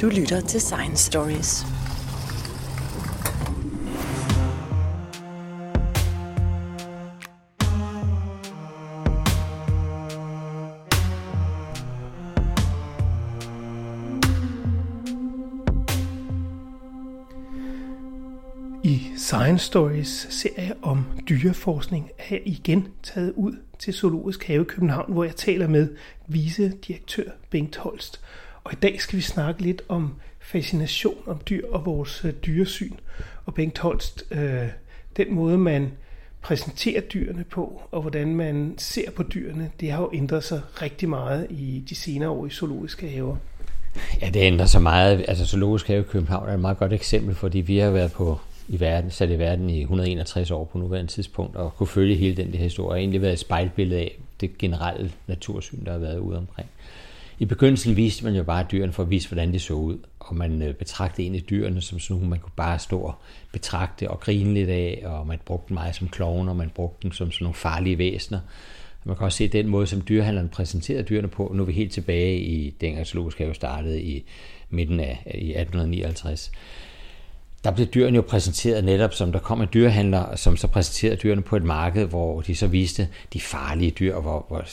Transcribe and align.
Du 0.00 0.08
lytter 0.08 0.40
til 0.40 0.60
Science 0.60 1.04
Stories. 1.04 1.66
I 18.84 19.02
Science 19.16 19.66
Stories 19.66 20.26
serie 20.30 20.74
om 20.82 21.04
dyreforskning 21.28 22.10
er 22.18 22.24
jeg 22.30 22.42
igen 22.44 22.88
taget 23.02 23.32
ud 23.36 23.56
til 23.78 23.94
Zoologisk 23.94 24.44
Have 24.44 24.62
i 24.62 24.64
København, 24.64 25.12
hvor 25.12 25.24
jeg 25.24 25.36
taler 25.36 25.68
med 25.68 25.88
vicedirektør 26.26 27.30
Bengt 27.50 27.76
Holst. 27.76 28.20
Og 28.68 28.74
i 28.74 28.76
dag 28.76 29.00
skal 29.00 29.16
vi 29.16 29.22
snakke 29.22 29.62
lidt 29.62 29.82
om 29.88 30.14
fascination 30.40 31.16
om 31.26 31.40
dyr 31.48 31.66
og 31.70 31.86
vores 31.86 32.24
øh, 32.24 32.32
dyresyn. 32.46 32.92
Og 33.46 33.54
Bengt 33.54 33.78
Holst, 33.78 34.24
øh, 34.30 34.68
den 35.16 35.34
måde 35.34 35.58
man 35.58 35.92
præsenterer 36.42 37.00
dyrene 37.00 37.44
på, 37.44 37.82
og 37.90 38.00
hvordan 38.00 38.34
man 38.34 38.74
ser 38.78 39.10
på 39.10 39.22
dyrene, 39.22 39.70
det 39.80 39.90
har 39.90 40.00
jo 40.00 40.10
ændret 40.12 40.44
sig 40.44 40.60
rigtig 40.82 41.08
meget 41.08 41.46
i 41.50 41.84
de 41.88 41.94
senere 41.94 42.28
år 42.28 42.46
i 42.46 42.50
zoologiske 42.50 43.08
haver. 43.08 43.36
Ja, 44.20 44.30
det 44.30 44.40
ændrer 44.40 44.66
sig 44.66 44.82
meget. 44.82 45.24
Altså 45.28 45.46
Zoologisk 45.46 45.86
Have 45.86 46.00
i 46.00 46.04
København 46.04 46.48
er 46.48 46.54
et 46.54 46.60
meget 46.60 46.78
godt 46.78 46.92
eksempel, 46.92 47.34
fordi 47.34 47.58
vi 47.58 47.78
har 47.78 47.90
været 47.90 48.12
på 48.12 48.38
i 48.68 48.80
verden, 48.80 49.10
sat 49.10 49.30
i 49.30 49.38
verden 49.38 49.70
i 49.70 49.80
161 49.80 50.50
år 50.50 50.64
på 50.64 50.78
nuværende 50.78 51.12
tidspunkt, 51.12 51.56
og 51.56 51.76
kunne 51.76 51.86
følge 51.86 52.14
hele 52.14 52.36
den 52.36 52.52
der 52.52 52.58
historie. 52.58 52.88
og 52.88 52.94
har 52.94 52.98
egentlig 52.98 53.22
været 53.22 53.32
et 53.32 53.38
spejlbillede 53.38 54.00
af 54.00 54.18
det 54.40 54.58
generelle 54.58 55.12
natursyn, 55.26 55.84
der 55.84 55.92
har 55.92 55.98
været 55.98 56.18
ude 56.18 56.38
omkring. 56.38 56.68
I 57.40 57.44
begyndelsen 57.44 57.96
viste 57.96 58.24
man 58.24 58.34
jo 58.34 58.42
bare 58.42 58.66
dyrene 58.72 58.92
for 58.92 59.02
at 59.02 59.10
vise, 59.10 59.28
hvordan 59.28 59.52
de 59.52 59.58
så 59.58 59.74
ud, 59.74 59.98
og 60.20 60.36
man 60.36 60.62
øh, 60.62 60.74
betragtede 60.74 61.22
egentlig 61.22 61.50
dyrene 61.50 61.80
som 61.80 61.98
sådan 61.98 62.14
nogle, 62.14 62.30
man 62.30 62.38
kunne 62.38 62.52
bare 62.56 62.78
stå 62.78 63.00
og 63.00 63.14
betragte 63.52 64.10
og 64.10 64.20
grine 64.20 64.54
lidt 64.54 64.70
af, 64.70 65.02
og 65.04 65.26
man 65.26 65.38
brugte 65.44 65.68
dem 65.68 65.74
meget 65.74 65.94
som 65.94 66.08
klovne, 66.08 66.50
og 66.50 66.56
man 66.56 66.70
brugte 66.70 67.02
dem 67.02 67.12
som 67.12 67.32
sådan 67.32 67.44
nogle 67.44 67.54
farlige 67.54 67.98
væsener. 67.98 68.40
Man 69.04 69.16
kan 69.16 69.24
også 69.24 69.38
se 69.38 69.48
den 69.48 69.68
måde, 69.68 69.86
som 69.86 70.02
dyrehandleren 70.08 70.48
præsenterede 70.48 71.02
dyrene 71.02 71.28
på. 71.28 71.52
Nu 71.54 71.62
er 71.62 71.66
vi 71.66 71.72
helt 71.72 71.92
tilbage 71.92 72.38
i 72.38 72.70
dengang 72.70 73.06
zoologisk 73.06 73.38
have 73.38 73.54
startede 73.54 74.02
i 74.02 74.24
midten 74.70 75.00
af 75.00 75.22
i 75.26 75.50
1859 75.50 76.52
der 77.64 77.70
blev 77.70 77.86
dyrene 77.86 78.16
jo 78.16 78.22
præsenteret 78.22 78.84
netop, 78.84 79.14
som 79.14 79.32
der 79.32 79.38
kom 79.38 79.62
en 79.62 79.68
dyrehandler, 79.74 80.36
som 80.36 80.56
så 80.56 80.66
præsenterede 80.66 81.16
dyrene 81.16 81.42
på 81.42 81.56
et 81.56 81.64
marked, 81.64 82.06
hvor 82.06 82.40
de 82.40 82.56
så 82.56 82.66
viste 82.66 83.08
de 83.32 83.40
farlige 83.40 83.90
dyr, 83.90 84.20
hvor, 84.20 84.46
hvor, 84.48 84.64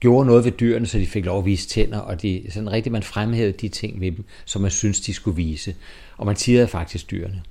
gjorde 0.00 0.26
noget 0.26 0.44
ved 0.44 0.52
dyrene, 0.52 0.86
så 0.86 0.98
de 0.98 1.06
fik 1.06 1.24
lov 1.24 1.38
at 1.38 1.44
vise 1.44 1.68
tænder, 1.68 1.98
og 1.98 2.22
de, 2.22 2.42
sådan 2.50 2.72
rigtig 2.72 2.92
man 2.92 3.02
fremhævede 3.02 3.52
de 3.52 3.68
ting 3.68 4.00
ved 4.00 4.12
dem, 4.12 4.24
som 4.44 4.62
man 4.62 4.70
synes 4.70 5.00
de 5.00 5.14
skulle 5.14 5.36
vise. 5.36 5.74
Og 6.16 6.26
man 6.26 6.36
tirrede 6.36 6.68
faktisk 6.68 7.10
dyrene. 7.10 7.42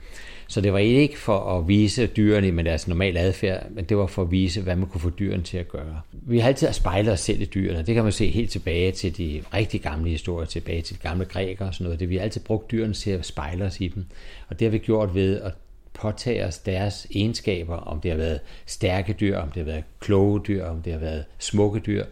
Så 0.48 0.62
det 0.62 0.74
var 0.74 0.80
ikke 0.80 1.20
for 1.20 1.58
at 1.58 1.68
vise 1.68 2.08
dyrene 2.08 2.52
med 2.52 2.64
deres 2.64 2.88
normale 2.88 3.20
adfærd, 3.20 3.72
men 3.72 3.86
det 3.86 3.98
var 3.98 4.08
for 4.08 4.22
at 4.22 4.32
vise, 4.32 4.62
hvad 4.62 4.76
man 4.76 4.88
kunne 4.88 5.02
få 5.02 5.10
dyrene 5.10 5.44
til 5.44 5.58
at 5.58 5.70
gøre. 5.70 6.02
Vi 6.12 6.40
har 6.40 6.48
altid 6.48 6.74
spejlet 6.74 7.14
os 7.14 7.20
selv 7.20 7.42
i 7.42 7.46
dyrene. 7.46 7.84
Det 7.84 7.96
kan 7.96 8.04
man 8.04 8.14
se 8.14 8.30
helt 8.30 8.52
tilbage 8.52 8.92
til 8.92 9.18
de 9.18 9.44
rigtig 9.54 9.82
gamle 9.82 10.10
historier, 10.10 10.46
tilbage 10.46 10.82
til 10.82 10.96
de 10.96 11.02
gamle 11.02 11.26
grækere 11.26 11.68
og 11.68 11.74
sådan 11.74 11.84
noget. 11.84 12.00
Det 12.00 12.10
vi 12.10 12.16
har 12.16 12.24
altid 12.24 12.42
brugt 12.42 12.72
dyrene 12.72 12.94
til 12.94 13.12
at 13.12 13.26
spejle 13.26 13.66
os 13.66 13.82
i 13.82 13.88
dem. 13.88 14.06
Og 14.48 14.60
det 14.60 14.66
har 14.66 14.72
vi 14.72 14.78
gjort 14.78 15.16
ved 15.16 15.42
at 15.42 15.54
påtage 15.94 16.46
os 16.46 16.58
deres 16.58 17.08
egenskaber, 17.16 17.76
om 17.76 18.02
det 18.02 18.12
har 18.12 18.18
været 18.18 18.40
stærke 18.66 19.14
dyr, 19.14 19.38
om 19.38 19.48
det 19.48 19.58
har 19.58 19.72
været 19.72 19.84
kloge 20.00 20.42
dyr, 20.48 20.66
om 20.66 20.82
det 20.82 20.94
har 20.94 21.00
været 21.00 21.26
smukke 21.40 21.80
dyr, 21.80 22.06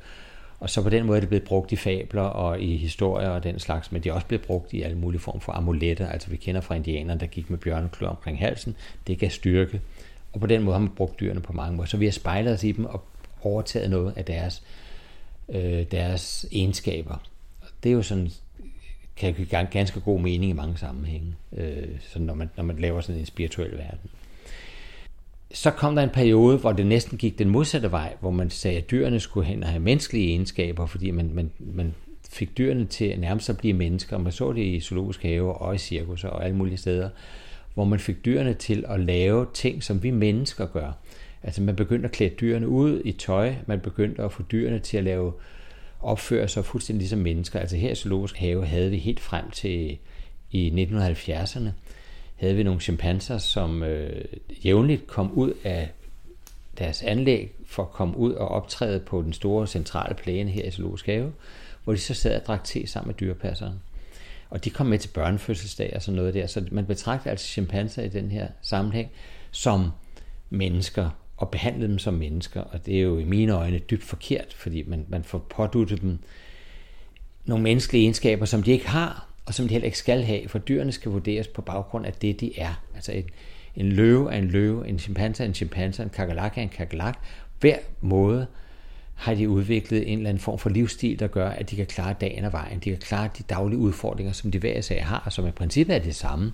og 0.60 0.70
så 0.70 0.82
på 0.82 0.90
den 0.90 1.06
måde 1.06 1.18
er 1.18 1.20
det 1.20 1.30
blevet 1.30 1.44
brugt 1.44 1.72
i 1.72 1.76
fabler 1.76 2.22
og 2.22 2.62
i 2.62 2.78
historier 2.78 3.30
og 3.30 3.44
den 3.44 3.60
slags, 3.60 3.92
men 3.92 4.04
det 4.04 4.10
er 4.10 4.14
også 4.14 4.28
blevet 4.28 4.46
brugt 4.46 4.74
i 4.74 4.82
alle 4.82 4.98
mulige 4.98 5.22
former 5.22 5.40
for 5.40 5.52
amuletter. 5.52 6.08
Altså 6.08 6.30
vi 6.30 6.38
kender 6.38 6.62
fra 6.62 6.76
indianerne, 6.76 7.20
der 7.20 7.26
gik 7.26 7.50
med 7.50 7.58
bjørneklør 7.58 8.08
omkring 8.08 8.40
halsen. 8.40 8.76
Det 9.08 9.20
gav 9.20 9.30
styrke. 9.30 9.82
Og 10.34 10.40
på 10.40 10.48
den 10.48 10.64
måde 10.64 10.74
har 10.74 10.80
man 10.80 10.90
brugt 10.90 11.20
dyrene 11.20 11.40
på 11.40 11.54
mange 11.54 11.76
måder. 11.76 11.88
Så 11.88 11.98
vi 11.98 12.06
har 12.06 12.12
spejlet 12.12 12.54
os 12.54 12.64
i 12.64 12.72
dem 12.72 12.86
og 12.86 13.04
overtaget 13.42 13.90
noget 13.90 14.14
af 14.16 14.26
deres, 14.26 14.64
øh, 15.50 15.86
deres 15.92 16.46
egenskaber. 16.52 17.18
Det 17.84 17.90
er 17.90 17.94
jo 17.94 18.02
sådan, 18.02 18.30
kan 19.16 19.34
give 19.34 19.48
ganske 19.72 20.00
god 20.00 20.20
mening 20.20 20.52
i 20.52 20.54
mange 20.54 20.78
sammenhænge, 20.78 21.36
øh, 21.58 21.88
sådan 22.02 22.28
når, 22.28 22.34
man, 22.34 22.50
når 22.56 22.64
man 22.64 22.78
laver 22.78 23.02
sådan 23.02 23.20
en 23.20 23.26
spirituel 23.26 23.78
verden 23.78 24.10
så 25.54 25.72
kom 25.72 25.96
der 25.96 26.04
en 26.04 26.10
periode, 26.10 26.58
hvor 26.58 26.72
det 26.72 26.88
næsten 26.88 27.18
gik 27.18 27.40
den 27.40 27.50
modsatte 27.50 27.92
vej, 27.92 28.16
hvor 28.20 28.32
man 28.32 28.50
sagde, 28.50 28.78
at 28.78 28.92
dyrene 28.92 29.20
skulle 29.20 29.48
hen 29.48 29.64
og 29.64 29.70
have 29.70 29.80
menneskelige 29.80 30.30
egenskaber, 30.30 30.86
fordi 30.86 31.12
man, 31.12 31.32
man, 31.34 31.52
man 31.60 31.94
fik 32.30 32.58
dyrene 32.58 32.86
til 32.86 33.20
nærmest 33.20 33.50
at 33.50 33.58
blive 33.58 33.74
mennesker. 33.74 34.18
Man 34.18 34.32
så 34.32 34.54
det 34.54 34.62
i 34.62 34.80
zoologiske 34.80 35.28
haver 35.28 35.54
og 35.54 35.76
i 35.76 35.78
cirkusser 35.78 36.30
og 36.30 36.46
alle 36.46 36.58
mulige 36.58 36.78
steder, 36.78 37.10
hvor 37.74 37.86
man 37.86 38.00
fik 38.00 38.26
dyrene 38.26 38.54
til 38.54 38.86
at 38.88 39.00
lave 39.00 39.46
ting, 39.54 39.84
som 39.84 40.04
vi 40.04 40.12
mennesker 40.12 40.66
gør. 40.66 40.92
Altså 41.44 41.62
man 41.62 41.76
begyndte 41.76 42.06
at 42.06 42.12
klæde 42.12 42.36
dyrene 42.42 42.68
ud 42.68 43.02
i 43.06 43.12
tøj, 43.12 43.54
man 43.66 43.80
begyndte 43.80 44.24
at 44.24 44.32
få 44.32 44.44
dyrene 44.44 44.80
til 44.80 44.98
at 44.98 45.04
lave 45.04 45.34
opføre 46.00 46.48
sig 46.48 46.66
fuldstændig 46.66 47.00
ligesom 47.00 47.20
mennesker. 47.20 47.60
Altså 47.60 47.78
her 47.78 47.92
i 47.92 47.96
zoologisk 47.96 48.38
have 48.38 48.66
havde 48.66 48.92
vi 48.92 48.98
helt 48.98 49.20
frem 49.20 49.52
til 49.52 49.98
i 50.52 50.88
1970'erne 50.92 51.70
havde 52.38 52.56
vi 52.56 52.64
nogle 52.64 52.82
chimpanser, 52.82 53.38
som 53.38 53.84
øh, 53.84 54.26
jævnligt 54.66 55.08
kom 55.08 55.32
ud 55.32 55.54
af 55.64 55.92
deres 56.78 57.04
anlæg 57.04 57.56
for 57.66 57.84
at 57.84 57.92
komme 57.92 58.18
ud 58.18 58.34
og 58.34 58.48
optræde 58.48 59.00
på 59.00 59.22
den 59.22 59.34
store 59.34 59.68
centrale 59.68 60.16
plæne 60.16 60.52
her 60.52 60.66
i 60.66 60.72
Zoologisk 60.72 61.06
Have, 61.06 61.34
hvor 61.84 61.94
de 61.94 62.00
så 62.00 62.14
sad 62.14 62.42
og 62.42 62.46
drak 62.46 62.64
te 62.64 62.88
sammen 62.88 63.08
med 63.08 63.16
dyrepasseren. 63.16 63.74
Og 64.50 64.66
de 64.66 64.70
kom 64.70 64.86
med 64.86 65.00
til 65.00 65.10
børnefødselsdag 65.10 65.92
og 65.96 66.02
sådan 66.02 66.16
noget 66.16 66.34
der. 66.34 66.48
Så 66.48 66.66
man 66.72 66.86
betragter 66.86 67.30
altså 67.30 67.48
chimpanser 67.48 68.04
i 68.04 68.10
den 68.10 68.32
her 68.32 68.48
sammenhæng 68.62 69.10
som 69.52 69.92
mennesker 70.50 71.10
og 71.38 71.50
behandlede 71.50 71.90
dem 71.90 72.00
som 72.00 72.14
mennesker. 72.14 72.62
Og 72.62 72.86
det 72.86 72.98
er 72.98 73.02
jo 73.02 73.18
i 73.18 73.24
mine 73.24 73.52
øjne 73.54 73.80
dybt 73.80 74.04
forkert, 74.04 74.54
fordi 74.54 74.84
man, 74.88 75.06
man 75.08 75.24
får 75.24 75.46
påduttet 75.50 76.02
dem 76.02 76.20
nogle 77.46 77.64
menneskelige 77.64 78.04
egenskaber, 78.04 78.46
som 78.46 78.64
de 78.64 78.72
ikke 78.72 78.88
har, 78.88 79.27
og 79.48 79.54
som 79.54 79.68
de 79.68 79.74
heller 79.74 79.86
ikke 79.86 79.98
skal 79.98 80.24
have, 80.24 80.48
for 80.48 80.60
dyrene 80.60 80.92
skal 80.92 81.12
vurderes 81.12 81.48
på 81.48 81.62
baggrund 81.62 82.06
af 82.06 82.14
det, 82.14 82.40
de 82.40 82.60
er. 82.60 82.84
Altså 82.96 83.12
en, 83.12 83.24
en 83.76 83.92
løve 83.92 84.34
er 84.34 84.38
en 84.38 84.48
løve, 84.48 84.88
en 84.88 85.00
chimpanse 85.00 85.44
er 85.44 85.48
en 85.48 85.54
chimpanse, 85.54 86.04
en 86.04 86.10
kakalak 86.10 86.58
er 86.58 86.62
en 86.62 86.70
kakalak. 86.70 87.18
Hver 87.60 87.78
måde 88.02 88.48
har 89.16 89.34
de 89.34 89.50
udviklet 89.50 90.12
en 90.12 90.18
eller 90.18 90.30
anden 90.30 90.42
form 90.42 90.60
for 90.60 90.70
livsstil, 90.70 91.20
der 91.20 91.28
gør, 91.28 91.50
at 91.50 91.70
de 91.70 91.76
kan 91.76 91.86
klare 91.86 92.16
dagen 92.22 92.46
og 92.46 92.52
vejen. 92.52 92.80
De 92.80 92.90
kan 92.90 93.00
klare 93.00 93.30
de 93.38 93.44
daglige 93.44 93.80
udfordringer, 93.80 94.34
som 94.34 94.52
de 94.52 94.60
hver 94.60 94.82
sag 94.82 95.06
har, 95.06 95.22
og 95.26 95.34
som 95.34 95.48
i 95.48 95.52
princippet 95.52 95.96
er 95.96 96.00
det 96.00 96.16
samme. 96.16 96.52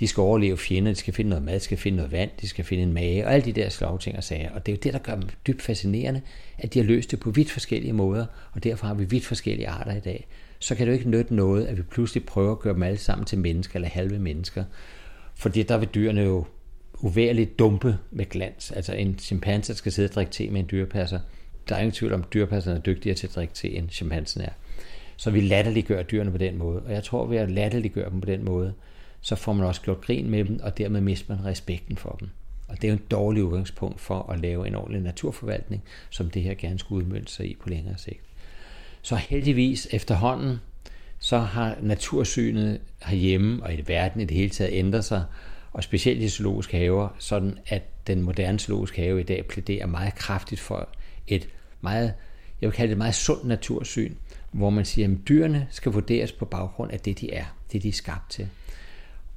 De 0.00 0.08
skal 0.08 0.20
overleve 0.20 0.58
fjender, 0.58 0.92
de 0.92 0.96
skal 0.98 1.14
finde 1.14 1.28
noget 1.28 1.44
mad, 1.44 1.54
de 1.54 1.60
skal 1.60 1.78
finde 1.78 1.96
noget 1.96 2.12
vand, 2.12 2.30
de 2.40 2.48
skal 2.48 2.64
finde 2.64 2.82
en 2.82 2.92
mage, 2.92 3.26
og 3.26 3.34
alle 3.34 3.44
de 3.44 3.52
der 3.52 3.68
slagting 3.68 4.16
og 4.16 4.24
sager. 4.24 4.50
Og 4.50 4.66
det 4.66 4.72
er 4.72 4.76
jo 4.76 4.80
det, 4.82 4.92
der 4.92 4.98
gør 4.98 5.14
dem 5.14 5.28
dybt 5.46 5.62
fascinerende, 5.62 6.20
at 6.58 6.74
de 6.74 6.78
har 6.78 6.86
løst 6.86 7.10
det 7.10 7.20
på 7.20 7.30
vidt 7.30 7.50
forskellige 7.50 7.92
måder, 7.92 8.26
og 8.52 8.64
derfor 8.64 8.86
har 8.86 8.94
vi 8.94 9.04
vidt 9.04 9.26
forskellige 9.26 9.68
arter 9.68 9.96
i 9.96 10.00
dag 10.00 10.26
så 10.62 10.74
kan 10.74 10.86
det 10.86 10.92
jo 10.92 10.98
ikke 10.98 11.10
nytte 11.10 11.34
noget, 11.34 11.66
at 11.66 11.76
vi 11.76 11.82
pludselig 11.82 12.24
prøver 12.24 12.52
at 12.52 12.58
gøre 12.58 12.74
dem 12.74 12.82
alle 12.82 12.98
sammen 12.98 13.26
til 13.26 13.38
mennesker 13.38 13.76
eller 13.76 13.88
halve 13.88 14.18
mennesker. 14.18 14.64
Fordi 15.34 15.62
der 15.62 15.78
vil 15.78 15.88
dyrene 15.94 16.20
jo 16.20 16.44
uværligt 17.00 17.58
dumpe 17.58 17.98
med 18.10 18.26
glans. 18.26 18.70
Altså 18.70 18.92
en 18.92 19.18
chimpanse 19.18 19.74
skal 19.74 19.92
sidde 19.92 20.08
og 20.08 20.14
drikke 20.14 20.32
te 20.32 20.50
med 20.50 20.60
en 20.60 20.68
dyrepasser. 20.70 21.20
Der 21.68 21.74
er 21.74 21.78
ingen 21.78 21.92
tvivl 21.92 22.12
om, 22.12 22.20
at 22.20 22.32
dyrepasserne 22.34 22.76
er 22.76 22.80
dygtigere 22.80 23.16
til 23.16 23.26
at 23.26 23.34
drikke 23.34 23.54
te, 23.54 23.70
end 23.70 23.90
chimpansen 23.90 24.40
er. 24.40 24.50
Så 25.16 25.30
vi 25.30 25.40
latterliggør 25.40 26.02
dyrene 26.02 26.30
på 26.30 26.38
den 26.38 26.58
måde. 26.58 26.82
Og 26.82 26.92
jeg 26.92 27.04
tror, 27.04 27.24
at 27.24 27.30
ved 27.30 27.36
at 27.36 27.50
latterliggøre 27.50 28.10
dem 28.10 28.20
på 28.20 28.26
den 28.26 28.44
måde, 28.44 28.74
så 29.20 29.36
får 29.36 29.52
man 29.52 29.66
også 29.66 29.80
gjort 29.80 30.00
grin 30.00 30.30
med 30.30 30.44
dem, 30.44 30.60
og 30.62 30.78
dermed 30.78 31.00
mister 31.00 31.36
man 31.36 31.44
respekten 31.44 31.96
for 31.96 32.16
dem. 32.20 32.28
Og 32.68 32.76
det 32.76 32.84
er 32.84 32.92
jo 32.92 32.96
en 32.96 33.04
dårlig 33.10 33.44
udgangspunkt 33.44 34.00
for 34.00 34.32
at 34.32 34.40
lave 34.40 34.66
en 34.66 34.74
ordentlig 34.74 35.02
naturforvaltning, 35.02 35.82
som 36.10 36.30
det 36.30 36.42
her 36.42 36.54
gerne 36.54 36.78
skulle 36.78 37.04
udmønte 37.04 37.32
sig 37.32 37.50
i 37.50 37.56
på 37.62 37.68
længere 37.68 37.98
sigt. 37.98 38.20
Så 39.02 39.16
heldigvis 39.16 39.88
efterhånden, 39.90 40.56
så 41.18 41.38
har 41.38 41.76
natursynet 41.82 42.80
herhjemme 43.02 43.62
og 43.62 43.74
i 43.74 43.82
verden 43.86 44.20
i 44.20 44.24
det 44.24 44.36
hele 44.36 44.50
taget 44.50 44.78
ændret 44.78 45.04
sig, 45.04 45.24
og 45.72 45.84
specielt 45.84 46.22
i 46.22 46.28
zoologiske 46.28 46.76
haver, 46.76 47.08
sådan 47.18 47.58
at 47.66 48.06
den 48.06 48.22
moderne 48.22 48.58
zoologiske 48.58 49.02
have 49.02 49.20
i 49.20 49.22
dag 49.22 49.46
plæderer 49.46 49.86
meget 49.86 50.14
kraftigt 50.14 50.60
for 50.60 50.88
et 51.26 51.48
meget, 51.80 52.14
jeg 52.60 52.66
vil 52.66 52.76
kalde 52.76 52.88
det 52.88 52.94
et 52.94 52.98
meget 52.98 53.14
sundt 53.14 53.44
natursyn, 53.44 54.14
hvor 54.52 54.70
man 54.70 54.84
siger, 54.84 55.08
at 55.08 55.16
dyrene 55.28 55.66
skal 55.70 55.92
vurderes 55.92 56.32
på 56.32 56.44
baggrund 56.44 56.92
af 56.92 57.00
det, 57.00 57.20
de 57.20 57.32
er, 57.32 57.44
det 57.72 57.82
de 57.82 57.88
er 57.88 57.92
skabt 57.92 58.30
til. 58.30 58.48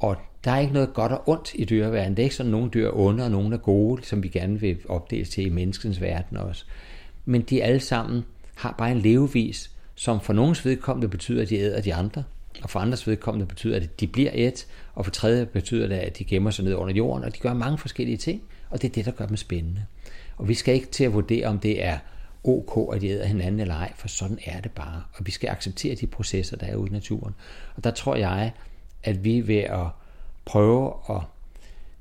Og 0.03 0.17
der 0.44 0.51
er 0.51 0.59
ikke 0.59 0.73
noget 0.73 0.94
godt 0.94 1.11
og 1.11 1.29
ondt 1.29 1.51
i 1.55 1.65
dyreverdenen. 1.65 2.17
Det 2.17 2.19
er 2.19 2.23
ikke 2.23 2.35
sådan, 2.35 2.50
at 2.50 2.51
nogle 2.51 2.71
dyr 2.73 2.88
er 2.88 2.97
onde, 2.97 3.23
og 3.23 3.31
nogle 3.31 3.55
er 3.55 3.59
gode, 3.59 4.05
som 4.05 4.23
vi 4.23 4.27
gerne 4.27 4.59
vil 4.59 4.77
opdele 4.89 5.25
til 5.25 5.45
i 5.45 5.50
menneskens 5.50 6.01
verden 6.01 6.38
også. 6.38 6.65
Men 7.25 7.41
de 7.41 7.63
alle 7.63 7.79
sammen 7.79 8.23
har 8.55 8.75
bare 8.77 8.91
en 8.91 9.00
levevis, 9.00 9.71
som 9.95 10.21
for 10.21 10.33
nogens 10.33 10.65
vedkommende 10.65 11.07
betyder, 11.07 11.41
at 11.41 11.50
de 11.50 11.57
æder 11.57 11.81
de 11.81 11.94
andre, 11.94 12.23
og 12.63 12.69
for 12.69 12.79
andres 12.79 13.07
vedkommende 13.07 13.45
betyder, 13.45 13.75
at 13.75 14.00
de 14.00 14.07
bliver 14.07 14.31
et, 14.33 14.67
og 14.94 15.05
for 15.05 15.11
tredje 15.11 15.45
betyder 15.45 15.88
det, 15.88 15.95
at 15.95 16.17
de 16.17 16.23
gemmer 16.23 16.51
sig 16.51 16.65
ned 16.65 16.75
under 16.75 16.94
jorden, 16.94 17.23
og 17.23 17.35
de 17.35 17.39
gør 17.39 17.53
mange 17.53 17.77
forskellige 17.77 18.17
ting, 18.17 18.41
og 18.69 18.81
det 18.81 18.89
er 18.89 18.94
det, 18.94 19.05
der 19.05 19.11
gør 19.11 19.25
dem 19.25 19.38
spændende. 19.38 19.85
Og 20.38 20.47
vi 20.47 20.53
skal 20.53 20.73
ikke 20.73 20.88
til 20.88 21.03
at 21.03 21.13
vurdere, 21.13 21.47
om 21.47 21.59
det 21.59 21.83
er 21.83 21.97
ok, 22.44 22.95
at 22.95 23.01
de 23.01 23.07
æder 23.07 23.25
hinanden 23.25 23.59
eller 23.59 23.75
ej, 23.75 23.94
for 23.95 24.07
sådan 24.07 24.39
er 24.45 24.61
det 24.61 24.71
bare. 24.71 25.01
Og 25.13 25.25
vi 25.25 25.31
skal 25.31 25.50
acceptere 25.50 25.95
de 25.95 26.07
processer, 26.07 26.57
der 26.57 26.65
er 26.65 26.75
ude 26.75 26.89
i 26.89 26.94
naturen. 26.94 27.35
Og 27.75 27.83
der 27.83 27.91
tror 27.91 28.15
jeg, 28.15 28.51
at 29.03 29.23
vi 29.23 29.47
ved 29.47 29.57
at 29.57 29.88
prøve 30.45 30.94
at 31.09 31.21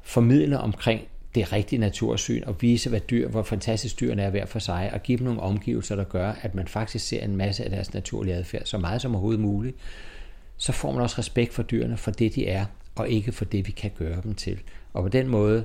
formidle 0.02 0.58
omkring 0.58 1.00
det 1.34 1.52
rigtige 1.52 1.80
natursyn 1.80 2.42
og 2.46 2.56
vise, 2.60 2.90
hvad 2.90 3.00
dyr, 3.00 3.28
hvor 3.28 3.42
fantastisk 3.42 4.00
dyrene 4.00 4.22
er 4.22 4.30
hver 4.30 4.46
for 4.46 4.58
sig, 4.58 4.90
og 4.92 5.02
give 5.02 5.18
dem 5.18 5.24
nogle 5.24 5.40
omgivelser, 5.40 5.96
der 5.96 6.04
gør, 6.04 6.32
at 6.42 6.54
man 6.54 6.68
faktisk 6.68 7.06
ser 7.06 7.20
en 7.20 7.36
masse 7.36 7.64
af 7.64 7.70
deres 7.70 7.94
naturlige 7.94 8.34
adfærd, 8.34 8.62
så 8.64 8.78
meget 8.78 9.02
som 9.02 9.14
overhovedet 9.14 9.40
muligt, 9.40 9.76
så 10.56 10.72
får 10.72 10.92
man 10.92 11.02
også 11.02 11.18
respekt 11.18 11.54
for 11.54 11.62
dyrene 11.62 11.96
for 11.96 12.10
det, 12.10 12.34
de 12.34 12.46
er, 12.46 12.64
og 12.94 13.08
ikke 13.08 13.32
for 13.32 13.44
det, 13.44 13.66
vi 13.66 13.72
kan 13.72 13.90
gøre 13.98 14.20
dem 14.22 14.34
til. 14.34 14.60
Og 14.92 15.02
på 15.02 15.08
den 15.08 15.28
måde 15.28 15.64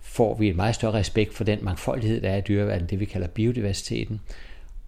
får 0.00 0.34
vi 0.34 0.48
en 0.48 0.56
meget 0.56 0.74
større 0.74 0.92
respekt 0.92 1.34
for 1.34 1.44
den 1.44 1.58
mangfoldighed, 1.62 2.20
der 2.20 2.30
er 2.30 2.36
i 2.36 2.40
dyreverdenen, 2.40 2.90
det 2.90 3.00
vi 3.00 3.04
kalder 3.04 3.28
biodiversiteten. 3.28 4.20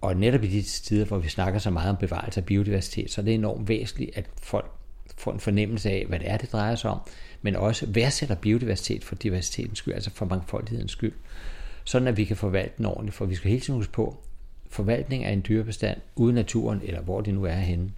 Og 0.01 0.17
netop 0.17 0.45
i 0.45 0.49
de 0.49 0.63
tider, 0.63 1.05
hvor 1.05 1.19
vi 1.19 1.29
snakker 1.29 1.59
så 1.59 1.71
meget 1.71 1.91
om 1.91 1.97
bevarelse 1.97 2.41
af 2.41 2.47
biodiversitet, 2.47 3.11
så 3.11 3.21
er 3.21 3.25
det 3.25 3.35
enormt 3.35 3.69
væsentligt, 3.69 4.11
at 4.15 4.27
folk 4.43 4.80
får 5.17 5.33
en 5.33 5.41
fornemmelse 5.41 5.91
af, 5.91 6.05
hvad 6.09 6.19
det 6.19 6.31
er, 6.31 6.37
det 6.37 6.53
drejer 6.53 6.75
sig 6.75 6.91
om, 6.91 7.01
men 7.43 7.57
også 7.57 7.87
værdsætter 7.89 8.35
biodiversitet 8.35 9.05
for 9.05 9.15
diversitetens 9.15 9.79
skyld, 9.79 9.95
altså 9.95 10.11
for 10.15 10.27
mangfoldighedens 10.27 10.93
skyld, 10.93 11.13
sådan 11.85 12.09
at 12.09 12.17
vi 12.17 12.25
kan 12.25 12.37
forvalte 12.37 12.75
den 12.79 12.87
ordentligt, 12.87 13.17
for 13.17 13.25
vi 13.25 13.35
skal 13.35 13.51
hele 13.51 13.61
tiden 13.61 13.79
huske 13.79 13.93
på, 13.93 14.17
forvaltning 14.71 15.25
af 15.25 15.33
en 15.33 15.45
dyrebestand 15.49 15.99
ude 16.17 16.33
i 16.33 16.35
naturen, 16.35 16.81
eller 16.85 17.01
hvor 17.01 17.21
det 17.21 17.35
nu 17.35 17.45
er 17.45 17.55
henne, 17.55 17.91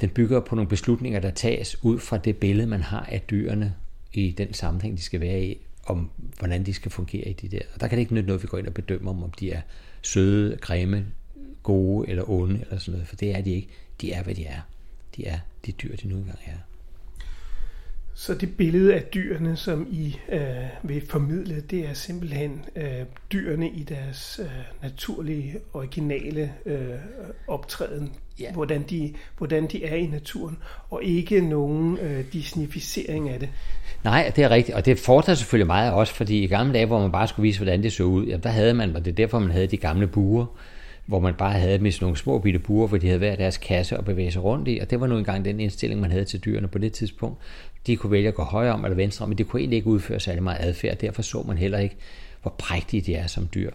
den 0.00 0.08
bygger 0.08 0.40
på 0.40 0.54
nogle 0.54 0.68
beslutninger, 0.68 1.20
der 1.20 1.30
tages 1.30 1.84
ud 1.84 1.98
fra 1.98 2.18
det 2.18 2.36
billede, 2.36 2.66
man 2.66 2.82
har 2.82 3.08
af 3.08 3.20
dyrene 3.20 3.74
i 4.12 4.30
den 4.30 4.54
sammenhæng, 4.54 4.96
de 4.96 5.02
skal 5.02 5.20
være 5.20 5.42
i, 5.42 5.58
om 5.86 6.10
hvordan 6.38 6.66
de 6.66 6.74
skal 6.74 6.90
fungere 6.90 7.28
i 7.28 7.32
de 7.32 7.48
der. 7.48 7.60
Og 7.74 7.80
der 7.80 7.88
kan 7.88 7.96
det 7.96 8.00
ikke 8.00 8.14
nytte 8.14 8.26
noget, 8.26 8.42
vi 8.42 8.46
går 8.46 8.58
ind 8.58 8.66
og 8.66 8.74
bedømmer 8.74 9.10
om, 9.10 9.22
om 9.22 9.30
de 9.30 9.52
er 9.52 9.60
søde, 10.02 10.56
grimme, 10.56 11.06
gode 11.62 12.08
eller 12.08 12.30
onde 12.30 12.60
eller 12.60 12.78
sådan 12.78 12.92
noget, 12.92 13.08
for 13.08 13.16
det 13.16 13.30
er 13.30 13.40
de 13.40 13.50
ikke. 13.50 13.68
De 14.00 14.12
er, 14.12 14.22
hvad 14.22 14.34
de 14.34 14.44
er. 14.44 14.60
De 15.16 15.26
er 15.26 15.38
de 15.66 15.72
dyr, 15.72 15.96
de 15.96 16.08
nu 16.08 16.16
engang 16.16 16.38
er. 16.46 16.56
Så 18.14 18.34
det 18.34 18.56
billede 18.56 18.94
af 18.94 19.02
dyrene, 19.02 19.56
som 19.56 19.86
I 19.90 20.16
øh, 20.32 20.40
vil 20.82 21.02
formidle, 21.08 21.60
det 21.60 21.88
er 21.88 21.94
simpelthen 21.94 22.64
øh, 22.76 22.84
dyrene 23.32 23.68
i 23.68 23.82
deres 23.82 24.40
øh, 24.42 24.50
naturlige, 24.82 25.54
originale 25.74 26.52
øh, 26.66 26.88
optræden. 27.48 28.12
Ja. 28.40 28.52
Hvordan, 28.52 28.82
de, 28.82 29.14
hvordan 29.38 29.66
de 29.66 29.84
er 29.84 29.94
i 29.94 30.06
naturen, 30.06 30.58
og 30.90 31.04
ikke 31.04 31.40
nogen 31.40 31.98
øh, 31.98 32.24
disnificering 32.32 33.28
af 33.28 33.40
det. 33.40 33.48
Nej, 34.04 34.32
det 34.36 34.44
er 34.44 34.50
rigtigt, 34.50 34.76
og 34.76 34.86
det 34.86 34.98
fordrer 34.98 35.34
selvfølgelig 35.34 35.66
meget 35.66 35.92
også, 35.92 36.14
fordi 36.14 36.44
i 36.44 36.46
gamle 36.46 36.72
dage, 36.74 36.86
hvor 36.86 37.00
man 37.00 37.12
bare 37.12 37.28
skulle 37.28 37.44
vise, 37.44 37.58
hvordan 37.58 37.82
det 37.82 37.92
så 37.92 38.02
ud, 38.02 38.26
jamen, 38.26 38.42
der 38.42 38.50
havde 38.50 38.74
man, 38.74 38.96
og 38.96 39.04
det 39.04 39.10
er 39.10 39.14
derfor, 39.14 39.38
man 39.38 39.50
havde 39.50 39.66
de 39.66 39.76
gamle 39.76 40.06
buer, 40.06 40.46
hvor 41.10 41.20
man 41.20 41.34
bare 41.34 41.52
havde 41.52 41.78
med 41.78 41.92
sådan 41.92 42.04
nogle 42.04 42.16
små 42.16 42.38
bitte 42.38 42.58
buer, 42.58 42.86
hvor 42.86 42.98
de 42.98 43.06
havde 43.06 43.18
hver 43.18 43.36
deres 43.36 43.56
kasse 43.56 43.96
at 43.96 44.04
bevæge 44.04 44.32
sig 44.32 44.44
rundt 44.44 44.68
i, 44.68 44.78
og 44.78 44.90
det 44.90 45.00
var 45.00 45.06
nu 45.06 45.18
engang 45.18 45.44
den 45.44 45.60
indstilling, 45.60 46.00
man 46.00 46.10
havde 46.10 46.24
til 46.24 46.40
dyrene 46.40 46.68
på 46.68 46.78
det 46.78 46.92
tidspunkt. 46.92 47.38
De 47.86 47.96
kunne 47.96 48.10
vælge 48.10 48.28
at 48.28 48.34
gå 48.34 48.42
højre 48.42 48.72
om 48.72 48.84
eller 48.84 48.96
venstre 48.96 49.22
om, 49.22 49.28
men 49.28 49.38
det 49.38 49.48
kunne 49.48 49.60
egentlig 49.60 49.76
ikke 49.76 49.88
udføre 49.88 50.20
særlig 50.20 50.42
meget 50.42 50.56
adfærd, 50.60 50.98
derfor 50.98 51.22
så 51.22 51.44
man 51.46 51.58
heller 51.58 51.78
ikke, 51.78 51.96
hvor 52.42 52.54
prægtige 52.58 53.00
de 53.00 53.14
er 53.14 53.26
som 53.26 53.48
dyr. 53.54 53.70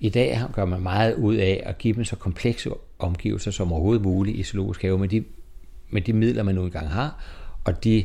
I 0.00 0.08
dag 0.08 0.40
gør 0.52 0.64
man 0.64 0.80
meget 0.80 1.14
ud 1.14 1.34
af 1.34 1.62
at 1.66 1.78
give 1.78 1.94
dem 1.94 2.04
så 2.04 2.16
komplekse 2.16 2.70
omgivelser 2.98 3.50
som 3.50 3.72
overhovedet 3.72 4.02
muligt 4.02 4.36
i 4.36 4.42
zoologisk 4.42 4.82
have, 4.82 4.98
med 4.98 5.08
de, 5.08 5.24
med 5.90 6.02
de 6.02 6.12
midler, 6.12 6.42
man 6.42 6.54
nu 6.54 6.64
engang 6.64 6.88
har, 6.88 7.24
og 7.64 7.84
de, 7.84 8.04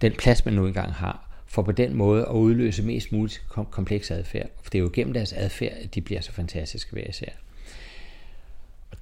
den 0.00 0.12
plads, 0.12 0.44
man 0.44 0.54
nu 0.54 0.66
engang 0.66 0.92
har, 0.92 1.42
for 1.46 1.62
på 1.62 1.72
den 1.72 1.94
måde 1.94 2.22
at 2.22 2.34
udløse 2.34 2.82
mest 2.82 3.12
muligt 3.12 3.42
kompleks 3.70 4.10
adfærd. 4.10 4.48
For 4.62 4.70
det 4.70 4.78
er 4.78 4.82
jo 4.82 4.90
gennem 4.92 5.14
deres 5.14 5.32
adfærd, 5.32 5.72
at 5.84 5.94
de 5.94 6.00
bliver 6.00 6.20
så 6.20 6.32
fantastiske 6.32 6.92
hver 6.92 7.04
især. 7.08 7.30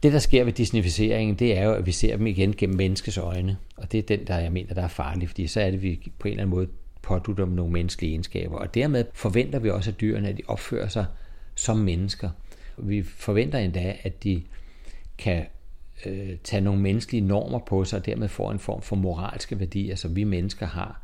Det, 0.02 0.12
der 0.12 0.19
sker 0.19 0.44
ved 0.44 0.52
disnificeringen, 0.52 1.37
det 1.37 1.58
er 1.58 1.64
jo, 1.64 1.73
at 1.73 1.87
vi 1.87 1.93
ser 1.93 2.17
dem 2.17 2.26
igen 2.26 2.55
gennem 2.56 2.76
menneskets 2.76 3.19
øjne. 3.19 3.56
Og 3.76 3.93
det 3.93 3.99
er 3.99 4.17
den, 4.17 4.26
der 4.26 4.38
jeg 4.38 4.52
mener, 4.52 4.75
der 4.75 4.82
er 4.82 4.88
farlig, 4.88 5.29
fordi 5.29 5.46
så 5.46 5.61
er 5.61 5.67
det, 5.67 5.75
at 5.75 5.82
vi 5.82 6.12
på 6.19 6.29
en 6.29 6.32
eller 6.32 6.43
anden 6.43 6.56
måde 6.56 6.69
pådutter 7.02 7.44
dem 7.44 7.55
nogle 7.55 7.73
menneskelige 7.73 8.11
egenskaber. 8.11 8.56
Og 8.56 8.75
dermed 8.75 9.05
forventer 9.12 9.58
vi 9.58 9.70
også 9.70 9.91
af 9.91 9.94
dyrene, 9.94 10.29
at 10.29 10.37
de 10.37 10.43
opfører 10.46 10.88
sig 10.88 11.06
som 11.55 11.76
mennesker. 11.76 12.31
Vi 12.79 13.02
forventer 13.02 13.58
endda, 13.58 13.96
at 14.02 14.25
de 14.25 14.43
kan 15.19 15.44
øh, 16.06 16.37
tage 16.44 16.61
nogle 16.61 16.81
menneskelige 16.81 17.26
normer 17.26 17.58
på 17.58 17.85
sig, 17.85 17.99
og 17.99 18.06
dermed 18.06 18.29
får 18.29 18.52
en 18.52 18.58
form 18.58 18.82
for 18.82 18.96
moralske 18.96 19.61
værdier, 19.61 19.96
som 19.96 20.17
vi 20.17 20.25
mennesker 20.25 20.67
har, 20.67 21.02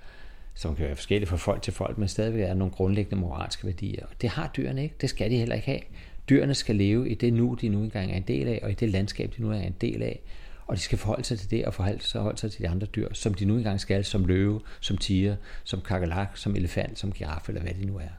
som 0.54 0.76
kan 0.76 0.86
være 0.86 0.96
forskellige 0.96 1.28
fra 1.28 1.36
folk 1.36 1.62
til 1.62 1.72
folk, 1.72 1.98
men 1.98 2.08
stadigvæk 2.08 2.42
er 2.42 2.54
nogle 2.54 2.72
grundlæggende 2.72 3.20
moralske 3.20 3.66
værdier. 3.66 4.06
Og 4.06 4.22
det 4.22 4.30
har 4.30 4.50
dyrene 4.56 4.82
ikke. 4.82 4.94
Det 5.00 5.10
skal 5.10 5.30
de 5.30 5.36
heller 5.36 5.54
ikke 5.54 5.66
have. 5.66 5.80
Dyrene 6.30 6.54
skal 6.54 6.76
leve 6.76 7.08
i 7.08 7.14
det 7.14 7.32
nu, 7.32 7.56
de 7.60 7.68
nu 7.68 7.82
engang 7.82 8.12
er 8.12 8.16
en 8.16 8.22
del 8.22 8.48
af, 8.48 8.60
og 8.62 8.70
i 8.70 8.74
det 8.74 8.88
landskab, 8.88 9.32
de 9.36 9.42
nu 9.42 9.50
er 9.50 9.54
en 9.54 9.76
del 9.80 10.02
af. 10.02 10.20
Og 10.66 10.76
de 10.76 10.80
skal 10.80 10.98
forholde 10.98 11.24
sig 11.24 11.38
til 11.38 11.50
det, 11.50 11.64
og 11.64 11.74
forholde 11.74 12.02
sig, 12.02 12.18
forholde 12.18 12.38
sig 12.38 12.52
til 12.52 12.62
de 12.62 12.68
andre 12.68 12.86
dyr, 12.86 13.08
som 13.12 13.34
de 13.34 13.44
nu 13.44 13.56
engang 13.56 13.80
skal, 13.80 14.04
som 14.04 14.24
løve, 14.24 14.60
som 14.80 14.96
tiger, 14.96 15.36
som 15.64 15.80
kakalak, 15.80 16.36
som 16.36 16.56
elefant, 16.56 16.98
som 16.98 17.12
giraf, 17.12 17.48
eller 17.48 17.62
hvad 17.62 17.74
det 17.74 17.86
nu 17.86 17.96
er. 17.98 18.12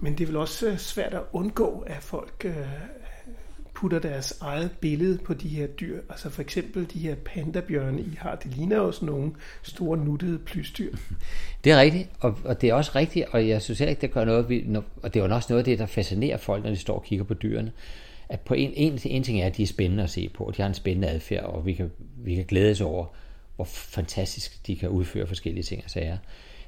Men 0.00 0.12
det 0.12 0.20
er 0.20 0.26
vel 0.26 0.36
også 0.36 0.68
øh, 0.68 0.78
svært 0.78 1.14
at 1.14 1.22
undgå, 1.32 1.84
at 1.86 2.02
folk 2.02 2.42
øh, 2.44 2.56
putter 3.76 3.98
deres 3.98 4.38
eget 4.40 4.70
billede 4.80 5.18
på 5.18 5.34
de 5.34 5.48
her 5.48 5.66
dyr. 5.66 6.00
Altså 6.10 6.30
for 6.30 6.42
eksempel 6.42 6.90
de 6.92 6.98
her 6.98 7.14
pandabjørne, 7.14 8.00
I 8.00 8.18
har, 8.18 8.34
det 8.34 8.56
ligner 8.56 8.76
jo 8.76 8.92
sådan 8.92 9.06
nogle 9.06 9.32
store 9.62 9.98
nuttede 9.98 10.38
plysdyr. 10.38 10.96
Det 11.64 11.72
er 11.72 11.80
rigtigt, 11.80 12.08
og, 12.20 12.38
og 12.44 12.60
det 12.60 12.70
er 12.70 12.74
også 12.74 12.92
rigtigt, 12.94 13.26
og 13.30 13.48
jeg 13.48 13.62
synes 13.62 13.78
heller 13.78 13.90
ikke, 13.90 14.00
det 14.00 14.10
gør 14.10 14.24
noget, 14.24 14.48
vi, 14.48 14.64
når, 14.66 14.84
og 15.02 15.14
det 15.14 15.20
er 15.20 15.26
jo 15.26 15.34
også 15.34 15.46
noget 15.52 15.60
af 15.60 15.64
det, 15.64 15.78
der 15.78 15.86
fascinerer 15.86 16.36
folk, 16.36 16.64
når 16.64 16.70
de 16.70 16.76
står 16.76 16.94
og 16.94 17.04
kigger 17.04 17.24
på 17.24 17.34
dyrene. 17.34 17.72
At 18.28 18.40
på 18.40 18.54
en, 18.54 18.72
en, 18.74 18.98
en 19.04 19.22
ting 19.22 19.40
er, 19.40 19.46
at 19.46 19.56
de 19.56 19.62
er 19.62 19.66
spændende 19.66 20.02
at 20.02 20.10
se 20.10 20.28
på, 20.28 20.44
og 20.44 20.56
de 20.56 20.62
har 20.62 20.68
en 20.68 20.74
spændende 20.74 21.08
adfærd, 21.08 21.44
og 21.44 21.66
vi 21.66 21.72
kan, 21.72 21.90
vi 22.16 22.34
kan 22.34 22.44
glædes 22.44 22.80
over, 22.80 23.06
hvor 23.56 23.64
fantastisk 23.64 24.66
de 24.66 24.76
kan 24.76 24.88
udføre 24.88 25.26
forskellige 25.26 25.64
ting 25.64 25.82
og 25.84 25.90
sager. 25.90 26.16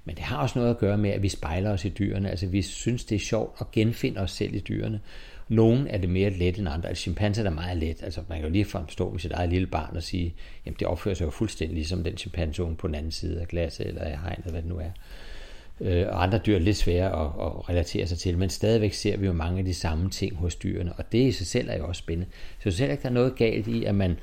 Men 0.05 0.17
det 0.17 0.25
har 0.25 0.37
også 0.37 0.59
noget 0.59 0.75
at 0.75 0.79
gøre 0.79 0.99
med, 0.99 1.11
at 1.11 1.23
vi 1.23 1.29
spejler 1.29 1.71
os 1.71 1.85
i 1.85 1.89
dyrene. 1.89 2.31
Altså 2.31 2.47
vi 2.47 2.63
synes, 2.63 3.05
det 3.05 3.17
er 3.17 3.21
sjovt 3.21 3.61
at 3.61 3.71
genfinde 3.71 4.21
os 4.21 4.31
selv 4.31 4.55
i 4.55 4.59
dyrene. 4.59 5.01
Nogle 5.49 5.91
er 5.91 5.99
det 5.99 6.11
mere 6.11 6.31
let 6.31 6.59
end 6.59 6.69
andre. 6.69 6.89
Altså 6.89 7.03
chimpanser 7.03 7.45
er 7.45 7.51
meget 7.51 7.77
let. 7.77 8.03
Altså 8.03 8.21
man 8.29 8.39
kan 8.39 8.47
jo 8.47 8.53
lige 8.53 8.67
stå 8.89 9.11
med 9.11 9.21
sit 9.21 9.33
eget 9.33 9.51
lille 9.51 9.67
barn 9.67 9.97
og 9.97 10.03
sige, 10.03 10.35
jamen 10.67 10.77
det 10.79 10.87
opfører 10.87 11.15
sig 11.15 11.25
jo 11.25 11.31
fuldstændig 11.31 11.75
ligesom 11.75 12.05
den 12.05 12.17
chimpanseunge 12.17 12.77
på 12.77 12.87
den 12.87 12.95
anden 12.95 13.13
side 13.13 13.41
af 13.41 13.49
glasset 13.49 13.87
eller 13.87 14.03
af 14.03 14.19
hegnet, 14.19 14.45
hvad 14.45 14.63
det 14.63 14.69
nu 14.69 14.79
er. 14.79 14.91
Øh, 15.81 16.07
og 16.09 16.23
andre 16.23 16.39
dyr 16.39 16.55
er 16.55 16.61
lidt 16.61 16.77
svære 16.77 17.07
at, 17.07 17.47
at 17.47 17.69
relatere 17.69 18.07
sig 18.07 18.19
til, 18.19 18.39
men 18.39 18.51
stadigvæk 18.51 18.93
ser 18.93 19.17
vi 19.17 19.27
jo 19.27 19.33
mange 19.33 19.59
af 19.59 19.65
de 19.65 19.75
samme 19.75 20.11
ting 20.11 20.37
hos 20.37 20.55
dyrene, 20.55 20.93
og 20.93 21.13
det 21.13 21.19
i 21.19 21.33
sig 21.33 21.47
selv 21.47 21.69
er 21.71 21.77
jo 21.77 21.89
også 21.89 21.99
spændende. 21.99 22.31
Så 22.59 22.71
selv 22.71 22.91
ikke, 22.91 23.03
der 23.03 23.09
er 23.09 23.13
noget 23.13 23.37
galt 23.37 23.67
i, 23.67 23.85
at 23.85 23.95
man 23.95 24.19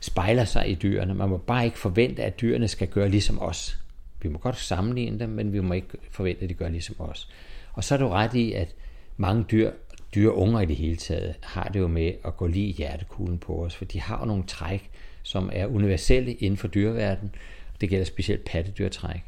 spejler 0.00 0.44
sig 0.44 0.70
i 0.70 0.74
dyrene. 0.74 1.14
Man 1.14 1.28
må 1.28 1.36
bare 1.36 1.64
ikke 1.64 1.78
forvente, 1.78 2.24
at 2.24 2.40
dyrene 2.40 2.68
skal 2.68 2.88
gøre 2.88 3.08
ligesom 3.08 3.42
os. 3.42 3.78
Vi 4.22 4.28
må 4.28 4.38
godt 4.38 4.56
sammenligne 4.56 5.18
dem, 5.18 5.28
men 5.28 5.52
vi 5.52 5.60
må 5.60 5.74
ikke 5.74 5.88
forvente, 6.10 6.42
at 6.42 6.48
de 6.48 6.54
gør 6.54 6.68
ligesom 6.68 6.96
os. 6.98 7.28
Og 7.72 7.84
så 7.84 7.94
er 7.94 7.98
du 7.98 8.08
ret 8.08 8.34
i, 8.34 8.52
at 8.52 8.74
mange 9.16 9.44
dyr 9.50 9.70
dyre 10.14 10.34
unger 10.34 10.60
i 10.60 10.66
det 10.66 10.76
hele 10.76 10.96
taget 10.96 11.34
har 11.42 11.64
det 11.64 11.80
jo 11.80 11.88
med 11.88 12.12
at 12.24 12.36
gå 12.36 12.46
lige 12.46 12.66
i 12.66 12.72
hjertekuglen 12.72 13.38
på 13.38 13.64
os, 13.64 13.76
for 13.76 13.84
de 13.84 14.00
har 14.00 14.18
jo 14.18 14.24
nogle 14.24 14.44
træk, 14.46 14.90
som 15.22 15.50
er 15.52 15.66
universelle 15.66 16.32
inden 16.32 16.56
for 16.56 16.68
dyreverdenen. 16.68 17.34
Det 17.80 17.88
gælder 17.88 18.04
specielt 18.04 18.44
pattedyrtræk. 18.44 19.20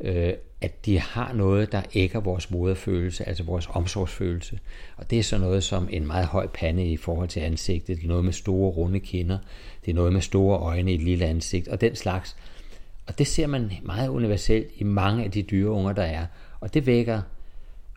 Øh, 0.00 0.32
at 0.60 0.86
de 0.86 0.98
har 0.98 1.32
noget, 1.32 1.72
der 1.72 1.82
ægger 1.94 2.20
vores 2.20 2.50
moderfølelse, 2.50 3.28
altså 3.28 3.42
vores 3.42 3.68
omsorgsfølelse. 3.70 4.58
Og 4.96 5.10
det 5.10 5.18
er 5.18 5.22
så 5.22 5.38
noget 5.38 5.64
som 5.64 5.88
en 5.90 6.06
meget 6.06 6.26
høj 6.26 6.46
pande 6.46 6.86
i 6.86 6.96
forhold 6.96 7.28
til 7.28 7.40
ansigtet, 7.40 7.96
det 7.96 8.04
er 8.04 8.08
noget 8.08 8.24
med 8.24 8.32
store 8.32 8.70
runde 8.70 9.00
kinder, 9.00 9.38
det 9.84 9.90
er 9.90 9.94
noget 9.94 10.12
med 10.12 10.20
store 10.20 10.58
øjne 10.58 10.92
i 10.92 10.94
et 10.94 11.02
lille 11.02 11.26
ansigt, 11.26 11.68
og 11.68 11.80
den 11.80 11.96
slags. 11.96 12.36
Og 13.06 13.18
det 13.18 13.26
ser 13.26 13.46
man 13.46 13.72
meget 13.82 14.08
universelt 14.08 14.70
i 14.76 14.84
mange 14.84 15.24
af 15.24 15.30
de 15.30 15.42
dyreunger, 15.42 15.92
der 15.92 16.02
er. 16.02 16.26
Og 16.60 16.74
det 16.74 16.86
vækker 16.86 17.20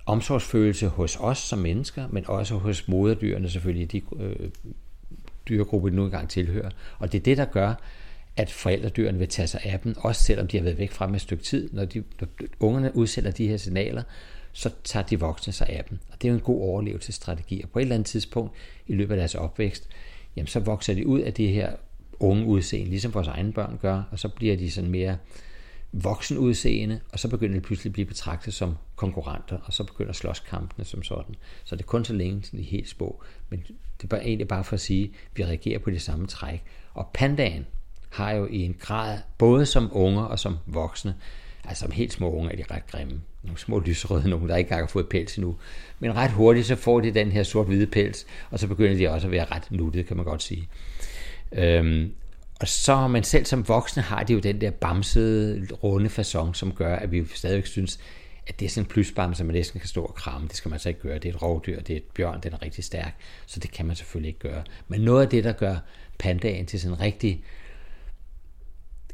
omsorgsfølelse 0.06 0.88
hos 0.88 1.18
os 1.20 1.38
som 1.38 1.60
mennesker, 1.60 2.08
men 2.12 2.24
også 2.28 2.56
hos 2.56 2.88
moderdyrene 2.88 3.50
selvfølgelig, 3.50 3.92
de 3.92 4.02
øh, 4.20 4.50
dyregrupper, 5.50 5.90
de 5.90 5.96
nu 5.96 6.06
engang 6.06 6.30
tilhører. 6.30 6.70
Og 7.00 7.12
det 7.12 7.20
er 7.20 7.24
det, 7.24 7.38
der 7.38 7.46
gør, 7.46 7.74
at 8.38 8.52
forældredyrene 8.52 9.20
vil 9.20 9.28
tage 9.28 9.48
sig 9.48 9.62
af 9.64 9.80
dem, 9.80 9.96
også 9.98 10.24
selvom 10.24 10.48
de 10.48 10.58
har 10.58 10.64
været 10.64 10.78
væk 10.78 10.92
fra 10.92 11.08
dem 11.08 11.16
et 11.16 11.22
stykke 11.22 11.44
tid. 11.44 11.70
Når, 11.74 11.86
de, 11.86 12.04
når 12.20 12.28
ungerne 12.60 12.96
udsender 12.96 13.32
de 13.32 13.48
her 13.48 13.58
signaler, 13.58 14.04
så 14.52 14.70
tager 14.84 15.06
de 15.06 15.20
voksne 15.20 15.54
sig 15.54 15.70
af 15.70 15.84
dem. 15.90 16.00
Og 16.12 16.22
det 16.22 16.28
er 16.28 16.32
jo 16.32 16.36
en 16.38 16.44
god 16.44 16.62
overlevelsesstrategi. 16.62 17.62
Og 17.64 17.70
på 17.70 17.80
et 17.80 17.82
eller 17.82 17.96
andet 17.96 18.08
tidspunkt 18.08 18.54
i 18.88 18.94
løbet 18.94 19.14
af 19.14 19.18
deres 19.18 19.36
opvækst, 19.36 19.90
jamen 20.36 20.48
så 20.48 20.60
vokser 20.60 20.94
de 20.94 21.08
ud 21.08 21.20
af 21.20 21.34
det 21.34 21.50
her 21.50 21.72
unge 22.20 22.46
udseende, 22.46 22.90
ligesom 22.90 23.14
vores 23.14 23.28
egne 23.28 23.54
børn 23.54 23.80
gør, 23.82 24.04
og 24.12 24.20
så 24.20 24.30
bliver 24.30 24.58
de 24.58 24.72
sådan 24.72 24.90
mere 24.90 25.12
øh, 25.12 25.18
voksenudseende, 26.04 27.00
og 27.12 27.20
så 27.20 27.28
begynder 27.28 27.56
de 27.56 27.62
pludselig 27.62 27.90
at 27.90 27.94
blive 27.94 28.06
betragtet 28.06 28.54
som 28.54 28.76
konkurrenter, 28.96 29.58
og 29.66 29.74
så 29.74 29.84
begynder 29.84 30.14
slåskampene 30.14 30.86
som 30.86 31.04
sådan. 31.04 31.36
Så 31.64 31.76
det 31.76 31.82
er 31.82 31.88
kun 31.88 32.06
så 32.06 32.14
længe, 32.14 32.42
til 32.42 32.58
de 32.58 32.62
er 32.62 32.66
helt 32.66 32.90
små. 32.90 33.24
Men 33.50 33.64
det 34.02 34.14
er 34.14 34.18
egentlig 34.18 34.48
bare 34.48 34.64
for 34.64 34.74
at 34.74 34.80
sige, 34.80 35.04
at 35.04 35.38
vi 35.38 35.46
reagerer 35.46 35.80
på 35.80 35.90
det 35.90 36.02
samme 36.02 36.28
træk. 36.28 36.64
Og 36.94 37.10
pandaen 37.14 37.66
har 38.10 38.32
jo 38.32 38.48
i 38.48 38.62
en 38.62 38.76
grad, 38.80 39.20
både 39.38 39.66
som 39.66 39.90
unger 39.92 40.24
og 40.24 40.40
som 40.40 40.58
voksne, 40.66 41.16
altså 41.64 41.82
som 41.82 41.92
helt 41.92 42.14
små 42.14 42.32
unger 42.32 42.52
er 42.52 42.56
de 42.56 42.64
ret 42.72 42.88
grimme. 42.88 43.22
nogle 43.44 43.60
små 43.60 43.80
lyserøde, 43.80 44.30
nogle 44.30 44.48
der 44.48 44.56
ikke 44.56 44.68
engang 44.68 44.82
har 44.82 44.92
fået 44.92 45.10
pels 45.10 45.36
endnu. 45.36 45.56
Men 46.00 46.16
ret 46.16 46.32
hurtigt, 46.32 46.68
så 46.68 46.76
får 46.76 47.00
de 47.00 47.12
den 47.12 47.32
her 47.32 47.44
sort-hvide 47.44 47.88
pels, 47.88 48.26
og 48.50 48.60
så 48.60 48.68
begynder 48.68 48.98
de 48.98 49.10
også 49.10 49.28
at 49.28 49.32
være 49.32 49.46
ret 49.46 49.72
nuttede, 49.72 50.04
kan 50.04 50.18
man 50.18 50.26
godt 50.26 50.44
sige. 50.44 50.70
Øhm, 51.52 52.12
og 52.62 52.68
så, 52.68 53.08
men 53.08 53.24
selv 53.24 53.46
som 53.46 53.68
voksne 53.68 54.04
har 54.04 54.24
de 54.24 54.34
jo 54.34 54.40
den 54.40 54.62
der 54.62 54.72
bamsede, 54.72 55.68
runde 55.84 56.10
façon, 56.10 56.54
som 56.54 56.72
gør, 56.74 56.96
at 56.96 57.12
vi 57.12 57.26
stadigvæk 57.36 57.66
synes, 57.66 58.00
at 58.48 58.60
det 58.60 58.66
er 58.66 58.70
sådan 58.70 58.84
en 58.84 58.90
plysbamse, 58.90 59.44
man 59.44 59.56
næsten 59.56 59.80
kan 59.80 59.90
stå 59.90 60.06
og 60.06 60.16
kramme. 60.16 60.48
Det 60.48 60.56
skal 60.56 60.70
man 60.70 60.80
så 60.80 60.90
ikke 60.90 61.02
gøre. 61.02 61.20
Det 61.20 61.26
er 61.26 61.34
et 61.34 61.42
rovdyr, 61.42 61.82
det 61.82 61.94
er 61.94 61.98
et 61.98 62.04
bjørn, 62.16 62.40
den 62.44 62.54
er 62.54 62.62
rigtig 62.62 62.84
stærk, 62.84 63.16
så 63.46 63.60
det 63.60 63.72
kan 63.72 63.86
man 63.86 63.96
selvfølgelig 63.96 64.28
ikke 64.28 64.40
gøre. 64.40 64.64
Men 64.88 65.02
noget 65.02 65.22
af 65.22 65.30
det, 65.30 65.44
der 65.44 65.52
gør 65.52 65.76
pandaen 66.20 66.66
til 66.66 66.80
sådan 66.80 66.98
en 66.98 67.02
rigtig 67.02 67.44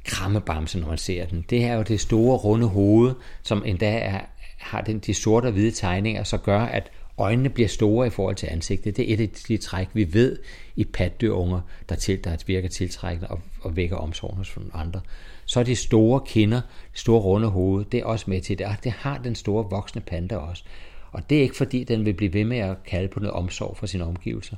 krammebamse, 0.06 0.80
når 0.80 0.88
man 0.88 0.98
ser 0.98 1.26
den, 1.26 1.46
det 1.50 1.64
er 1.64 1.74
jo 1.74 1.82
det 1.82 2.00
store, 2.00 2.38
runde 2.38 2.68
hoved, 2.68 3.14
som 3.44 3.64
endda 3.66 4.00
er, 4.00 4.20
har 4.58 4.82
den, 4.82 5.00
de 5.00 5.14
sorte 5.14 5.46
og 5.46 5.52
hvide 5.52 5.72
tegninger, 5.72 6.24
så 6.24 6.38
gør, 6.38 6.60
at 6.60 6.92
øjnene 7.18 7.50
bliver 7.50 7.68
store 7.68 8.08
i 8.08 8.10
forhold 8.10 8.36
til 8.36 8.48
ansigtet. 8.52 8.98
Det 8.98 9.10
er 9.10 9.14
et 9.14 9.20
af 9.22 9.30
de 9.30 9.58
træk, 9.58 9.88
vi 9.94 10.14
ved 10.14 10.40
i 10.76 10.84
patdyrunger, 10.84 11.62
der, 11.90 11.96
til, 11.96 12.24
der 12.24 12.38
virker 12.48 12.70
tiltrækkende 12.70 13.28
og, 13.28 13.40
og 13.62 13.76
vækker 13.76 13.96
omsorg 13.96 14.36
hos 14.36 14.58
andre. 14.74 15.02
Så 15.46 15.60
er 15.60 15.64
de 15.64 15.76
store 15.76 16.22
kinder, 16.26 16.62
de 16.94 17.00
store 17.00 17.22
runde 17.22 17.48
hoved, 17.48 17.86
det 17.86 18.00
er 18.00 18.06
også 18.06 18.26
med 18.28 18.42
til 18.42 18.58
det. 18.58 18.66
Og 18.66 18.76
det 18.84 18.92
har 18.92 19.18
den 19.18 19.36
store 19.36 19.70
voksne 19.70 20.02
panda 20.02 20.36
også. 20.38 20.64
Og 21.12 21.30
det 21.30 21.38
er 21.38 21.42
ikke 21.42 21.56
fordi, 21.56 21.84
den 21.84 22.06
vil 22.06 22.14
blive 22.14 22.34
ved 22.34 22.46
med 22.46 22.58
at 22.58 22.84
kalde 22.84 23.08
på 23.08 23.20
noget 23.20 23.34
omsorg 23.34 23.78
for 23.78 23.86
sine 23.86 24.04
omgivelser. 24.04 24.56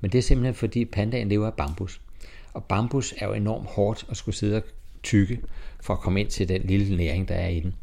Men 0.00 0.12
det 0.12 0.18
er 0.18 0.22
simpelthen 0.22 0.54
fordi, 0.54 0.84
pandaen 0.84 1.28
lever 1.28 1.46
af 1.46 1.54
bambus. 1.54 2.00
Og 2.52 2.64
bambus 2.64 3.14
er 3.18 3.26
jo 3.26 3.32
enormt 3.32 3.66
hårdt 3.66 4.06
at 4.10 4.16
skulle 4.16 4.36
sidde 4.36 4.56
og 4.56 4.62
tykke 5.02 5.40
for 5.80 5.94
at 5.94 6.00
komme 6.00 6.20
ind 6.20 6.28
til 6.28 6.48
den 6.48 6.62
lille 6.64 6.96
næring, 6.96 7.28
der 7.28 7.34
er 7.34 7.48
i 7.48 7.60
den. 7.60 7.74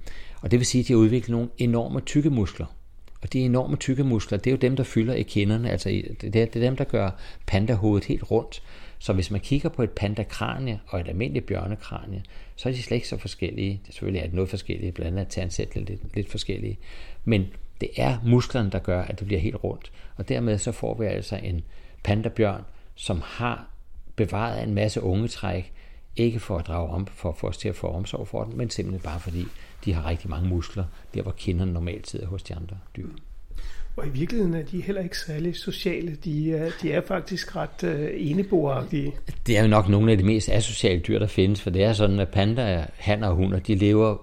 Og 0.42 0.52
det 0.52 0.60
vil 0.60 0.66
sige, 0.66 0.82
at 0.82 0.88
de 0.88 0.94
har 0.94 1.00
udviklet 1.00 1.30
nogle 1.30 1.50
enorme 1.58 2.02
tykke 2.02 2.30
muskler. 2.30 2.66
Og 3.22 3.34
de 3.34 3.40
enorme 3.40 3.76
tykke 3.78 4.04
muskler, 4.04 4.38
det 4.38 4.48
er 4.48 4.52
jo 4.52 4.58
dem, 4.58 4.76
der 4.76 4.84
fylder 4.84 5.14
i 5.14 5.24
kinderne. 5.24 5.70
Altså, 5.70 5.90
det 5.90 6.26
er, 6.26 6.30
det 6.30 6.56
er 6.56 6.60
dem, 6.60 6.76
der 6.76 6.84
gør 6.84 7.10
pandahovedet 7.46 8.06
helt 8.08 8.32
rundt. 8.32 8.64
Så 9.00 9.14
hvis 9.14 9.32
man 9.32 9.42
kigger 9.42 9.70
på 9.70 9.84
et 9.84 9.92
pandakranie 9.92 10.80
og 10.88 11.00
et 11.00 11.08
almindeligt 11.08 11.46
bjørnekranie, 11.46 12.24
så 12.56 12.70
er 12.70 12.74
de 12.74 12.84
slet 12.84 12.96
ikke 12.96 13.08
så 13.08 13.18
forskellige. 13.18 13.72
Det 13.84 13.90
er 13.90 13.92
selvfølgelig 13.92 14.22
er 14.22 14.32
noget 14.32 14.50
forskellige, 14.50 14.92
blandt 14.92 15.20
andet 15.20 15.34
tandsæt 15.34 15.76
lidt, 15.76 16.16
lidt 16.16 16.32
forskellige. 16.32 16.78
Men 17.26 17.46
det 17.82 17.90
er 17.98 18.18
musklerne, 18.26 18.72
der 18.72 18.80
gør, 18.80 19.02
at 19.02 19.20
det 19.20 19.28
bliver 19.28 19.42
helt 19.42 19.64
rundt. 19.64 19.92
Og 20.16 20.30
dermed 20.30 20.58
så 20.58 20.72
får 20.72 20.94
vi 20.94 21.06
altså 21.06 21.36
en 21.44 21.64
pandabjørn, 22.04 22.62
som 22.96 23.22
har 23.24 23.70
bevaret 24.16 24.64
en 24.64 24.74
masse 24.74 25.04
ungetræk, 25.04 25.74
ikke 26.18 26.40
for 26.40 26.58
at 26.58 26.68
drage 26.68 26.90
om, 26.90 27.08
for 27.08 27.30
at 27.30 27.38
få 27.38 27.48
os 27.48 27.58
til 27.58 27.70
at 27.70 27.76
få 27.76 27.88
omsorg 27.88 28.28
for 28.28 28.44
den, 28.44 28.58
men 28.58 28.70
simpelthen 28.70 29.02
bare 29.02 29.20
fordi 29.20 29.46
de 29.86 29.94
har 29.94 30.10
rigtig 30.10 30.30
mange 30.30 30.50
muskler, 30.50 30.84
der 31.14 31.22
hvor 31.22 31.32
kinderne 31.32 31.74
normalt 31.74 32.10
sidder 32.10 32.28
hos 32.28 32.44
de 32.44 32.56
andre 32.56 32.78
dyr. 32.96 33.08
Og 33.96 34.08
i 34.08 34.10
virkeligheden 34.10 34.54
er 34.54 34.64
de 34.64 34.82
heller 34.82 35.02
ikke 35.02 35.18
særlig 35.18 35.56
sociale. 35.56 36.18
De 36.24 36.54
er, 36.54 36.72
de 36.82 36.92
er 36.92 37.02
faktisk 37.02 37.56
ret 37.56 37.84
øh, 37.84 38.10
eneboeragtige. 38.14 39.14
Det 39.48 39.58
er 39.58 39.62
jo 39.62 39.68
nok 39.68 39.90
nogle 39.90 40.12
af 40.12 40.18
de 40.18 40.24
mest 40.24 40.50
asociale 40.50 41.02
dyr, 41.02 41.20
der 41.20 41.28
findes, 41.28 41.62
for 41.62 41.70
det 41.70 41.84
er 41.84 41.94
sådan, 41.94 42.20
at 42.20 42.30
pandaer, 42.30 42.86
han 42.96 43.24
og 43.24 43.36
hunder, 43.36 43.60
de 43.60 43.76
lever 43.76 44.18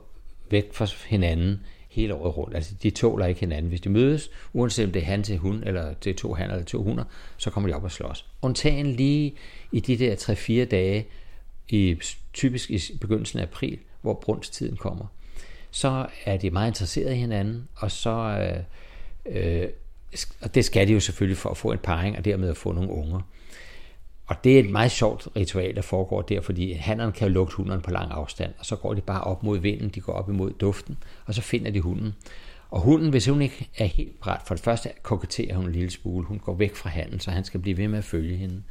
væk 0.51 0.73
fra 0.73 0.87
hinanden 1.07 1.61
hele 1.89 2.15
året 2.15 2.37
rundt. 2.37 2.57
Altså, 2.57 2.75
de 2.83 2.91
tåler 2.91 3.27
ikke 3.27 3.41
hinanden. 3.41 3.69
Hvis 3.69 3.81
de 3.81 3.89
mødes, 3.89 4.31
uanset 4.53 4.87
om 4.87 4.93
det 4.93 5.03
er 5.03 5.07
han 5.07 5.23
til 5.23 5.39
hund, 5.39 5.63
eller 5.67 5.95
det 5.95 6.11
er 6.11 6.15
to 6.15 6.35
han 6.35 6.51
eller 6.51 6.65
to 6.65 6.83
hunder, 6.83 7.05
så 7.37 7.51
kommer 7.51 7.69
de 7.69 7.75
op 7.77 7.85
og 7.85 7.93
slås. 7.93 8.27
Undtagen 8.43 8.87
lige 8.87 9.35
i 9.73 9.81
de 9.81 9.97
der 9.97 10.17
3-4 10.65 10.65
dage, 10.65 11.07
i, 11.69 11.97
typisk 12.33 12.71
i 12.71 12.81
begyndelsen 13.01 13.39
af 13.39 13.43
april, 13.43 13.79
hvor 14.03 14.15
brunsttiden 14.15 14.77
kommer, 14.77 15.07
så 15.71 16.07
er 16.25 16.37
de 16.37 16.51
meget 16.51 16.69
interesserede 16.69 17.15
i 17.15 17.19
hinanden, 17.19 17.69
og 17.75 17.91
så 17.91 18.11
øh, 18.11 18.63
øh, 19.37 19.69
og 20.41 20.55
det 20.55 20.65
skal 20.65 20.89
de 20.89 20.93
jo 20.93 21.01
selvfølgelig 21.01 21.37
for 21.37 21.51
at 21.51 21.57
få 21.57 21.73
en 21.73 21.79
parring, 21.79 22.19
og 22.19 22.25
dermed 22.25 22.49
at 22.49 22.57
få 22.57 22.73
nogle 22.73 22.91
unger. 22.91 23.21
Og 24.27 24.37
det 24.45 24.55
er 24.57 24.61
et 24.61 24.71
meget 24.71 24.91
sjovt 24.91 25.29
ritual, 25.37 25.77
der 25.77 25.83
foregår 25.83 26.23
der, 26.23 26.41
fordi 26.41 26.73
hannerne 26.73 27.13
kan 27.13 27.29
jo 27.29 27.35
lugte 27.35 27.57
hunden 27.57 27.81
på 27.81 27.91
lang 27.91 28.11
afstand, 28.13 28.53
og 28.59 28.67
så 28.67 28.77
går 28.77 28.95
de 28.95 29.01
bare 29.01 29.21
op 29.21 29.43
mod 29.43 29.59
vinden, 29.59 29.89
de 29.89 30.01
går 30.01 30.13
op 30.13 30.29
imod 30.29 30.53
duften, 30.53 30.99
og 31.27 31.35
så 31.35 31.43
finder 31.43 31.71
de 31.71 31.81
hunden. 31.81 32.15
Og 32.71 32.81
hunden, 32.81 33.11
hvis 33.11 33.27
hun 33.27 33.43
ikke 33.43 33.69
er 33.79 33.85
helt 33.85 34.21
bræt, 34.21 34.41
for 34.47 34.55
det 34.55 34.65
første 34.65 34.91
koketterer 35.03 35.57
hun 35.57 35.67
en 35.67 35.73
lille 35.73 35.91
smule, 35.91 36.27
hun 36.27 36.39
går 36.39 36.55
væk 36.55 36.75
fra 36.75 36.91
handen, 36.91 37.21
så 37.21 37.31
han 37.31 37.45
skal 37.45 37.61
blive 37.61 37.77
ved 37.77 37.89
med 37.89 37.99
at 37.99 38.05
følge 38.05 38.37
hende. 38.37 38.63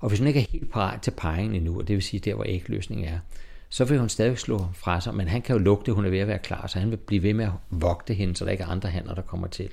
Og 0.00 0.08
hvis 0.08 0.18
hun 0.18 0.28
ikke 0.28 0.40
er 0.40 0.46
helt 0.52 0.72
parat 0.72 1.02
til 1.02 1.10
parringen 1.10 1.54
endnu, 1.54 1.78
og 1.78 1.88
det 1.88 1.94
vil 1.94 2.02
sige 2.02 2.20
der, 2.20 2.34
hvor 2.34 2.44
ægløsningen 2.48 3.08
er, 3.08 3.18
så 3.68 3.84
vil 3.84 3.98
hun 3.98 4.08
stadig 4.08 4.38
slå 4.38 4.66
fra 4.74 5.00
sig, 5.00 5.14
men 5.14 5.28
han 5.28 5.42
kan 5.42 5.56
jo 5.56 5.62
lugte, 5.62 5.90
at 5.90 5.94
hun 5.94 6.04
er 6.04 6.10
ved 6.10 6.18
at 6.18 6.28
være 6.28 6.38
klar, 6.38 6.66
så 6.66 6.78
han 6.78 6.90
vil 6.90 6.96
blive 6.96 7.22
ved 7.22 7.34
med 7.34 7.44
at 7.44 7.52
vogte 7.70 8.14
hende, 8.14 8.36
så 8.36 8.44
der 8.44 8.50
ikke 8.50 8.64
er 8.64 8.68
andre 8.68 8.88
hænder, 8.88 9.14
der 9.14 9.22
kommer 9.22 9.46
til. 9.46 9.68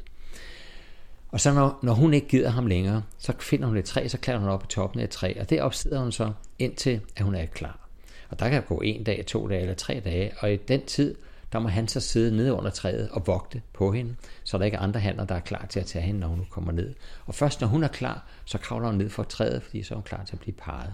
Og 1.31 1.41
så 1.41 1.53
når, 1.53 1.79
når 1.81 1.93
hun 1.93 2.13
ikke 2.13 2.27
gider 2.27 2.49
ham 2.49 2.67
længere, 2.67 3.03
så 3.17 3.33
finder 3.39 3.67
hun 3.67 3.77
et 3.77 3.85
træ, 3.85 4.07
så 4.07 4.17
klatrer 4.17 4.39
hun 4.39 4.49
op 4.49 4.63
i 4.63 4.67
toppen 4.67 4.99
af 4.99 5.03
et 5.03 5.09
træ, 5.09 5.33
og 5.39 5.49
det 5.49 5.75
sidder 5.75 5.99
hun 5.99 6.11
så 6.11 6.31
indtil, 6.59 7.01
at 7.15 7.23
hun 7.25 7.35
er 7.35 7.45
klar. 7.45 7.79
Og 8.29 8.39
der 8.39 8.49
kan 8.49 8.63
gå 8.63 8.81
en 8.81 9.03
dag, 9.03 9.23
to 9.27 9.49
dage 9.49 9.61
eller 9.61 9.75
tre 9.75 10.01
dage, 10.05 10.31
og 10.39 10.53
i 10.53 10.55
den 10.55 10.85
tid, 10.85 11.15
der 11.55 11.61
må 11.61 11.69
han 11.69 11.87
så 11.87 11.99
sidde 11.99 12.37
nede 12.37 12.53
under 12.53 12.69
træet 12.69 13.09
og 13.09 13.27
vogte 13.27 13.61
på 13.73 13.91
hende, 13.91 14.15
så 14.43 14.57
der 14.57 14.65
ikke 14.65 14.77
er 14.77 14.81
andre 14.81 14.99
hanner, 14.99 15.25
der 15.25 15.35
er 15.35 15.39
klar 15.39 15.65
til 15.69 15.79
at 15.79 15.85
tage 15.85 16.05
hende, 16.05 16.19
når 16.19 16.27
hun 16.27 16.47
kommer 16.49 16.71
ned. 16.71 16.93
Og 17.25 17.35
først 17.35 17.61
når 17.61 17.67
hun 17.67 17.83
er 17.83 17.87
klar, 17.87 18.27
så 18.45 18.57
kravler 18.57 18.87
hun 18.87 18.97
ned 18.97 19.09
fra 19.09 19.23
træet, 19.23 19.63
fordi 19.63 19.83
så 19.83 19.93
er 19.93 19.95
hun 19.95 20.03
klar 20.03 20.23
til 20.23 20.35
at 20.35 20.39
blive 20.39 20.55
parret. 20.55 20.93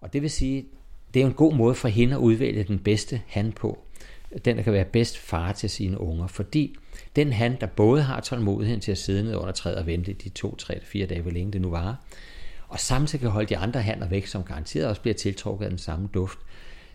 Og 0.00 0.12
det 0.12 0.22
vil 0.22 0.30
sige, 0.30 0.66
det 1.14 1.22
er 1.22 1.26
en 1.26 1.32
god 1.32 1.54
måde 1.54 1.74
for 1.74 1.88
hende 1.88 2.14
at 2.14 2.18
udvælge 2.18 2.64
den 2.64 2.78
bedste 2.78 3.22
han 3.26 3.52
på. 3.52 3.78
Den, 4.44 4.56
der 4.56 4.62
kan 4.62 4.72
være 4.72 4.84
bedst 4.84 5.18
far 5.18 5.52
til 5.52 5.70
sine 5.70 6.00
unger, 6.00 6.26
fordi 6.26 6.76
den 7.16 7.32
han, 7.32 7.56
der 7.60 7.66
både 7.66 8.02
har 8.02 8.20
tålmodigheden 8.20 8.80
til 8.80 8.92
at 8.92 8.98
sidde 8.98 9.22
ned 9.22 9.36
under 9.36 9.52
træet 9.52 9.76
og 9.76 9.86
vente 9.86 10.12
de 10.12 10.28
to, 10.28 10.56
tre, 10.56 10.80
fire 10.84 11.06
dage, 11.06 11.22
hvor 11.22 11.30
længe 11.30 11.52
det 11.52 11.60
nu 11.60 11.70
var, 11.70 11.96
og 12.68 12.80
samtidig 12.80 13.20
kan 13.20 13.30
holde 13.30 13.48
de 13.48 13.56
andre 13.56 13.82
hanner 13.82 14.08
væk, 14.08 14.26
som 14.26 14.42
garanteret 14.42 14.88
også 14.88 15.02
bliver 15.02 15.14
tiltrukket 15.14 15.64
af 15.64 15.70
den 15.70 15.78
samme 15.78 16.08
duft, 16.14 16.38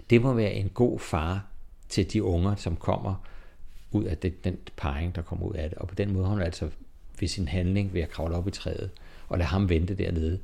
det 0.10 0.22
må 0.22 0.34
være 0.34 0.54
en 0.54 0.70
god 0.70 1.00
far 1.00 1.51
til 1.92 2.14
de 2.14 2.24
unger, 2.24 2.56
som 2.56 2.76
kommer 2.76 3.16
ud 3.92 4.04
af 4.04 4.18
det, 4.18 4.44
den 4.44 4.58
parring, 4.78 5.16
der 5.16 5.22
kommer 5.22 5.46
ud 5.46 5.54
af 5.54 5.70
det. 5.70 5.78
Og 5.78 5.88
på 5.88 5.96
den 5.96 6.14
måde 6.14 6.26
har 6.26 6.32
hun 6.32 6.42
altså 6.42 6.70
ved 7.20 7.28
sin 7.28 7.48
handling 7.48 7.94
ved 7.94 8.02
at 8.02 8.10
kravle 8.10 8.36
op 8.36 8.48
i 8.48 8.52
træet 8.52 8.90
og 9.28 9.38
lade 9.38 9.48
ham 9.48 9.70
vente 9.70 9.94
dernede, 9.94 10.40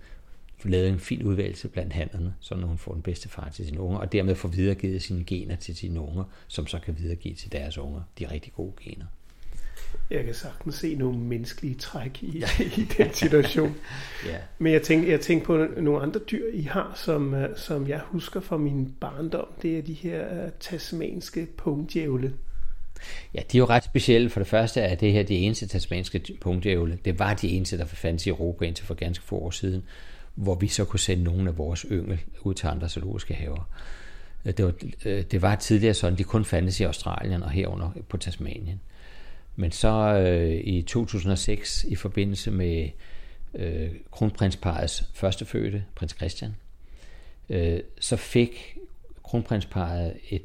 lavet 0.63 0.89
en 0.89 0.99
fin 0.99 1.23
udvalgelse 1.23 1.67
blandt 1.67 1.93
handlerne, 1.93 2.33
så 2.39 2.55
når 2.55 2.67
hun 2.67 2.77
får 2.77 2.93
den 2.93 3.01
bedste 3.01 3.29
far 3.29 3.49
til 3.49 3.65
sine 3.65 3.79
unger, 3.79 3.99
og 3.99 4.11
dermed 4.11 4.35
får 4.35 4.49
videregivet 4.49 5.01
sine 5.01 5.23
gener 5.23 5.55
til 5.55 5.75
sine 5.75 5.99
unger, 5.99 6.23
som 6.47 6.67
så 6.67 6.79
kan 6.79 6.97
videregive 6.97 7.35
til 7.35 7.51
deres 7.51 7.77
unger 7.77 8.01
de 8.19 8.31
rigtig 8.31 8.53
gode 8.53 8.73
gener. 8.81 9.05
Jeg 10.10 10.25
kan 10.25 10.34
sagtens 10.34 10.75
se 10.75 10.96
nogle 10.96 11.20
menneskelige 11.20 11.75
træk 11.75 12.24
i, 12.24 12.44
i 12.77 12.88
den 12.98 13.13
situation. 13.13 13.75
ja. 14.25 14.38
Men 14.58 14.74
jeg 14.74 14.82
tænker, 14.82 15.10
jeg 15.10 15.22
tænker 15.22 15.46
på 15.46 15.67
nogle 15.82 16.01
andre 16.01 16.20
dyr, 16.20 16.44
I 16.53 16.62
har, 16.62 16.94
som, 16.96 17.34
øh, 17.34 17.58
som 17.58 17.88
jeg 17.88 18.00
husker 18.06 18.39
fra 18.39 18.58
min 18.58 18.94
barndom. 19.00 19.48
Det 19.62 19.77
er 19.77 19.82
de 19.82 19.94
her 19.94 20.46
uh, 20.46 20.50
tasmanske 20.60 21.48
pungdjævle. 21.58 22.34
Ja, 23.34 23.39
de 23.51 23.58
er 23.58 23.60
jo 23.60 23.65
ret 23.65 23.84
specielle. 23.84 24.29
For 24.29 24.39
det 24.39 24.48
første 24.48 24.82
er 24.82 24.96
det 24.96 25.13
her 25.13 25.24
de 25.24 25.36
eneste 25.36 25.67
tasmanske 25.67 26.22
pungdjævle. 26.41 27.00
Det 27.06 27.20
var 27.20 27.34
de 27.34 27.50
eneste, 27.50 27.77
der 27.77 27.86
fandtes 27.86 28.25
i 28.25 28.29
Europa 28.29 28.65
indtil 28.65 28.86
for 28.86 28.94
ganske 28.94 29.25
få 29.25 29.36
år 29.36 29.51
siden, 29.51 29.84
hvor 30.36 30.56
vi 30.56 30.67
så 30.67 30.86
kunne 30.86 31.00
sende 31.00 31.24
nogle 31.24 31.50
af 31.50 31.58
vores 31.58 31.86
yngel 31.91 32.20
ud 32.41 32.53
til 32.53 32.67
andre 32.67 32.89
zoologiske 32.89 33.34
haver. 33.34 33.70
Øh, 34.46 34.53
det 34.58 34.65
var, 34.65 34.74
det 35.03 35.41
var 35.41 35.56
tidligere 35.56 35.94
sådan, 35.94 36.17
de 36.17 36.24
kun 36.24 36.46
fandtes 36.46 36.79
i 36.79 36.84
Australien 36.84 37.44
og 37.44 37.50
herunder 37.50 37.91
på 38.10 38.17
Tasmanien. 38.17 38.82
Men 39.59 39.71
så 39.71 39.89
øh, 39.89 40.61
i 40.63 40.81
2006, 40.81 41.83
i 41.83 41.95
forbindelse 41.95 42.51
med 42.51 42.89
øh, 43.53 43.89
kronprinsparets 44.11 45.09
førstefødte, 45.13 45.85
prins 45.95 46.15
Christian, 46.15 46.55
øh, 47.49 47.79
så 47.99 48.15
fik 48.15 48.77
kronprinsparet 49.23 50.13
et 50.29 50.41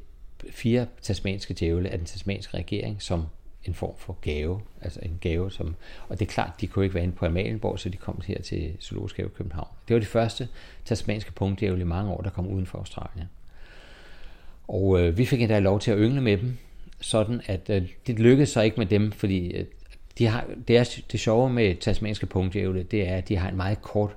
fire 0.50 0.87
tasmanske 1.02 1.54
djævle 1.54 1.88
af 1.88 1.99
den 1.99 2.07
tasmanske 2.07 2.57
regering 2.57 3.02
som 3.02 3.26
en 3.64 3.75
form 3.75 3.95
for 3.99 4.19
gave. 4.21 4.61
Altså 4.83 5.00
en 5.02 5.19
gave, 5.21 5.50
som, 5.50 5.75
og 6.09 6.19
det 6.19 6.28
er 6.28 6.33
klart, 6.33 6.61
de 6.61 6.66
kunne 6.66 6.85
ikke 6.85 6.95
være 6.95 7.04
inde 7.04 7.14
på 7.14 7.26
Amalienborg, 7.26 7.78
så 7.78 7.88
de 7.88 7.97
kom 7.97 8.21
her 8.26 8.42
til 8.42 8.76
Zoologisk 8.81 9.16
Have 9.16 9.28
i 9.28 9.33
København. 9.37 9.69
Det 9.88 9.95
var 9.95 10.00
de 10.00 10.07
første 10.07 10.49
tasmanske 10.85 11.33
punktdjævle 11.33 11.81
i 11.81 11.85
mange 11.85 12.11
år, 12.11 12.21
der 12.21 12.31
kom 12.31 12.47
uden 12.47 12.66
for 12.66 12.78
Australien. 12.78 13.28
Og 14.69 15.00
øh, 15.00 15.19
vi 15.19 15.26
fik 15.26 15.40
endda 15.40 15.59
lov 15.59 15.81
til 15.81 15.90
at 15.90 15.99
yngle 15.99 16.21
med 16.21 16.38
dem, 16.38 16.59
sådan 17.02 17.40
at 17.47 17.71
øh, 17.71 17.82
det 18.06 18.18
lykkedes 18.18 18.49
så 18.49 18.61
ikke 18.61 18.76
med 18.76 18.87
dem, 18.87 19.12
fordi 19.12 19.50
øh, 19.50 19.64
de 20.18 20.26
har, 20.26 20.47
det, 20.68 20.76
er, 20.76 21.00
det 21.12 21.21
sjove 21.21 21.50
med 21.50 21.76
tasmanske 21.76 22.26
punktjævle, 22.26 22.82
det 22.82 23.09
er, 23.09 23.16
at 23.16 23.28
de 23.28 23.37
har 23.37 23.49
en 23.49 23.56
meget 23.56 23.82
kort 23.82 24.16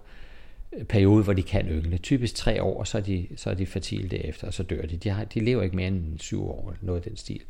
øh, 0.74 0.84
periode, 0.84 1.24
hvor 1.24 1.34
de 1.34 1.44
kan 1.44 1.68
yngle. 1.68 1.98
Typisk 1.98 2.36
tre 2.36 2.64
år, 2.64 2.80
og 2.80 2.88
så 2.88 2.98
er 2.98 3.02
de, 3.02 3.28
så 3.36 3.50
er 3.50 3.54
de 3.54 3.66
fertile 3.66 4.10
derefter, 4.10 4.48
og 4.48 4.54
så 4.54 4.64
dør 4.64 4.82
de. 4.82 4.98
De, 4.98 5.10
har, 5.10 5.24
de 5.24 5.40
lever 5.40 5.64
ikke 5.64 5.76
mere 5.76 5.88
end 5.88 6.20
syv 6.20 6.44
år, 6.44 6.72
eller 6.72 6.86
noget 6.86 7.00
af 7.00 7.10
den 7.10 7.18
stil. 7.18 7.42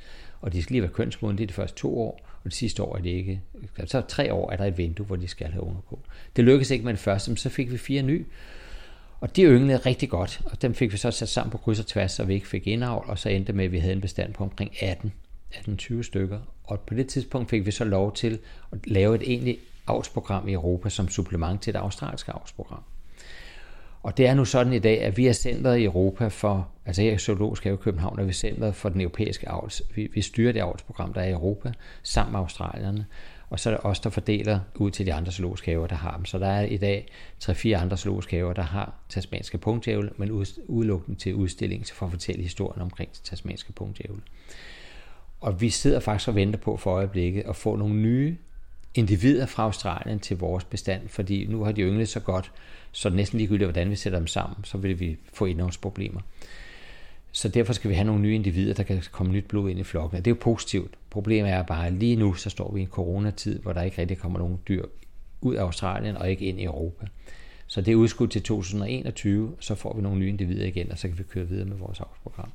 Og 0.42 0.54
de 0.54 0.64
skal 0.64 0.74
lige 0.74 0.82
være 0.82 0.92
kønsmodne, 0.92 1.38
det 1.38 1.44
er 1.44 1.48
de 1.48 1.54
første 1.54 1.78
to 1.78 2.00
år, 2.00 2.22
og 2.44 2.44
det 2.44 2.54
sidste 2.54 2.84
år 2.84 2.98
er 2.98 3.02
det 3.02 3.10
ikke. 3.10 3.42
Så 3.86 4.02
tre 4.02 4.34
år 4.34 4.52
er 4.52 4.58
der 4.58 4.66
et 4.66 4.78
vindue, 4.78 5.06
hvor 5.06 5.16
de 5.16 5.28
skal 5.28 5.48
have 5.48 5.64
unger 5.64 5.82
på. 5.90 6.00
Det 6.36 6.44
lykkedes 6.44 6.72
ikke 6.72 6.86
med 6.86 6.94
den 6.94 6.98
første, 6.98 7.32
men 7.32 7.38
så 7.38 7.50
fik 7.50 7.72
vi 7.72 7.78
fire 7.78 8.02
nye, 8.02 8.26
og 9.20 9.36
de 9.36 9.44
ynglede 9.44 9.78
rigtig 9.78 10.10
godt, 10.10 10.42
og 10.46 10.62
dem 10.62 10.74
fik 10.74 10.92
vi 10.92 10.98
så 10.98 11.12
sat 11.12 11.30
sammen 11.30 11.52
på 11.52 11.58
kryds 11.58 11.80
og 11.80 11.86
tværs, 11.86 12.12
så 12.12 12.24
vi 12.24 12.34
ikke 12.34 12.48
fik 12.48 12.68
indavl, 12.68 13.06
og 13.08 13.20
så 13.20 13.30
endte 13.30 13.54
med, 13.54 13.66
at 13.66 13.72
vi 13.72 13.80
havde 13.80 13.94
en 13.94 14.02
bestand 14.02 14.34
på 14.34 14.44
omkring 14.44 14.72
18 14.82 15.14
18-20 15.56 16.04
stykker. 16.04 16.40
Og 16.64 16.80
på 16.80 16.94
det 16.94 17.08
tidspunkt 17.08 17.50
fik 17.50 17.66
vi 17.66 17.72
så 17.72 17.84
lov 17.84 18.14
til 18.14 18.40
at 18.72 18.78
lave 18.88 19.16
et 19.16 19.22
egentligt 19.26 19.60
avlsprogram 19.88 20.48
i 20.48 20.54
Europa 20.54 20.90
som 20.90 21.10
supplement 21.10 21.62
til 21.62 21.72
et 21.72 21.76
australsk 21.76 22.28
avlsprogram. 22.28 22.84
Og 24.04 24.18
det 24.18 24.28
er 24.28 24.34
nu 24.34 24.46
sådan 24.46 24.74
i 24.74 24.80
dag, 24.80 25.02
at 25.02 25.18
vi 25.18 25.28
er 25.28 25.34
centret 25.34 25.78
i 25.78 25.84
Europa 25.84 26.28
for, 26.28 26.68
altså 26.86 27.02
her 27.02 27.14
i 27.14 27.18
Zoologisk 27.18 27.64
Have 27.64 27.74
i 27.74 27.78
København, 27.78 28.20
er 28.20 28.24
vi 28.24 28.34
centret 28.34 28.76
for 28.76 28.90
den 28.90 29.02
europæiske 29.02 29.50
avls. 29.50 29.82
Vi, 29.96 30.08
vi 30.14 30.22
styrer 30.22 30.52
det 30.52 30.60
avlsprogram, 30.60 31.14
der 31.14 31.22
er 31.22 31.26
i 31.26 31.32
Europa, 31.32 31.72
sammen 32.04 32.32
med 32.32 32.40
australierne. 32.40 33.06
Og 33.50 33.60
så 33.60 33.70
er 33.70 33.74
det 33.74 33.86
os, 33.86 34.00
der 34.00 34.10
fordeler 34.10 34.60
ud 34.76 34.92
til 34.92 35.06
de 35.06 35.14
andre 35.14 35.32
zoologiske 35.32 35.72
haver, 35.72 35.88
der 35.88 35.96
har 35.96 36.16
dem. 36.16 36.26
Så 36.26 36.40
der 36.40 36.48
er 36.48 36.62
i 36.62 36.78
dag 36.78 37.08
3-4 37.44 37.70
andre 37.70 37.98
zoologiske 37.98 38.36
haver, 38.36 38.54
der 38.54 38.62
har 38.62 38.94
tasmanske 39.10 39.58
punktjævle, 39.58 40.10
men 40.18 40.32
udelukkende 40.68 41.20
til 41.20 41.36
udstilling 41.36 41.86
for 41.94 42.06
at 42.06 42.12
fortælle 42.12 42.42
historien 42.42 42.82
omkring 42.82 43.10
tasmanske 43.24 43.74
punktjævle. 43.74 44.22
Og 45.40 45.62
vi 45.62 45.70
sidder 45.70 46.00
faktisk 46.00 46.28
og 46.28 46.36
venter 46.36 46.60
på 46.60 46.78
for 46.78 46.92
øjeblikket 46.92 47.44
at 47.44 47.56
få 47.56 47.76
nogle 47.76 47.96
nye 47.96 48.38
individer 48.94 49.46
fra 49.46 49.64
Australien 49.64 50.20
til 50.20 50.38
vores 50.38 50.64
bestand, 50.64 51.10
fordi 51.10 51.46
nu 51.46 51.64
har 51.64 51.72
de 51.72 51.82
ynglet 51.82 52.10
så 52.10 52.20
godt, 52.20 52.52
så 52.92 53.10
næsten 53.10 53.38
ligegyldigt, 53.38 53.66
hvordan 53.66 53.90
vi 53.90 53.96
sætter 53.96 54.20
dem 54.20 54.28
sammen, 54.28 54.64
så 54.64 54.78
vil 54.78 55.00
vi 55.00 55.18
få 55.34 55.46
indholdsproblemer. 55.46 56.22
Så 57.32 57.50
derfor 57.50 57.74
skal 57.74 57.90
vi 57.90 57.96
have 57.96 58.06
nogle 58.06 58.22
nye 58.22 58.36
individer, 58.36 58.74
der 58.74 58.84
kan 58.84 59.04
komme 59.12 59.34
nyt 59.34 59.46
blod 59.46 59.70
ind 59.70 59.80
i 59.80 59.84
flokken. 59.84 60.18
Det 60.18 60.28
er 60.28 60.32
jo 60.32 60.38
positivt. 60.42 60.94
Problemet 61.10 61.52
er 61.52 61.64
bare, 61.64 61.88
at 61.88 61.94
lige 61.94 62.16
nu 62.16 62.34
så 62.34 62.50
står 62.50 62.72
vi 62.74 62.80
i 62.80 62.84
en 62.84 62.90
coronatid, 62.90 63.60
hvor 63.60 63.74
der 63.74 63.82
ikke 63.82 64.02
rigtig 64.02 64.18
kommer 64.18 64.40
nogen 64.40 64.60
dyr 64.68 64.86
ud 65.42 65.56
af 65.56 65.62
Australien 65.62 66.18
og 66.18 66.30
ikke 66.30 66.46
ind 66.46 66.60
i 66.60 66.64
Europa. 66.64 67.06
Så 67.68 67.82
det 67.82 67.92
er 67.92 67.96
udskudt 67.96 68.32
til 68.32 68.44
2021, 68.44 69.56
så 69.60 69.76
får 69.76 69.96
vi 69.96 70.02
nogle 70.02 70.20
nye 70.20 70.30
individer 70.30 70.66
igen, 70.66 70.92
og 70.92 70.98
så 70.98 71.08
kan 71.08 71.18
vi 71.18 71.24
køre 71.24 71.48
videre 71.48 71.66
med 71.66 71.78
vores 71.78 72.00
avlsprogram. 72.00 72.52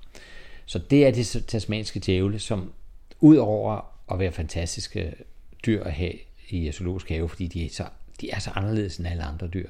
Så 0.70 0.78
det 0.78 1.06
er 1.06 1.10
de 1.10 1.24
tasmanske 1.24 2.00
djævle, 2.00 2.38
som 2.38 2.72
ud 3.20 3.36
over 3.36 3.80
at 4.12 4.18
være 4.18 4.32
fantastiske 4.32 5.14
dyr 5.66 5.84
at 5.84 5.92
have 5.92 6.12
i 6.48 6.72
zoologisk 6.72 7.08
have, 7.08 7.28
fordi 7.28 7.46
de 7.46 7.64
er, 7.64 7.70
så, 7.70 7.84
de 8.20 8.30
er 8.30 8.38
så 8.38 8.50
anderledes 8.50 8.96
end 8.96 9.06
alle 9.08 9.22
andre 9.22 9.46
dyr, 9.46 9.68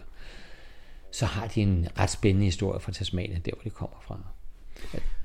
så 1.10 1.26
har 1.26 1.46
de 1.46 1.62
en 1.62 1.88
ret 1.98 2.10
spændende 2.10 2.44
historie 2.44 2.80
fra 2.80 2.92
Tasmanien, 2.92 3.40
der 3.40 3.50
hvor 3.54 3.62
de 3.62 3.70
kommer 3.70 3.96
fra. 4.02 4.18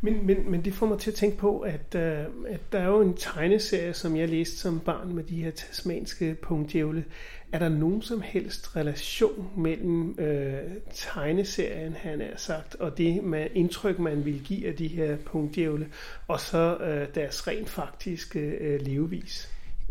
Men, 0.01 0.25
men, 0.25 0.51
men 0.51 0.65
det 0.65 0.73
får 0.73 0.85
mig 0.85 0.99
til 0.99 1.11
at 1.11 1.15
tænke 1.15 1.37
på, 1.37 1.59
at, 1.59 1.95
øh, 1.95 2.19
at 2.47 2.59
der 2.71 2.79
er 2.79 2.85
jo 2.85 3.01
en 3.01 3.13
tegneserie, 3.13 3.93
som 3.93 4.15
jeg 4.15 4.29
læste 4.29 4.57
som 4.57 4.79
barn 4.79 5.15
med 5.15 5.23
de 5.23 5.43
her 5.43 5.51
tasmanske 5.51 6.35
punktdjævle. 6.41 7.03
Er 7.51 7.59
der 7.59 7.69
nogen 7.69 8.01
som 8.01 8.21
helst 8.21 8.75
relation 8.75 9.49
mellem 9.57 10.19
øh, 10.19 10.53
tegneserien, 10.93 11.95
han 11.99 12.21
er 12.21 12.37
sagt, 12.37 12.75
og 12.75 12.97
det 12.97 13.23
man, 13.23 13.47
indtryk, 13.53 13.99
man 13.99 14.25
vil 14.25 14.41
give 14.43 14.67
af 14.67 14.73
de 14.73 14.87
her 14.87 15.15
punktdjævle, 15.25 15.87
og 16.27 16.39
så 16.39 16.77
øh, 16.77 17.07
deres 17.15 17.47
rent 17.47 17.69
faktiske 17.69 18.39
øh, 18.39 18.81
levevis? 18.81 19.49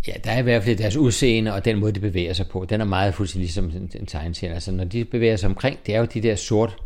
Ja, 0.09 0.13
der 0.25 0.31
er 0.31 0.39
i 0.39 0.43
hvert 0.43 0.63
fald 0.63 0.77
deres 0.77 0.97
udseende 0.97 1.55
og 1.55 1.65
den 1.65 1.79
måde, 1.79 1.93
de 1.93 2.01
bevæger 2.01 2.33
sig 2.33 2.47
på. 2.49 2.65
Den 2.65 2.81
er 2.81 2.85
meget 2.85 3.15
fuldstændig 3.15 3.45
ligesom 3.45 3.65
en, 3.65 3.91
en 4.01 4.07
tegneserie. 4.07 4.55
Altså, 4.55 4.73
når 4.73 4.85
de 4.85 5.05
bevæger 5.05 5.37
sig 5.37 5.49
omkring, 5.49 5.79
det 5.87 5.95
er 5.95 5.99
jo 5.99 6.05
de 6.05 6.21
der 6.21 6.35
sort 6.35 6.77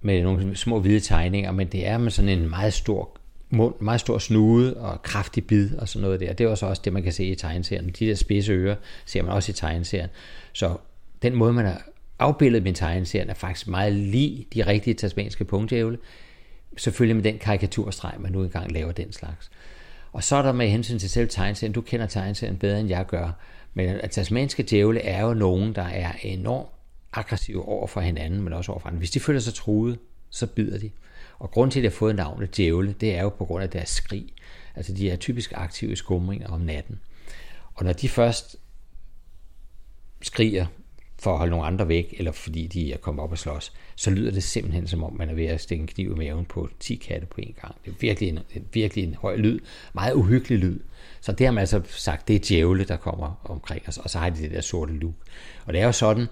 med 0.00 0.22
nogle 0.22 0.56
små 0.56 0.80
hvide 0.80 1.00
tegninger, 1.00 1.52
men 1.52 1.66
det 1.66 1.86
er 1.86 1.98
med 1.98 2.10
sådan 2.10 2.28
en 2.28 2.50
meget 2.50 2.72
stor 2.72 3.18
mund, 3.50 3.74
meget 3.80 4.00
stor 4.00 4.18
snude 4.18 4.76
og 4.76 5.02
kraftig 5.02 5.46
bid 5.46 5.76
og 5.76 5.88
sådan 5.88 6.02
noget 6.02 6.20
der. 6.20 6.32
Det 6.32 6.44
er 6.44 6.48
også 6.48 6.66
også 6.66 6.82
det, 6.84 6.92
man 6.92 7.02
kan 7.02 7.12
se 7.12 7.24
i 7.24 7.34
tegneserien. 7.34 7.86
De 7.98 8.06
der 8.06 8.14
spidse 8.14 8.52
ører 8.52 8.76
ser 9.06 9.22
man 9.22 9.32
også 9.32 9.50
i 9.50 9.54
tegneserien. 9.54 10.08
Så 10.52 10.76
den 11.22 11.34
måde, 11.34 11.52
man 11.52 11.64
har 11.64 11.82
afbildet 12.18 12.62
min 12.62 12.74
tegneserien, 12.74 13.30
er 13.30 13.34
faktisk 13.34 13.68
meget 13.68 13.92
lige 13.92 14.46
de 14.54 14.66
rigtige 14.66 14.94
tasmanske 14.94 15.44
punktjævle. 15.44 15.98
Selvfølgelig 16.76 17.16
med 17.16 17.24
den 17.24 17.38
karikaturstreg, 17.38 18.14
man 18.18 18.32
nu 18.32 18.42
engang 18.42 18.72
laver 18.72 18.92
den 18.92 19.12
slags. 19.12 19.50
Og 20.12 20.24
så 20.24 20.36
er 20.36 20.42
der 20.42 20.52
med 20.52 20.68
hensyn 20.68 20.98
til 20.98 21.10
selv 21.10 21.28
tegneserien, 21.28 21.72
du 21.72 21.80
kender 21.80 22.06
tegneserien 22.06 22.56
bedre 22.56 22.80
end 22.80 22.88
jeg 22.88 23.06
gør, 23.06 23.30
men 23.74 23.88
at 23.88 24.10
tasmanske 24.10 24.62
djævle 24.62 25.00
er 25.00 25.24
jo 25.24 25.34
nogen, 25.34 25.74
der 25.74 25.82
er 25.82 26.12
enormt 26.22 26.68
aggressive 27.18 27.68
over 27.68 27.86
for 27.86 28.00
hinanden, 28.00 28.42
men 28.42 28.52
også 28.52 28.72
over 28.72 28.80
for 28.80 28.88
andre. 28.88 28.98
Hvis 28.98 29.10
de 29.10 29.20
føler 29.20 29.40
sig 29.40 29.54
truet, 29.54 29.98
så 30.30 30.46
bider 30.46 30.78
de. 30.78 30.90
Og 31.38 31.50
grund 31.50 31.70
til, 31.70 31.80
at 31.80 31.82
de 31.82 31.88
har 31.88 31.96
fået 31.96 32.16
navnet 32.16 32.56
djævle, 32.56 32.92
det 33.00 33.14
er 33.14 33.22
jo 33.22 33.28
på 33.28 33.44
grund 33.44 33.62
af 33.62 33.70
deres 33.70 33.88
skrig. 33.88 34.26
Altså 34.74 34.92
de 34.92 35.10
er 35.10 35.16
typisk 35.16 35.52
aktive 35.56 35.92
i 35.92 35.96
skumringer 35.96 36.48
om 36.48 36.60
natten. 36.60 37.00
Og 37.74 37.84
når 37.84 37.92
de 37.92 38.08
først 38.08 38.56
skriger 40.22 40.66
for 41.18 41.32
at 41.32 41.38
holde 41.38 41.50
nogle 41.50 41.66
andre 41.66 41.88
væk, 41.88 42.14
eller 42.18 42.32
fordi 42.32 42.66
de 42.66 42.92
er 42.92 42.96
kommet 42.96 43.22
op 43.22 43.32
og 43.32 43.38
slås, 43.38 43.72
så 43.96 44.10
lyder 44.10 44.30
det 44.30 44.42
simpelthen 44.42 44.86
som 44.86 45.04
om, 45.04 45.12
man 45.12 45.30
er 45.30 45.34
ved 45.34 45.46
at 45.46 45.60
stikke 45.60 45.82
en 45.82 45.88
kniv 45.88 46.12
i 46.12 46.18
maven 46.18 46.44
på 46.44 46.68
10 46.80 46.94
katte 46.94 47.26
på 47.26 47.40
en 47.40 47.54
gang. 47.60 47.74
Det 47.84 47.90
er 47.90 47.94
virkelig 48.00 48.28
en, 48.28 48.38
virkelig 48.72 49.04
en 49.04 49.14
høj 49.14 49.36
lyd, 49.36 49.60
meget 49.94 50.14
uhyggelig 50.14 50.58
lyd. 50.58 50.80
Så 51.20 51.32
det 51.32 51.46
har 51.46 51.52
man 51.52 51.60
altså 51.60 51.82
sagt, 51.86 52.28
det 52.28 52.36
er 52.36 52.40
djævle, 52.48 52.84
der 52.84 52.96
kommer 52.96 53.40
omkring 53.44 53.88
os, 53.88 53.98
og 53.98 54.10
så 54.10 54.18
har 54.18 54.30
de 54.30 54.42
det 54.42 54.50
der 54.50 54.60
sorte 54.60 54.92
luk. 54.92 55.14
Og 55.64 55.72
det 55.72 55.80
er 55.80 55.86
jo 55.86 55.92
sådan, 55.92 56.26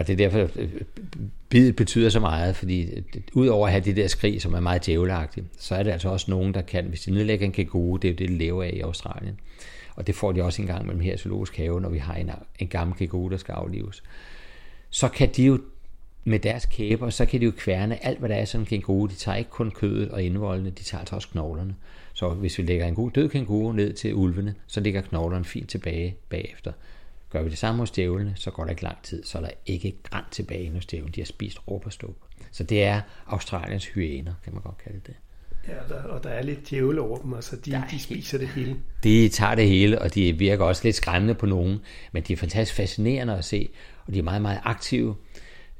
og 0.00 0.06
det 0.06 0.12
er 0.12 0.16
derfor, 0.16 0.60
øh, 0.60 0.70
bidet 1.48 1.76
betyder 1.76 2.08
så 2.08 2.20
meget, 2.20 2.56
fordi 2.56 2.94
øh, 2.94 3.02
udover 3.32 3.66
at 3.66 3.72
have 3.72 3.84
det 3.84 3.96
der 3.96 4.06
skrig, 4.06 4.42
som 4.42 4.54
er 4.54 4.60
meget 4.60 4.86
djævelagtigt, 4.86 5.46
så 5.58 5.74
er 5.74 5.82
det 5.82 5.90
altså 5.90 6.08
også 6.08 6.30
nogen, 6.30 6.54
der 6.54 6.62
kan, 6.62 6.84
hvis 6.84 7.00
de 7.00 7.10
nedlægger 7.10 7.46
en 7.46 7.52
kænguru, 7.52 7.96
det 7.96 8.08
er 8.08 8.12
jo 8.12 8.16
det, 8.16 8.28
de 8.28 8.36
lever 8.36 8.62
af 8.62 8.70
i 8.72 8.80
Australien. 8.80 9.40
Og 9.94 10.06
det 10.06 10.14
får 10.14 10.32
de 10.32 10.42
også 10.42 10.62
en 10.62 10.68
gang 10.68 10.86
mellem 10.86 11.00
her 11.00 11.14
i 11.14 11.16
zoologisk 11.16 11.56
have, 11.56 11.80
når 11.80 11.88
vi 11.88 11.98
har 11.98 12.14
en, 12.14 12.30
en 12.58 12.68
gammel 12.68 12.96
kænguru, 12.96 13.28
der 13.28 13.36
skal 13.36 13.52
aflives. 13.52 14.02
Så 14.90 15.08
kan 15.08 15.28
de 15.36 15.44
jo 15.44 15.60
med 16.24 16.38
deres 16.38 16.66
kæber, 16.66 17.10
så 17.10 17.26
kan 17.26 17.40
de 17.40 17.44
jo 17.44 17.52
kværne 17.56 18.04
alt, 18.04 18.18
hvad 18.18 18.28
der 18.28 18.34
er 18.34 18.44
sådan 18.44 18.62
en 18.62 18.66
kænguru. 18.66 19.06
De 19.06 19.14
tager 19.14 19.36
ikke 19.36 19.50
kun 19.50 19.70
kødet 19.70 20.10
og 20.10 20.22
indvoldene, 20.22 20.70
de 20.70 20.82
tager 20.82 21.00
altså 21.00 21.14
også 21.14 21.28
knoglerne. 21.28 21.74
Så 22.12 22.28
hvis 22.28 22.58
vi 22.58 22.62
lægger 22.62 22.86
en 22.86 22.94
god 22.94 23.10
død 23.10 23.28
kænguru 23.28 23.72
ned 23.72 23.92
til 23.92 24.14
ulvene, 24.14 24.54
så 24.66 24.80
ligger 24.80 25.00
knoglerne 25.00 25.44
fint 25.44 25.70
tilbage 25.70 26.16
bagefter. 26.28 26.72
Gør 27.30 27.42
vi 27.42 27.50
det 27.50 27.58
samme 27.58 27.80
hos 27.80 27.90
djævlene, 27.90 28.32
så 28.36 28.50
går 28.50 28.64
der 28.64 28.70
ikke 28.70 28.82
lang 28.82 29.02
tid, 29.02 29.24
så 29.24 29.38
er 29.38 29.42
der 29.42 29.50
ikke 29.66 29.96
grænt 30.02 30.30
tilbage 30.30 30.70
hos 30.72 30.86
djævlen. 30.86 31.12
De 31.14 31.20
har 31.20 31.26
spist 31.26 31.68
råberstup. 31.68 32.14
Så 32.50 32.64
det 32.64 32.84
er 32.84 33.00
Australiens 33.26 33.86
hyæner, 33.86 34.32
kan 34.44 34.52
man 34.52 34.62
godt 34.62 34.78
kalde 34.78 35.00
det. 35.06 35.14
Ja, 35.68 35.94
der, 35.94 36.02
og 36.02 36.24
der 36.24 36.30
er 36.30 36.42
lidt 36.42 36.70
djævle 36.70 37.00
over 37.00 37.18
dem, 37.18 37.34
altså 37.34 37.56
de, 37.56 37.84
de 37.90 37.98
spiser 37.98 38.38
det 38.38 38.48
hele. 38.48 38.76
De 39.04 39.28
tager 39.28 39.54
det 39.54 39.68
hele, 39.68 40.02
og 40.02 40.14
de 40.14 40.32
virker 40.32 40.64
også 40.64 40.84
lidt 40.84 40.96
skræmmende 40.96 41.34
på 41.34 41.46
nogen, 41.46 41.78
men 42.12 42.22
de 42.22 42.32
er 42.32 42.36
fantastisk 42.36 42.76
fascinerende 42.76 43.36
at 43.36 43.44
se, 43.44 43.68
og 44.06 44.14
de 44.14 44.18
er 44.18 44.22
meget, 44.22 44.42
meget 44.42 44.60
aktive. 44.64 45.16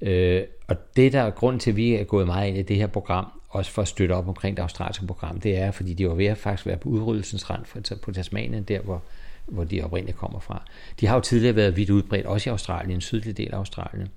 Øh, 0.00 0.42
og 0.68 0.76
det, 0.96 1.12
der 1.12 1.20
er 1.20 1.30
grund 1.30 1.60
til, 1.60 1.70
at 1.70 1.76
vi 1.76 1.94
er 1.94 2.04
gået 2.04 2.26
meget 2.26 2.48
ind 2.48 2.58
i 2.58 2.62
det 2.62 2.76
her 2.76 2.86
program, 2.86 3.26
også 3.48 3.70
for 3.70 3.82
at 3.82 3.88
støtte 3.88 4.12
op 4.12 4.28
omkring 4.28 4.56
det 4.56 4.62
australske 4.62 5.06
program, 5.06 5.40
det 5.40 5.56
er, 5.56 5.70
fordi 5.70 5.94
de 5.94 6.08
var 6.08 6.14
ved 6.14 6.26
at 6.26 6.38
faktisk 6.38 6.66
være 6.66 6.76
på 6.76 6.88
udryddelsens 6.88 7.50
rand 7.50 7.98
på 8.02 8.12
Tasmanien, 8.12 8.62
der 8.62 8.80
hvor 8.80 9.02
hvor 9.50 9.64
de 9.64 9.82
oprindeligt 9.82 10.18
kommer 10.18 10.40
fra. 10.40 10.62
De 11.00 11.06
har 11.06 11.14
jo 11.14 11.20
tidligere 11.20 11.56
været 11.56 11.76
vidt 11.76 11.90
udbredt, 11.90 12.26
også 12.26 12.50
i 12.50 12.52
Australien, 12.52 12.94
en 12.94 13.00
sydlig 13.00 13.36
del 13.36 13.52
af 13.52 13.56
Australien. 13.56 14.08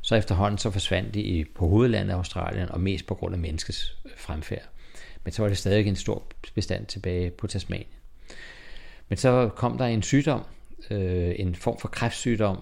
Så 0.00 0.14
efterhånden 0.14 0.58
så 0.58 0.70
forsvandt 0.70 1.14
de 1.14 1.20
i, 1.20 1.44
på 1.44 1.68
hovedlandet 1.68 2.12
af 2.12 2.16
Australien, 2.16 2.68
og 2.68 2.80
mest 2.80 3.06
på 3.06 3.14
grund 3.14 3.34
af 3.34 3.38
menneskets 3.38 3.96
øh, 4.04 4.10
fremfærd. 4.16 4.68
Men 5.24 5.32
så 5.32 5.42
var 5.42 5.48
det 5.48 5.58
stadig 5.58 5.86
en 5.86 5.96
stor 5.96 6.22
bestand 6.54 6.86
tilbage 6.86 7.30
på 7.30 7.46
Tasmanien. 7.46 7.88
Men 9.08 9.18
så 9.18 9.50
kom 9.56 9.78
der 9.78 9.84
en 9.84 10.02
sygdom, 10.02 10.42
øh, 10.90 11.34
en 11.38 11.54
form 11.54 11.78
for 11.78 11.88
kræftsygdom, 11.88 12.58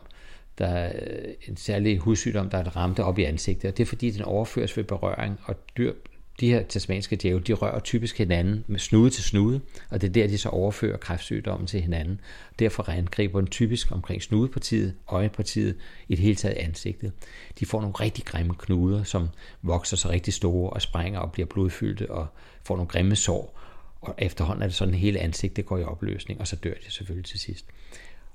der 0.58 0.92
øh, 0.94 1.34
en 1.48 1.56
særlig 1.56 1.98
hudsygdom, 1.98 2.50
der 2.50 2.76
ramte 2.76 3.04
op 3.04 3.18
i 3.18 3.24
ansigtet. 3.24 3.70
Og 3.70 3.76
det 3.76 3.82
er 3.82 3.86
fordi, 3.86 4.10
den 4.10 4.22
overføres 4.22 4.76
ved 4.76 4.84
berøring, 4.84 5.40
og 5.44 5.56
dyr 5.76 5.92
de 6.40 6.50
her 6.50 6.62
tasmanske 6.62 7.16
djævle, 7.16 7.44
de 7.44 7.52
rører 7.52 7.80
typisk 7.80 8.18
hinanden 8.18 8.64
med 8.66 8.78
snude 8.78 9.10
til 9.10 9.24
snude, 9.24 9.60
og 9.90 10.00
det 10.00 10.08
er 10.08 10.12
der, 10.12 10.26
de 10.26 10.38
så 10.38 10.48
overfører 10.48 10.96
kræftsygdommen 10.96 11.66
til 11.66 11.80
hinanden. 11.80 12.20
Derfor 12.58 12.90
angriber 12.90 13.40
den 13.40 13.50
typisk 13.50 13.92
omkring 13.92 14.22
snudepartiet, 14.22 14.94
øjenpartiet, 15.08 15.76
i 16.08 16.14
det 16.14 16.22
hele 16.24 16.36
taget 16.36 16.56
ansigtet. 16.56 17.12
De 17.60 17.66
får 17.66 17.80
nogle 17.80 17.94
rigtig 18.00 18.24
grimme 18.24 18.54
knuder, 18.58 19.02
som 19.02 19.28
vokser 19.62 19.96
så 19.96 20.08
rigtig 20.08 20.34
store 20.34 20.70
og 20.70 20.82
sprænger 20.82 21.20
og 21.20 21.32
bliver 21.32 21.46
blodfyldte 21.46 22.10
og 22.10 22.26
får 22.64 22.76
nogle 22.76 22.88
grimme 22.88 23.16
sår. 23.16 23.58
Og 24.00 24.14
efterhånden 24.18 24.62
er 24.62 24.66
det 24.66 24.74
sådan, 24.74 24.94
at 24.94 25.00
hele 25.00 25.18
ansigtet 25.20 25.66
går 25.66 25.78
i 25.78 25.84
opløsning, 25.84 26.40
og 26.40 26.48
så 26.48 26.56
dør 26.56 26.74
de 26.86 26.92
selvfølgelig 26.92 27.24
til 27.24 27.40
sidst. 27.40 27.66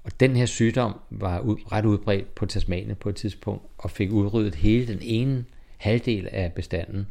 Og 0.04 0.20
den 0.20 0.36
her 0.36 0.46
sygdom 0.46 1.00
var 1.10 1.40
ud, 1.40 1.58
ret 1.72 1.86
udbredt 1.86 2.36
på 2.36 2.46
Tasmanien 2.46 2.96
på 2.96 3.10
et 3.10 3.16
tidspunkt, 3.16 3.64
og 3.78 3.92
fik 3.92 4.12
udryddet 4.12 4.56
hele 4.56 4.88
den 4.88 5.00
ene 5.02 5.46
halvdel 5.78 6.30
af 6.32 6.54
bestanden, 6.54 7.08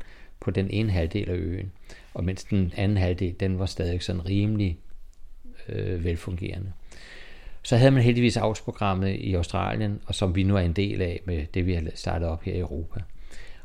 på 0.46 0.50
den 0.50 0.70
ene 0.70 0.92
halvdel 0.92 1.30
af 1.30 1.34
øen, 1.34 1.72
og 2.14 2.24
mens 2.24 2.44
den 2.44 2.72
anden 2.76 2.96
halvdel, 2.96 3.34
den 3.40 3.58
var 3.58 3.66
stadig 3.66 4.02
sådan 4.02 4.26
rimelig 4.26 4.78
øh, 5.68 6.04
velfungerende. 6.04 6.72
Så 7.62 7.76
havde 7.76 7.90
man 7.90 8.02
heldigvis 8.02 8.36
avlsprogrammet 8.36 9.08
i 9.08 9.34
Australien, 9.34 10.00
og 10.06 10.14
som 10.14 10.34
vi 10.34 10.42
nu 10.42 10.56
er 10.56 10.60
en 10.60 10.72
del 10.72 11.02
af 11.02 11.20
med 11.24 11.46
det, 11.54 11.66
vi 11.66 11.74
har 11.74 11.82
startet 11.94 12.28
op 12.28 12.42
her 12.42 12.54
i 12.54 12.58
Europa. 12.58 13.00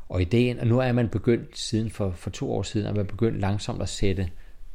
Og 0.08 0.20
ideen, 0.22 0.58
og 0.58 0.66
nu 0.66 0.78
er 0.78 0.92
man 0.92 1.08
begyndt 1.08 1.58
siden 1.58 1.90
for, 1.90 2.10
for 2.10 2.30
to 2.30 2.52
år 2.52 2.62
siden, 2.62 2.86
at 2.86 2.96
man 2.96 3.06
begyndt 3.06 3.40
langsomt 3.40 3.82
at 3.82 3.88
sætte 3.88 4.28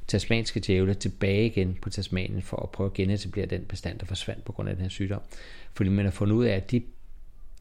tasmanske 0.07 0.59
djævle 0.59 0.93
tilbage 0.93 1.45
igen 1.45 1.77
på 1.81 1.89
Tasmanien 1.89 2.41
for 2.41 2.57
at 2.57 2.69
prøve 2.69 2.87
at 2.87 2.93
genetablere 2.93 3.45
den 3.45 3.65
bestand, 3.65 3.99
der 3.99 4.05
forsvandt 4.05 4.45
på 4.45 4.51
grund 4.51 4.69
af 4.69 4.75
den 4.75 4.83
her 4.83 4.89
sygdom. 4.89 5.21
Fordi 5.73 5.89
man 5.89 6.05
har 6.05 6.11
fundet 6.11 6.35
ud 6.35 6.45
af, 6.45 6.55
at 6.55 6.71
de 6.71 6.81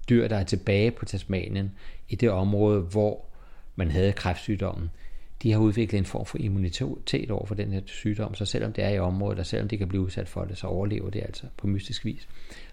dyr, 0.09 0.29
der 0.29 0.37
er 0.37 0.45
tilbage 0.45 0.91
på 0.91 1.05
Tasmanien, 1.05 1.73
i 2.09 2.17
det 2.17 2.31
område, 2.31 2.81
hvor 2.81 3.26
man 3.77 3.91
havde 3.91 4.13
kræftsygdommen, 4.13 4.91
de 5.43 5.53
har 5.53 5.59
udviklet 5.59 5.99
en 5.99 6.05
form 6.05 6.27
for 6.27 6.39
immunitet 6.39 7.31
over 7.31 7.47
for 7.47 7.55
den 7.55 7.73
her 7.73 7.81
sygdom, 7.87 8.35
så 8.35 8.45
selvom 8.45 8.73
det 8.73 8.85
er 8.85 8.89
i 8.89 8.99
området, 8.99 9.39
og 9.39 9.47
selvom 9.47 9.69
det 9.69 9.79
kan 9.79 9.89
blive 9.89 10.03
udsat 10.03 10.29
for 10.29 10.45
det, 10.45 10.59
så 10.59 10.67
overlever 10.67 11.11
det 11.11 11.23
altså 11.23 11.47
på 11.57 11.67
mystisk 11.67 12.05
vis. 12.05 12.29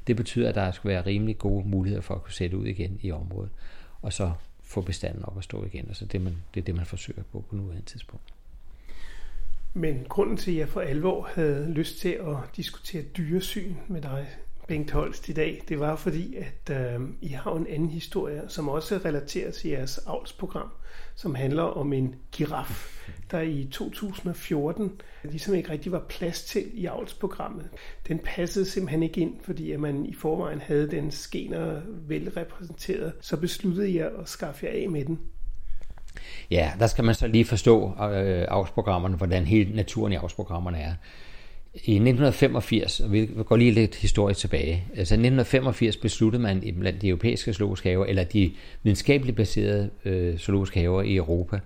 Det 0.08 0.16
betyder, 0.16 0.50
at 0.50 0.56
der 0.56 0.72
skal 0.72 0.90
være 0.90 1.06
rimelig 1.06 1.38
gode 1.38 1.68
muligheder 1.68 2.02
for 2.02 2.16
at 2.16 2.24
kunne 2.24 2.34
sætte 2.34 2.58
ud 2.58 2.66
igen 2.66 3.00
i 3.02 3.12
området, 3.12 3.52
og 4.02 4.14
så 4.14 4.32
få 4.64 4.82
bestanden 4.82 5.26
op 5.26 5.38
at 5.38 5.44
stå 5.44 5.66
igen. 5.66 5.86
Altså 5.88 6.06
det, 6.06 6.22
man, 6.22 6.36
det 6.54 6.60
er 6.60 6.66
det, 6.66 6.76
man 6.76 6.86
forsøger 6.86 7.24
på 7.32 7.44
på 7.50 7.56
nuværende 7.56 7.86
tidspunkt. 7.86 8.34
Men 9.74 10.06
grunden 10.10 10.38
til, 10.38 10.52
at 10.52 10.58
jeg 10.58 10.70
for 10.70 10.82
alvor 10.82 11.30
havde 11.36 11.72
lyst 11.72 12.00
til 12.00 12.10
at 12.10 12.36
diskutere 12.56 13.04
dyresyn 13.04 13.76
med 13.88 14.02
dig, 14.02 14.28
Bengt 14.68 14.92
Holst, 14.92 15.30
i 15.30 15.34
dag, 15.34 15.64
det 15.70 15.80
var 15.80 15.96
fordi, 15.96 16.36
at 16.36 16.76
øh, 16.78 17.02
I 17.22 17.28
har 17.28 17.56
en 17.56 17.68
anden 17.68 17.90
historie, 17.90 18.42
som 18.48 18.70
også 18.70 19.00
relaterer 19.06 19.52
til 19.52 19.70
jeres 19.70 19.98
avlsprogram, 19.98 20.70
som 21.16 21.36
handler 21.36 21.64
om 21.64 21.94
en 21.94 22.16
giraf, 22.32 22.90
der 23.32 23.40
i 23.40 23.68
2014 23.72 24.92
ligesom 25.24 25.56
ikke 25.56 25.70
rigtig 25.70 25.92
var 25.92 26.06
plads 26.10 26.44
til 26.44 26.64
i 26.74 26.86
avlsprogrammet. 26.86 27.70
Den 28.08 28.20
passede 28.20 28.66
simpelthen 28.66 29.04
ikke 29.04 29.22
ind, 29.22 29.34
fordi 29.44 29.72
at 29.72 29.80
man 29.80 30.06
i 30.06 30.14
forvejen 30.14 30.62
havde 30.62 30.92
den 30.92 31.12
skener 31.12 31.82
velrepræsenteret. 31.88 33.14
Så 33.22 33.38
besluttede 33.38 33.96
jeg 33.96 34.10
at 34.20 34.30
skaffe 34.30 34.66
jer 34.66 34.72
af 34.84 34.90
med 34.90 35.06
den. 35.06 35.20
Ja, 36.52 36.72
der 36.80 36.88
skal 36.88 37.04
man 37.04 37.16
så 37.16 37.28
lige 37.28 37.46
forstå 37.46 37.90
øh, 37.90 38.46
avlsprogrammerne, 38.48 39.18
hvordan 39.18 39.46
hele 39.46 39.76
naturen 39.76 40.14
i 40.14 40.16
avlsprogrammerne 40.16 40.78
er. 40.78 40.94
I 41.76 41.78
1985, 41.78 43.00
og 43.00 43.12
vi 43.12 43.30
går 43.46 43.58
lige 43.58 43.72
lidt 43.72 43.96
historisk 43.96 44.40
tilbage, 44.40 44.84
altså 44.90 45.14
i 45.14 45.18
1985 45.18 45.98
besluttede 45.98 46.44
man 46.44 46.76
blandt 46.80 47.02
de 47.02 47.08
europæiske 47.08 47.54
zoologiske 47.54 47.90
haver, 47.90 48.06
eller 48.06 48.24
de 48.24 48.52
videnskabeligt 48.84 49.38
baserede 49.38 49.90
øh, 50.06 50.38
zoologiske 50.38 50.80
haver 50.80 51.02
i 51.02 51.16
Europa, 51.16 51.60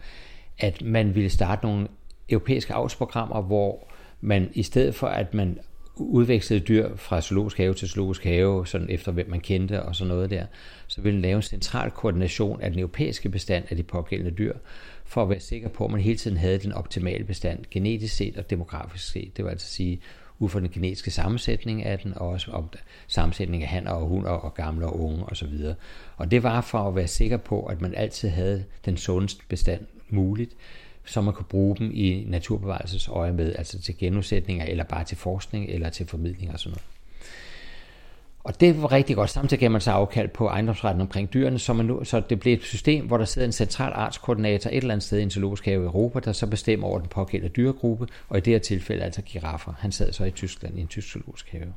at 0.59 0.81
man 0.81 1.15
ville 1.15 1.29
starte 1.29 1.65
nogle 1.65 1.87
europæiske 2.29 2.73
avlsprogrammer, 2.73 3.41
hvor 3.41 3.87
man 4.21 4.49
i 4.53 4.63
stedet 4.63 4.95
for, 4.95 5.07
at 5.07 5.33
man 5.33 5.59
udvekslede 5.95 6.59
dyr 6.59 6.95
fra 6.95 7.21
zoologisk 7.21 7.57
have 7.57 7.73
til 7.73 7.87
zoologisk 7.87 8.23
have, 8.23 8.67
sådan 8.67 8.89
efter 8.89 9.11
hvem 9.11 9.29
man 9.29 9.39
kendte 9.39 9.83
og 9.83 9.95
sådan 9.95 10.13
noget 10.13 10.29
der, 10.29 10.45
så 10.87 11.01
ville 11.01 11.21
lave 11.21 11.35
en 11.35 11.41
central 11.41 11.91
koordination 11.91 12.61
af 12.61 12.71
den 12.71 12.79
europæiske 12.79 13.29
bestand 13.29 13.63
af 13.69 13.75
de 13.75 13.83
pågældende 13.83 14.31
dyr, 14.37 14.53
for 15.07 15.23
at 15.23 15.29
være 15.29 15.39
sikker 15.39 15.69
på, 15.69 15.85
at 15.85 15.91
man 15.91 16.01
hele 16.01 16.17
tiden 16.17 16.37
havde 16.37 16.57
den 16.57 16.71
optimale 16.71 17.23
bestand, 17.23 17.65
genetisk 17.71 18.15
set 18.15 18.37
og 18.37 18.49
demografisk 18.49 19.11
set. 19.11 19.37
Det 19.37 19.45
vil 19.45 19.51
altså 19.51 19.67
sige, 19.67 19.99
ud 20.39 20.49
fra 20.49 20.59
den 20.59 20.69
genetiske 20.69 21.11
sammensætning 21.11 21.83
af 21.83 21.99
den, 21.99 22.13
og 22.17 22.27
også 22.27 22.51
om 22.51 22.69
sammensætning 23.07 23.63
af 23.63 23.69
hanner 23.69 23.91
og 23.91 24.07
hunder 24.07 24.29
og 24.29 24.53
gamle 24.53 24.85
og 24.85 24.99
unge 24.99 25.25
osv. 25.25 25.53
Og 26.17 26.31
det 26.31 26.43
var 26.43 26.61
for 26.61 26.87
at 26.87 26.95
være 26.95 27.07
sikker 27.07 27.37
på, 27.37 27.65
at 27.65 27.81
man 27.81 27.95
altid 27.95 28.29
havde 28.29 28.65
den 28.85 28.97
sundeste 28.97 29.43
bestand 29.49 29.81
muligt, 30.09 30.51
så 31.05 31.21
man 31.21 31.33
kunne 31.33 31.45
bruge 31.45 31.77
dem 31.77 31.91
i 31.93 32.23
naturbevarelsesøje 32.27 33.33
med, 33.33 33.55
altså 33.55 33.81
til 33.81 33.97
genudsætninger, 33.97 34.65
eller 34.65 34.83
bare 34.83 35.03
til 35.03 35.17
forskning, 35.17 35.69
eller 35.69 35.89
til 35.89 36.07
formidling 36.07 36.51
og 36.53 36.59
sådan 36.59 36.71
noget. 36.71 36.96
Og 38.47 38.61
det 38.61 38.81
var 38.81 38.91
rigtig 38.91 39.15
godt. 39.15 39.29
Samtidig 39.29 39.59
gav 39.59 39.71
man 39.71 39.81
sig 39.81 39.93
afkald 39.93 40.29
på 40.29 40.47
ejendomsretten 40.47 41.01
omkring 41.01 41.33
dyrene, 41.33 41.59
så, 41.59 41.73
man 41.73 41.85
nu, 41.85 42.03
så 42.03 42.19
det 42.19 42.39
blev 42.39 42.53
et 42.53 42.63
system, 42.63 43.05
hvor 43.05 43.17
der 43.17 43.25
sidder 43.25 43.45
en 43.45 43.51
central 43.51 43.93
artskoordinator 43.95 44.69
et 44.69 44.77
eller 44.77 44.93
andet 44.93 45.03
sted 45.03 45.19
i 45.19 45.23
en 45.23 45.31
zoologisk 45.31 45.65
have 45.65 45.81
i 45.81 45.85
Europa, 45.85 46.19
der 46.19 46.31
så 46.31 46.47
bestemmer 46.47 46.87
over 46.87 46.99
den 46.99 47.07
pågældende 47.07 47.53
dyregruppe, 47.53 48.07
og 48.29 48.37
i 48.37 48.41
det 48.41 48.53
her 48.53 48.59
tilfælde 48.59 49.03
altså 49.03 49.21
giraffer. 49.21 49.73
Han 49.79 49.91
sad 49.91 50.13
så 50.13 50.23
i 50.23 50.31
Tyskland 50.31 50.77
i 50.77 50.81
en 50.81 50.87
tysk 50.87 51.11
zoologisk 51.11 51.49
have. 51.51 51.73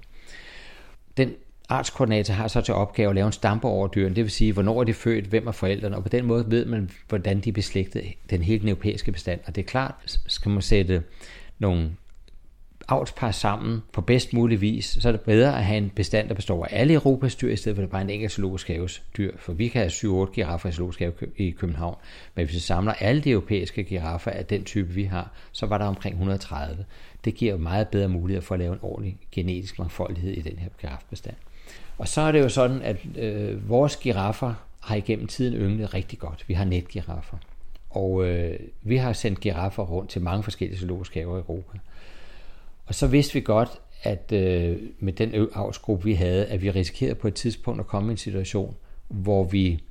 Den 1.16 1.32
artskoordinator 1.68 2.34
har 2.34 2.48
så 2.48 2.60
til 2.60 2.74
opgave 2.74 3.08
at 3.08 3.14
lave 3.14 3.26
en 3.26 3.32
stampe 3.32 3.68
over 3.68 3.88
dyrene, 3.88 4.14
det 4.14 4.24
vil 4.24 4.30
sige, 4.30 4.52
hvornår 4.52 4.80
er 4.80 4.84
de 4.84 4.94
født, 4.94 5.24
hvem 5.24 5.46
er 5.46 5.52
forældrene, 5.52 5.96
og 5.96 6.02
på 6.02 6.08
den 6.08 6.24
måde 6.24 6.50
ved 6.50 6.66
man, 6.66 6.90
hvordan 7.08 7.40
de 7.40 7.48
er 7.48 7.52
beslægtet 7.52 8.04
den 8.30 8.42
hele 8.42 8.60
den 8.60 8.68
europæiske 8.68 9.12
bestand. 9.12 9.40
Og 9.46 9.56
det 9.56 9.62
er 9.62 9.66
klart, 9.66 9.94
skal 10.26 10.50
man 10.50 10.62
sætte 10.62 11.02
nogle 11.58 11.90
avlspar 12.90 13.30
sammen 13.30 13.82
på 13.92 14.00
bedst 14.00 14.32
mulig 14.32 14.60
vis, 14.60 14.98
så 15.00 15.08
er 15.08 15.12
det 15.12 15.20
bedre 15.20 15.58
at 15.58 15.64
have 15.64 15.78
en 15.78 15.90
bestand, 15.90 16.28
der 16.28 16.34
består 16.34 16.64
af 16.64 16.68
alle 16.70 16.94
Europas 16.94 17.36
dyr, 17.36 17.52
i 17.52 17.56
stedet 17.56 17.76
for 17.76 17.82
at 17.82 17.86
det 17.86 17.90
bare 17.90 18.02
en 18.02 18.10
enkelt 18.10 18.32
zoologisk 18.32 18.68
haves 18.68 19.02
dyr. 19.16 19.32
For 19.38 19.52
vi 19.52 19.68
kan 19.68 19.80
have 19.80 20.26
7-8 20.26 20.32
giraffer 20.32 20.68
i 20.68 20.72
zoologisk 20.72 20.98
have 21.00 21.12
i 21.36 21.50
København, 21.50 21.96
men 22.34 22.44
hvis 22.44 22.54
vi 22.54 22.60
samler 22.60 22.92
alle 22.92 23.20
de 23.20 23.30
europæiske 23.30 23.84
giraffer 23.84 24.30
af 24.30 24.46
den 24.46 24.64
type, 24.64 24.88
vi 24.88 25.04
har, 25.04 25.30
så 25.52 25.66
var 25.66 25.78
der 25.78 25.84
omkring 25.84 26.14
130. 26.14 26.84
Det 27.24 27.34
giver 27.34 27.56
meget 27.56 27.88
bedre 27.88 28.08
mulighed 28.08 28.42
for 28.42 28.54
at 28.54 28.58
lave 28.58 28.72
en 28.72 28.78
ordentlig 28.82 29.18
genetisk 29.32 29.78
mangfoldighed 29.78 30.32
i 30.32 30.40
den 30.40 30.58
her 30.58 30.68
girafbestand. 30.80 31.36
Og 31.98 32.08
så 32.08 32.20
er 32.20 32.32
det 32.32 32.40
jo 32.40 32.48
sådan, 32.48 32.82
at 32.82 32.96
øh, 33.18 33.68
vores 33.68 33.96
giraffer 33.96 34.54
har 34.80 34.96
igennem 34.96 35.26
tiden 35.26 35.54
ynglet 35.54 35.94
rigtig 35.94 36.18
godt. 36.18 36.44
Vi 36.48 36.54
har 36.54 36.64
netgiraffer. 36.64 37.36
Og 37.90 38.26
øh, 38.26 38.58
vi 38.82 38.96
har 38.96 39.12
sendt 39.12 39.40
giraffer 39.40 39.82
rundt 39.82 40.10
til 40.10 40.22
mange 40.22 40.42
forskellige 40.42 40.78
zoologiske 40.78 41.20
haver 41.20 41.36
i 41.36 41.40
Europa. 41.40 41.78
Og 42.90 42.94
så 42.94 43.06
vidste 43.06 43.34
vi 43.34 43.40
godt, 43.40 43.68
at 44.02 44.32
øh, 44.32 44.76
med 44.98 45.12
den 45.12 45.48
avlsgruppe, 45.54 46.04
vi 46.04 46.14
havde, 46.14 46.46
at 46.46 46.62
vi 46.62 46.70
risikerede 46.70 47.14
på 47.14 47.28
et 47.28 47.34
tidspunkt 47.34 47.80
at 47.80 47.86
komme 47.86 48.10
i 48.10 48.12
en 48.12 48.16
situation, 48.16 48.76
hvor 49.08 49.44
vi 49.44 49.82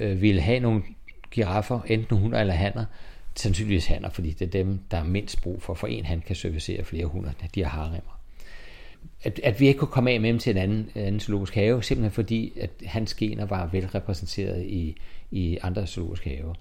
øh, 0.00 0.22
ville 0.22 0.40
have 0.40 0.60
nogle 0.60 0.82
giraffer, 1.30 1.80
enten 1.86 2.18
hunder 2.18 2.40
eller 2.40 2.54
hanner, 2.54 2.84
sandsynligvis 3.34 3.86
hanner, 3.86 4.08
fordi 4.08 4.30
det 4.30 4.46
er 4.46 4.50
dem, 4.50 4.78
der 4.90 4.96
er 4.96 5.04
mindst 5.04 5.42
brug 5.42 5.62
for, 5.62 5.74
for 5.74 5.86
en 5.86 6.04
han 6.04 6.20
kan 6.26 6.36
servicere 6.36 6.84
flere 6.84 7.06
hunder, 7.06 7.30
de 7.54 7.62
har 7.64 7.70
haremmer 7.70 8.20
at, 9.22 9.40
at 9.44 9.60
vi 9.60 9.66
ikke 9.66 9.78
kunne 9.78 9.88
komme 9.88 10.10
af 10.10 10.20
med 10.20 10.28
dem 10.28 10.38
til 10.38 10.50
en 10.50 10.56
anden, 10.56 10.90
anden 10.94 11.20
zoologisk 11.20 11.54
have, 11.54 11.82
simpelthen 11.82 12.12
fordi, 12.12 12.52
at 12.60 12.70
hans 12.86 13.14
gener 13.14 13.46
var 13.46 13.66
vel 13.66 13.86
repræsenteret 13.86 14.66
i, 14.66 14.96
i 15.30 15.58
andre 15.62 15.86
zoologiske 15.86 16.30
haver. 16.30 16.54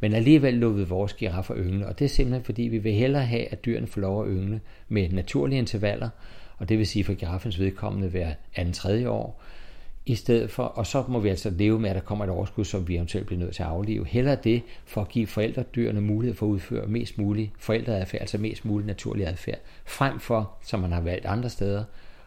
Men 0.00 0.12
alligevel 0.12 0.54
lukkede 0.54 0.88
vores 0.88 1.12
giraffer 1.12 1.56
yngle, 1.56 1.86
og 1.86 1.98
det 1.98 2.04
er 2.04 2.08
simpelthen 2.08 2.44
fordi, 2.44 2.62
vi 2.62 2.78
vil 2.78 2.92
hellere 2.92 3.24
have, 3.24 3.52
at 3.52 3.64
dyrene 3.64 3.86
får 3.86 4.00
lov 4.00 4.24
at 4.24 4.28
yngle 4.30 4.60
med 4.88 5.08
naturlige 5.08 5.58
intervaller, 5.58 6.08
og 6.58 6.68
det 6.68 6.78
vil 6.78 6.86
sige 6.86 7.04
for 7.04 7.14
giraffens 7.14 7.60
vedkommende 7.60 8.12
være 8.12 8.34
anden 8.56 8.74
tredje 8.74 9.08
år, 9.08 9.42
i 10.06 10.14
stedet 10.14 10.50
for, 10.50 10.62
og 10.62 10.86
så 10.86 11.04
må 11.08 11.20
vi 11.20 11.28
altså 11.28 11.50
leve 11.50 11.80
med, 11.80 11.90
at 11.90 11.96
der 11.96 12.02
kommer 12.02 12.24
et 12.24 12.30
overskud, 12.30 12.64
som 12.64 12.88
vi 12.88 12.96
eventuelt 12.96 13.26
bliver 13.26 13.40
nødt 13.40 13.54
til 13.54 13.62
at 13.62 13.68
aflive. 13.68 14.06
Heller 14.06 14.34
det 14.34 14.62
for 14.84 15.00
at 15.00 15.08
give 15.08 15.26
forældredyrene 15.26 16.00
mulighed 16.00 16.36
for 16.36 16.46
at 16.46 16.50
udføre 16.50 16.86
mest 16.86 17.18
mulig 17.18 17.52
forældreadfærd, 17.58 18.20
altså 18.20 18.38
mest 18.38 18.64
mulig 18.64 18.86
naturlig 18.86 19.26
adfærd, 19.26 19.58
frem 19.84 20.20
for, 20.20 20.52
som 20.62 20.80
man 20.80 20.92
har 20.92 21.00
valgt 21.00 21.26
andre 21.26 21.50
steder, 21.50 21.84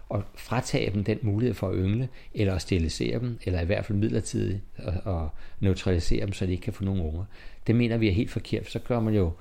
og 0.09 0.23
fratage 0.35 0.91
dem 0.91 1.03
den 1.03 1.19
mulighed 1.21 1.53
for 1.53 1.69
at 1.69 1.75
yngle, 1.77 2.09
eller 2.33 2.55
at 2.55 2.61
sterilisere 2.61 3.19
dem, 3.19 3.39
eller 3.43 3.61
i 3.61 3.65
hvert 3.65 3.85
fald 3.85 3.97
midlertidigt 3.97 4.59
at 4.77 5.23
neutralisere 5.59 6.25
dem, 6.25 6.33
så 6.33 6.45
de 6.45 6.51
ikke 6.51 6.63
kan 6.63 6.73
få 6.73 6.83
nogen 6.83 7.01
unger. 7.01 7.25
Det 7.67 7.75
mener 7.75 7.97
vi 7.97 8.07
er 8.07 8.13
helt 8.13 8.31
forkert, 8.31 8.71
så 8.71 8.79
gør 8.79 8.99
man 8.99 9.13
jo 9.13 9.31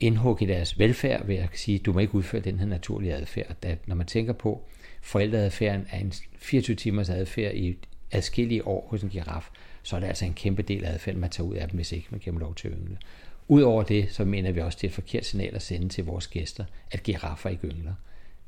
indhug 0.00 0.42
i 0.42 0.46
deres 0.46 0.78
velfærd 0.78 1.26
ved 1.26 1.36
at 1.36 1.48
sige, 1.54 1.78
du 1.78 1.92
må 1.92 1.98
ikke 1.98 2.14
udføre 2.14 2.40
den 2.40 2.58
her 2.58 2.66
naturlige 2.66 3.14
adfærd. 3.14 3.56
Da, 3.62 3.76
når 3.86 3.94
man 3.94 4.06
tænker 4.06 4.32
på, 4.32 4.62
forældreadfærden 5.02 5.86
er 5.90 5.98
en 5.98 6.12
24 6.38 6.76
timers 6.76 7.10
adfærd 7.10 7.54
i 7.54 7.76
adskillige 8.10 8.66
år 8.66 8.86
hos 8.90 9.02
en 9.02 9.08
giraf, 9.08 9.48
så 9.82 9.96
er 9.96 10.00
det 10.00 10.06
altså 10.06 10.24
en 10.24 10.34
kæmpe 10.34 10.62
del 10.62 10.84
af 10.84 10.92
adfærden, 10.92 11.20
man 11.20 11.30
tager 11.30 11.48
ud 11.48 11.54
af 11.54 11.68
dem, 11.68 11.76
hvis 11.76 11.92
ikke 11.92 12.06
man 12.10 12.20
giver 12.20 12.32
dem 12.32 12.40
lov 12.40 12.54
til 12.54 12.68
at 12.68 12.74
yngle. 12.78 12.98
Udover 13.48 13.82
det, 13.82 14.12
så 14.12 14.24
mener 14.24 14.52
vi 14.52 14.60
også, 14.60 14.76
at 14.76 14.82
det 14.82 14.86
er 14.86 14.90
et 14.90 14.94
forkert 14.94 15.24
signal 15.24 15.54
at 15.54 15.62
sende 15.62 15.88
til 15.88 16.04
vores 16.04 16.26
gæster, 16.26 16.64
at 16.90 17.02
giraffer 17.02 17.50
ikke 17.50 17.66
yngler. 17.66 17.94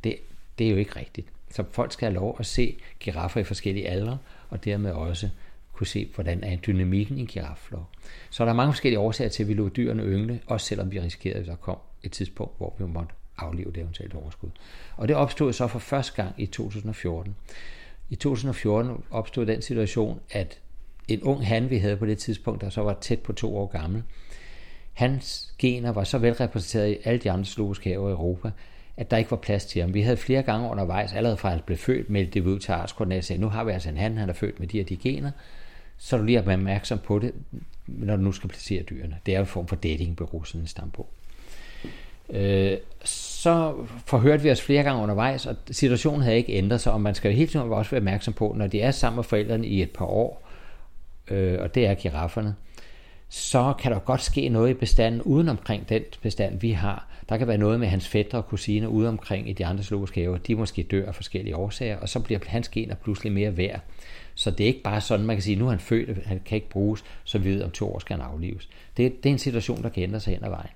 Det, 0.04 0.16
det 0.58 0.66
er 0.66 0.70
jo 0.70 0.76
ikke 0.76 0.96
rigtigt. 0.96 1.28
Så 1.50 1.64
folk 1.70 1.92
skal 1.92 2.06
have 2.06 2.14
lov 2.14 2.36
at 2.38 2.46
se 2.46 2.76
giraffer 3.00 3.40
i 3.40 3.44
forskellige 3.44 3.88
aldre, 3.88 4.18
og 4.48 4.64
dermed 4.64 4.92
også 4.92 5.28
kunne 5.72 5.86
se, 5.86 6.10
hvordan 6.14 6.44
er 6.44 6.56
dynamikken 6.56 7.18
i 7.18 7.24
girafflok. 7.24 7.86
Så 8.30 8.44
der 8.44 8.50
er 8.50 8.54
mange 8.54 8.72
forskellige 8.72 8.98
årsager 8.98 9.30
til, 9.30 9.42
at 9.42 9.48
vi 9.48 9.54
lå 9.54 9.68
dyrene 9.68 10.02
yngle, 10.02 10.40
også 10.46 10.66
selvom 10.66 10.92
vi 10.92 11.00
risikerede, 11.00 11.40
at 11.40 11.46
der 11.46 11.56
kom 11.56 11.78
et 12.02 12.12
tidspunkt, 12.12 12.52
hvor 12.58 12.74
vi 12.78 12.84
måtte 12.84 13.14
aflive 13.38 13.72
det 13.72 13.76
eventuelt 13.76 14.14
overskud. 14.14 14.50
Og 14.96 15.08
det 15.08 15.16
opstod 15.16 15.52
så 15.52 15.66
for 15.66 15.78
første 15.78 16.22
gang 16.22 16.34
i 16.38 16.46
2014. 16.46 17.36
I 18.10 18.14
2014 18.14 19.04
opstod 19.10 19.46
den 19.46 19.62
situation, 19.62 20.20
at 20.30 20.58
en 21.08 21.22
ung 21.22 21.46
han, 21.46 21.70
vi 21.70 21.78
havde 21.78 21.96
på 21.96 22.06
det 22.06 22.18
tidspunkt, 22.18 22.60
der 22.60 22.70
så 22.70 22.82
var 22.82 22.98
tæt 23.00 23.20
på 23.20 23.32
to 23.32 23.56
år 23.56 23.66
gammel, 23.66 24.02
hans 24.92 25.54
gener 25.58 25.92
var 25.92 26.04
så 26.04 26.18
velrepræsenteret 26.18 26.90
i 26.90 26.96
alle 27.04 27.20
de 27.20 27.30
andre 27.30 27.44
zoologiske 27.44 27.90
haver 27.90 28.08
i 28.08 28.12
Europa, 28.12 28.50
at 29.00 29.10
der 29.10 29.16
ikke 29.16 29.30
var 29.30 29.36
plads 29.36 29.66
til 29.66 29.80
ham. 29.80 29.94
Vi 29.94 30.02
havde 30.02 30.16
flere 30.16 30.42
gange 30.42 30.70
undervejs, 30.70 31.12
allerede 31.12 31.36
fra 31.36 31.50
han 31.50 31.60
blev 31.66 31.78
født, 31.78 32.10
meldt 32.10 32.34
det 32.34 32.46
ud 32.46 32.58
til 32.58 32.72
artskoordinator 32.72 33.22
sagde, 33.22 33.42
nu 33.42 33.48
har 33.48 33.64
vi 33.64 33.72
altså 33.72 33.88
en 33.88 33.96
han, 33.96 34.16
han 34.16 34.28
er 34.28 34.32
født 34.32 34.60
med 34.60 34.68
de 34.68 34.76
her 34.76 34.84
de 34.84 34.96
gener, 34.96 35.30
så 35.98 36.16
du 36.16 36.24
lige 36.24 36.46
være 36.46 36.54
opmærksom 36.54 36.98
på 36.98 37.18
det, 37.18 37.32
når 37.86 38.16
du 38.16 38.22
nu 38.22 38.32
skal 38.32 38.50
placere 38.50 38.82
dyrene. 38.82 39.16
Det 39.26 39.34
er 39.34 39.40
en 39.40 39.46
form 39.46 39.66
for 39.66 39.76
dating, 39.76 39.98
datingbureau, 39.98 40.44
sådan 40.44 40.60
en 40.60 40.66
stampo. 40.66 41.06
Øh, 42.30 42.76
så 43.04 43.74
forhørte 44.06 44.42
vi 44.42 44.50
os 44.50 44.62
flere 44.62 44.82
gange 44.82 45.02
undervejs, 45.02 45.46
og 45.46 45.56
situationen 45.70 46.22
havde 46.22 46.36
ikke 46.36 46.52
ændret 46.52 46.80
sig, 46.80 46.92
og 46.92 47.00
man 47.00 47.14
skal 47.14 47.30
jo 47.30 47.36
hele 47.36 47.50
tiden 47.50 47.72
også 47.72 47.90
være 47.90 48.00
opmærksom 48.00 48.34
på, 48.34 48.54
når 48.56 48.66
de 48.66 48.80
er 48.80 48.90
sammen 48.90 49.16
med 49.16 49.24
forældrene 49.24 49.66
i 49.66 49.82
et 49.82 49.90
par 49.90 50.04
år, 50.04 50.48
øh, 51.28 51.58
og 51.60 51.74
det 51.74 51.86
er 51.86 51.94
girafferne, 51.94 52.54
så 53.28 53.74
kan 53.78 53.92
der 53.92 53.98
godt 53.98 54.22
ske 54.22 54.48
noget 54.48 54.70
i 54.70 54.74
bestanden 54.74 55.22
uden 55.22 55.48
omkring 55.48 55.88
den 55.88 56.02
bestand, 56.22 56.60
vi 56.60 56.70
har. 56.70 57.09
Der 57.30 57.36
kan 57.36 57.48
være 57.48 57.58
noget 57.58 57.80
med 57.80 57.88
hans 57.88 58.08
fætter 58.08 58.38
og 58.38 58.46
kusiner 58.46 58.88
ude 58.88 59.08
omkring 59.08 59.48
i 59.48 59.52
de 59.52 59.66
andre 59.66 59.84
zoologiske 59.84 60.20
haver. 60.20 60.38
De 60.38 60.54
måske 60.54 60.82
dør 60.82 61.06
af 61.06 61.14
forskellige 61.14 61.56
årsager, 61.56 61.96
og 61.98 62.08
så 62.08 62.20
bliver 62.20 62.40
hans 62.46 62.68
gener 62.68 62.94
pludselig 62.94 63.32
mere 63.32 63.56
værd. 63.56 63.80
Så 64.34 64.50
det 64.50 64.64
er 64.64 64.68
ikke 64.68 64.82
bare 64.82 65.00
sådan, 65.00 65.26
man 65.26 65.36
kan 65.36 65.42
sige, 65.42 65.56
nu 65.56 65.66
er 65.66 65.70
han 65.70 65.78
født, 65.78 66.26
han 66.26 66.40
kan 66.44 66.56
ikke 66.56 66.68
bruges, 66.68 67.04
så 67.24 67.38
vi 67.38 67.50
ved, 67.50 67.62
om 67.62 67.70
to 67.70 67.94
år 67.94 67.98
skal 67.98 68.16
han 68.16 68.26
aflives. 68.26 68.68
Det, 68.96 69.22
det 69.22 69.28
er 69.28 69.32
en 69.32 69.38
situation, 69.38 69.82
der 69.82 69.88
kan 69.88 70.02
ændre 70.02 70.20
sig 70.20 70.34
hen 70.34 70.44
ad 70.44 70.50
vejen. 70.50 70.70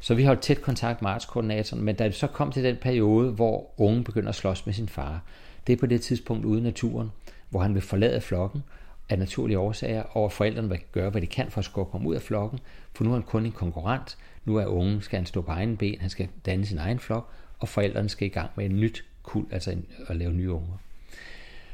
Så 0.00 0.14
vi 0.14 0.24
holdt 0.24 0.40
tæt 0.40 0.62
kontakt 0.62 1.02
med 1.02 1.10
artskoordinatoren, 1.10 1.84
men 1.84 1.94
da 1.94 2.04
det 2.04 2.14
så 2.14 2.26
kom 2.26 2.52
til 2.52 2.64
den 2.64 2.76
periode, 2.76 3.32
hvor 3.32 3.70
ungen 3.76 4.04
begynder 4.04 4.28
at 4.28 4.34
slås 4.34 4.66
med 4.66 4.74
sin 4.74 4.88
far, 4.88 5.22
det 5.66 5.72
er 5.72 5.76
på 5.76 5.86
det 5.86 6.00
tidspunkt 6.00 6.44
ude 6.44 6.60
i 6.60 6.62
naturen, 6.62 7.12
hvor 7.48 7.60
han 7.60 7.74
vil 7.74 7.82
forlade 7.82 8.20
flokken 8.20 8.62
af 9.08 9.18
naturlige 9.18 9.58
årsager, 9.58 10.02
og 10.02 10.32
forældrene 10.32 10.68
vil 10.68 10.78
gøre, 10.92 11.10
hvad 11.10 11.20
de 11.20 11.26
kan 11.26 11.50
for 11.50 11.58
at 11.58 11.64
skubbe 11.64 11.92
ham 11.92 12.06
ud 12.06 12.14
af 12.14 12.22
flokken, 12.22 12.58
for 12.94 13.04
nu 13.04 13.10
er 13.10 13.14
han 13.14 13.22
kun 13.22 13.46
en 13.46 13.52
konkurrent, 13.52 14.16
nu 14.46 14.56
er 14.56 14.66
ungen, 14.66 15.02
skal 15.02 15.16
han 15.16 15.26
stå 15.26 15.40
på 15.42 15.50
egen 15.50 15.76
ben, 15.76 16.00
han 16.00 16.10
skal 16.10 16.28
danne 16.46 16.66
sin 16.66 16.78
egen 16.78 16.98
flok, 16.98 17.30
og 17.58 17.68
forældrene 17.68 18.08
skal 18.08 18.26
i 18.26 18.30
gang 18.30 18.50
med 18.56 18.64
et 18.64 18.72
nyt 18.72 19.04
kul, 19.22 19.46
altså 19.50 19.70
en, 19.70 19.86
at 20.08 20.16
lave 20.16 20.32
nye 20.32 20.50
unger. 20.50 20.76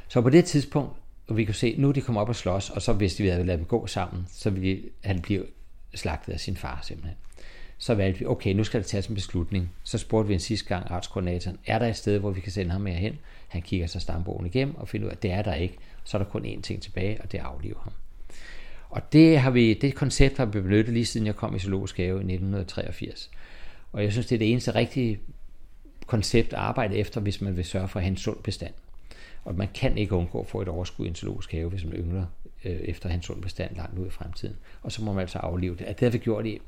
Så 0.07 0.21
på 0.21 0.29
det 0.29 0.45
tidspunkt, 0.45 0.97
og 1.27 1.37
vi 1.37 1.45
kunne 1.45 1.55
se, 1.55 1.75
nu 1.77 1.91
de 1.91 2.01
kommer 2.01 2.21
op 2.21 2.29
og 2.29 2.35
slås, 2.35 2.69
og 2.69 2.81
så 2.81 2.93
hvis 2.93 3.19
vi 3.19 3.27
havde 3.27 3.43
ladet 3.43 3.59
dem 3.59 3.67
gå 3.67 3.87
sammen, 3.87 4.27
så 4.31 4.49
ville 4.49 4.81
han 5.03 5.21
blive 5.21 5.45
slagtet 5.93 6.33
af 6.33 6.39
sin 6.39 6.57
far 6.57 6.79
simpelthen. 6.83 7.17
Så 7.77 7.95
valgte 7.95 8.19
vi, 8.19 8.25
okay, 8.25 8.53
nu 8.53 8.63
skal 8.63 8.81
der 8.81 8.87
tages 8.87 9.07
en 9.07 9.15
beslutning. 9.15 9.71
Så 9.83 9.97
spurgte 9.97 10.27
vi 10.27 10.33
en 10.33 10.39
sidste 10.39 10.67
gang 10.67 10.91
artskoordinatoren, 10.91 11.57
er 11.65 11.79
der 11.79 11.87
et 11.87 11.95
sted, 11.95 12.19
hvor 12.19 12.31
vi 12.31 12.41
kan 12.41 12.51
sende 12.51 12.71
ham 12.71 12.81
med 12.81 12.93
hen? 12.93 13.19
Han 13.47 13.61
kigger 13.61 13.87
så 13.87 13.99
stambogen 13.99 14.45
igennem 14.45 14.75
og 14.75 14.87
finder 14.87 15.07
ud 15.07 15.11
af, 15.11 15.15
at 15.15 15.23
det 15.23 15.31
er 15.31 15.41
der 15.41 15.53
ikke. 15.53 15.77
Så 16.03 16.17
er 16.17 16.23
der 16.23 16.29
kun 16.29 16.45
én 16.45 16.61
ting 16.61 16.81
tilbage, 16.81 17.21
og 17.21 17.31
det 17.31 17.39
er 17.39 17.43
at 17.43 17.49
aflive 17.49 17.75
ham. 17.83 17.93
Og 18.93 19.13
det, 19.13 19.39
har 19.39 19.51
vi, 19.51 19.73
det 19.73 19.95
koncept 19.95 20.37
har 20.37 20.45
vi 20.45 20.61
benyttet 20.61 20.93
lige 20.93 21.05
siden 21.05 21.27
jeg 21.27 21.35
kom 21.35 21.55
i 21.55 21.59
Zoologisk 21.59 21.97
Have 21.97 22.07
i 22.07 22.33
1983. 22.33 23.31
Og 23.93 24.03
jeg 24.03 24.11
synes, 24.11 24.27
det 24.27 24.35
er 24.35 24.39
det 24.39 24.51
eneste 24.51 24.75
rigtige 24.75 25.19
koncept 26.07 26.53
at 26.53 26.59
arbejde 26.59 26.97
efter, 26.97 27.21
hvis 27.21 27.41
man 27.41 27.57
vil 27.57 27.65
sørge 27.65 27.87
for 27.87 27.99
at 27.99 28.03
have 28.03 28.11
en 28.11 28.17
sund 28.17 28.37
bestand. 28.43 28.73
Og 29.43 29.55
man 29.55 29.67
kan 29.73 29.97
ikke 29.97 30.15
undgå 30.15 30.39
at 30.39 30.47
få 30.47 30.61
et 30.61 30.67
overskud 30.67 31.05
i 31.05 31.09
en 31.09 31.15
zoologisk 31.15 31.51
have, 31.51 31.69
hvis 31.69 31.85
man 31.85 31.93
yngler 31.93 32.25
øh, 32.65 32.71
efter 32.71 33.05
at 33.05 33.11
have 33.11 33.17
en 33.17 33.23
sund 33.23 33.41
bestand 33.41 33.75
langt 33.75 33.99
ud 33.99 34.07
i 34.07 34.09
fremtiden. 34.09 34.55
Og 34.81 34.91
så 34.91 35.03
må 35.03 35.13
man 35.13 35.21
altså 35.21 35.37
aflive 35.37 35.75
det. 35.75 35.85
At 35.85 35.99
det 35.99 36.05
har 36.05 36.11
vi 36.11 36.17
gjort 36.17 36.45
i 36.45 36.59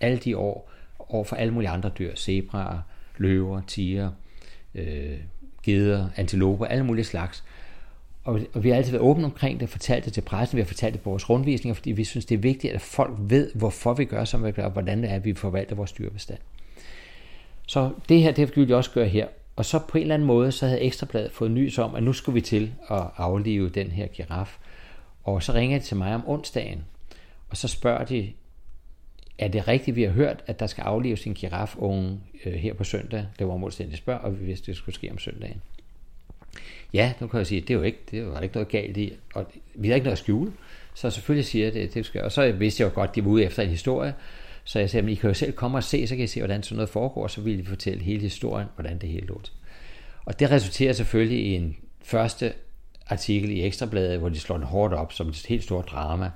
alle 0.00 0.18
de 0.18 0.36
år, 0.36 0.72
over 0.98 1.24
for 1.24 1.36
alle 1.36 1.54
mulige 1.54 1.70
andre 1.70 1.90
dyr. 1.98 2.14
Zebraer, 2.14 2.80
løver, 3.16 3.62
tiger, 3.66 4.10
øh, 4.74 5.18
geder, 5.62 6.08
antiloper, 6.16 6.66
alle 6.66 6.84
mulige 6.84 7.04
slags. 7.04 7.44
Og, 8.30 8.40
og 8.52 8.64
vi 8.64 8.68
har 8.68 8.76
altid 8.76 8.92
været 8.92 9.02
åbne 9.02 9.24
omkring 9.24 9.60
det, 9.60 9.68
fortalt 9.68 10.04
det 10.04 10.12
til 10.12 10.20
pressen, 10.20 10.56
vi 10.56 10.62
har 10.62 10.66
fortalt 10.66 10.92
det 10.92 11.02
på 11.02 11.10
vores 11.10 11.30
rundvisninger, 11.30 11.74
fordi 11.74 11.92
vi 11.92 12.04
synes, 12.04 12.24
det 12.24 12.34
er 12.34 12.38
vigtigt, 12.38 12.74
at 12.74 12.80
folk 12.80 13.16
ved, 13.18 13.50
hvorfor 13.54 13.94
vi 13.94 14.04
gør, 14.04 14.24
som 14.24 14.44
vi 14.44 14.52
gør, 14.52 14.64
og 14.64 14.70
hvordan 14.70 15.02
det 15.02 15.10
er, 15.10 15.14
at 15.14 15.24
vi 15.24 15.34
forvalter 15.34 15.76
vores 15.76 15.92
dyrebestand. 15.92 16.38
Så 17.66 17.90
det 18.08 18.22
her, 18.22 18.32
det 18.32 18.56
vil 18.56 18.68
vi 18.68 18.72
også 18.72 18.90
gøre 18.90 19.08
her. 19.08 19.26
Og 19.56 19.64
så 19.64 19.78
på 19.88 19.98
en 19.98 20.02
eller 20.02 20.14
anden 20.14 20.26
måde, 20.26 20.52
så 20.52 20.66
havde 20.66 20.80
Ekstrabladet 20.80 21.32
fået 21.32 21.50
nys 21.50 21.78
om, 21.78 21.94
at 21.94 22.02
nu 22.02 22.12
skulle 22.12 22.34
vi 22.34 22.40
til 22.40 22.72
at 22.90 23.02
aflive 23.16 23.68
den 23.68 23.86
her 23.86 24.06
giraf. 24.06 24.58
Og 25.24 25.42
så 25.42 25.52
ringer 25.52 25.78
de 25.78 25.84
til 25.84 25.96
mig 25.96 26.14
om 26.14 26.28
onsdagen, 26.28 26.84
og 27.48 27.56
så 27.56 27.68
spørger 27.68 28.04
de, 28.04 28.32
er 29.38 29.48
det 29.48 29.68
rigtigt, 29.68 29.96
vi 29.96 30.02
har 30.02 30.10
hørt, 30.10 30.44
at 30.46 30.60
der 30.60 30.66
skal 30.66 30.82
aflives 30.82 31.26
en 31.26 31.34
girafunge 31.34 32.20
øh, 32.44 32.52
her 32.52 32.74
på 32.74 32.84
søndag? 32.84 33.26
Det 33.38 33.46
var 33.46 33.52
området, 33.52 33.90
spørger, 33.94 34.20
og 34.20 34.40
vi 34.40 34.44
vidste, 34.44 34.66
det 34.66 34.76
skulle 34.76 34.94
ske 34.94 35.10
om 35.10 35.18
søndagen. 35.18 35.62
Ja, 36.92 37.12
nu 37.20 37.26
kan 37.26 37.38
jeg 37.38 37.46
sige, 37.46 37.62
at 37.62 37.68
det 37.68 37.78
var 37.78 37.84
ikke, 37.84 37.98
det 38.10 38.26
var 38.26 38.40
ikke 38.40 38.54
noget 38.54 38.68
galt 38.68 38.96
i, 38.96 39.12
og 39.34 39.46
vi 39.74 39.88
har 39.88 39.94
ikke 39.94 40.04
noget 40.04 40.16
at 40.16 40.18
skjule, 40.18 40.52
så 40.94 41.10
selvfølgelig 41.10 41.46
siger 41.46 41.64
jeg 41.64 41.74
det, 41.74 41.94
det 41.94 42.06
skal. 42.06 42.22
Og 42.22 42.32
så 42.32 42.52
vidste 42.52 42.82
jeg 42.82 42.90
jo 42.90 42.94
godt, 42.94 43.10
at 43.10 43.16
de 43.16 43.24
var 43.24 43.30
ude 43.30 43.44
efter 43.44 43.62
en 43.62 43.68
historie, 43.68 44.14
så 44.64 44.78
jeg 44.78 44.90
sagde, 44.90 45.06
at 45.06 45.12
I 45.12 45.14
kan 45.14 45.30
jo 45.30 45.34
selv 45.34 45.52
komme 45.52 45.78
og 45.78 45.84
se, 45.84 46.06
så 46.06 46.16
kan 46.16 46.24
I 46.24 46.26
se, 46.26 46.40
hvordan 46.40 46.62
sådan 46.62 46.76
noget 46.76 46.88
foregår, 46.88 47.22
og 47.22 47.30
så 47.30 47.40
vil 47.40 47.58
vi 47.58 47.64
fortælle 47.64 48.02
hele 48.02 48.20
historien, 48.20 48.68
hvordan 48.74 48.98
det 48.98 49.08
hele 49.08 49.26
lå 49.26 49.40
Og 50.24 50.40
det 50.40 50.50
resulterer 50.50 50.92
selvfølgelig 50.92 51.38
i 51.38 51.54
en 51.54 51.76
første 52.02 52.52
artikel 53.06 53.50
i 53.50 53.62
Ekstrabladet, 53.62 54.18
hvor 54.18 54.28
de 54.28 54.40
slår 54.40 54.56
den 54.56 54.66
hårdt 54.66 54.94
op 54.94 55.12
som 55.12 55.28
et 55.28 55.46
helt 55.48 55.62
stort 55.62 55.88
drama, 55.90 56.30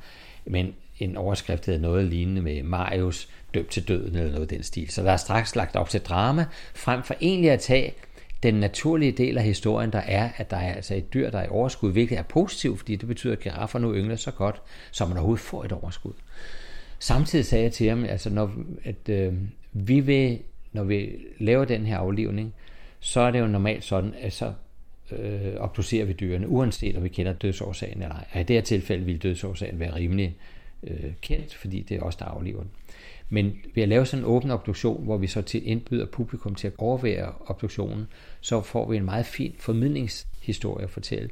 men 0.45 0.75
en 0.99 1.17
overskrift 1.17 1.67
hedder 1.67 1.81
noget 1.81 2.05
lignende 2.05 2.43
med 2.43 2.63
Marius 2.63 3.29
døbt 3.55 3.71
til 3.71 3.89
døden 3.89 4.17
eller 4.17 4.31
noget 4.31 4.43
af 4.43 4.49
den 4.49 4.63
stil. 4.63 4.91
Så 4.91 5.03
der 5.03 5.11
er 5.11 5.17
straks 5.17 5.57
lagt 5.57 5.77
op 5.77 5.89
til 5.89 6.01
drama, 6.01 6.47
frem 6.75 7.03
for 7.03 7.15
egentlig 7.21 7.51
at 7.51 7.61
tage 7.61 7.95
den 8.45 8.55
naturlige 8.55 9.13
del 9.13 9.39
af 9.39 9.45
historien, 9.45 9.93
der 9.93 9.99
er, 9.99 10.31
at 10.37 10.51
der 10.51 10.57
er 10.57 10.75
altså 10.75 10.95
et 10.95 11.15
dyr, 11.15 11.31
der 11.31 11.39
er 11.39 11.45
i 11.45 11.49
overskud, 11.49 11.93
hvilket 11.93 12.19
er 12.19 12.23
positivt, 12.23 12.79
fordi 12.79 12.97
det 12.97 13.09
betyder, 13.09 13.33
at 13.33 13.41
giraffer 13.41 13.79
nu 13.79 13.95
yngler 13.95 14.17
så 14.17 14.31
godt, 14.31 14.63
som 14.91 15.09
man 15.09 15.17
overhovedet 15.17 15.45
får 15.45 15.65
et 15.65 15.73
overskud. 15.73 16.13
Samtidig 16.99 17.45
sagde 17.45 17.65
jeg 17.65 17.73
til 17.73 17.89
ham, 17.89 18.05
altså 18.05 18.31
når, 18.31 18.53
at 18.85 19.09
øh, 19.09 19.33
vi 19.73 20.01
vil, 20.01 20.39
når 20.73 20.85
vi 20.85 21.11
laver 21.39 21.65
den 21.65 21.87
her 21.87 21.99
aflivning, 21.99 22.55
så 23.01 23.21
er 23.21 23.31
det 23.31 23.41
jo 23.41 23.47
normalt 23.47 23.85
sådan, 23.85 24.15
at 24.21 24.33
så 24.33 24.53
øh, 25.13 25.55
obducerer 25.59 26.05
vi 26.05 26.13
dyrene, 26.13 26.49
uanset 26.49 26.97
om 26.97 27.05
vi 27.05 27.09
kender 27.09 27.33
dødsårsagen 27.33 28.03
eller 28.03 28.15
ej. 28.15 28.25
Og 28.33 28.41
i 28.41 28.43
det 28.43 28.57
her 28.57 28.63
tilfælde 28.63 29.05
vil 29.05 29.23
dødsårsagen 29.23 29.81
være 29.81 29.95
rimelig 29.95 30.37
øh, 30.83 31.13
kendt, 31.21 31.55
fordi 31.55 31.83
det 31.83 31.97
er 31.97 32.01
os, 32.01 32.17
der 32.17 32.25
afliver 32.25 32.61
den. 32.61 32.71
Men 33.29 33.53
ved 33.75 33.83
at 33.83 33.89
lave 33.89 34.07
sådan 34.07 34.25
en 34.25 34.31
åben 34.31 34.51
obduktion, 34.51 35.05
hvor 35.05 35.17
vi 35.17 35.27
så 35.27 35.43
til 35.43 35.69
indbyder 35.69 36.07
publikum 36.07 36.55
til 36.55 36.67
at 36.67 36.73
overvære 36.79 37.33
obduktionen, 37.47 38.07
så 38.41 38.61
får 38.61 38.91
vi 38.91 38.97
en 38.97 39.05
meget 39.05 39.27
fin 39.27 39.55
formidlingshistorie 39.59 40.85
at 40.85 40.91
fortælle. 40.91 41.31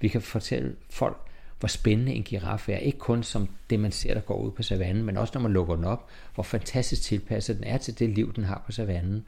Vi 0.00 0.08
kan 0.08 0.22
fortælle 0.22 0.76
folk, 0.90 1.16
hvor 1.58 1.68
spændende 1.68 2.12
en 2.12 2.22
giraf 2.22 2.68
er. 2.68 2.76
Ikke 2.76 2.98
kun 2.98 3.22
som 3.22 3.48
det, 3.70 3.80
man 3.80 3.92
ser, 3.92 4.14
der 4.14 4.20
går 4.20 4.36
ud 4.36 4.50
på 4.50 4.62
savannen, 4.62 5.04
men 5.04 5.16
også 5.16 5.32
når 5.34 5.42
man 5.42 5.52
lukker 5.52 5.76
den 5.76 5.84
op, 5.84 6.08
hvor 6.34 6.42
fantastisk 6.42 7.02
tilpasset 7.02 7.56
den 7.56 7.64
er 7.64 7.78
til 7.78 7.98
det 7.98 8.10
liv, 8.10 8.34
den 8.34 8.44
har 8.44 8.62
på 8.66 8.72
savannen. 8.72 9.24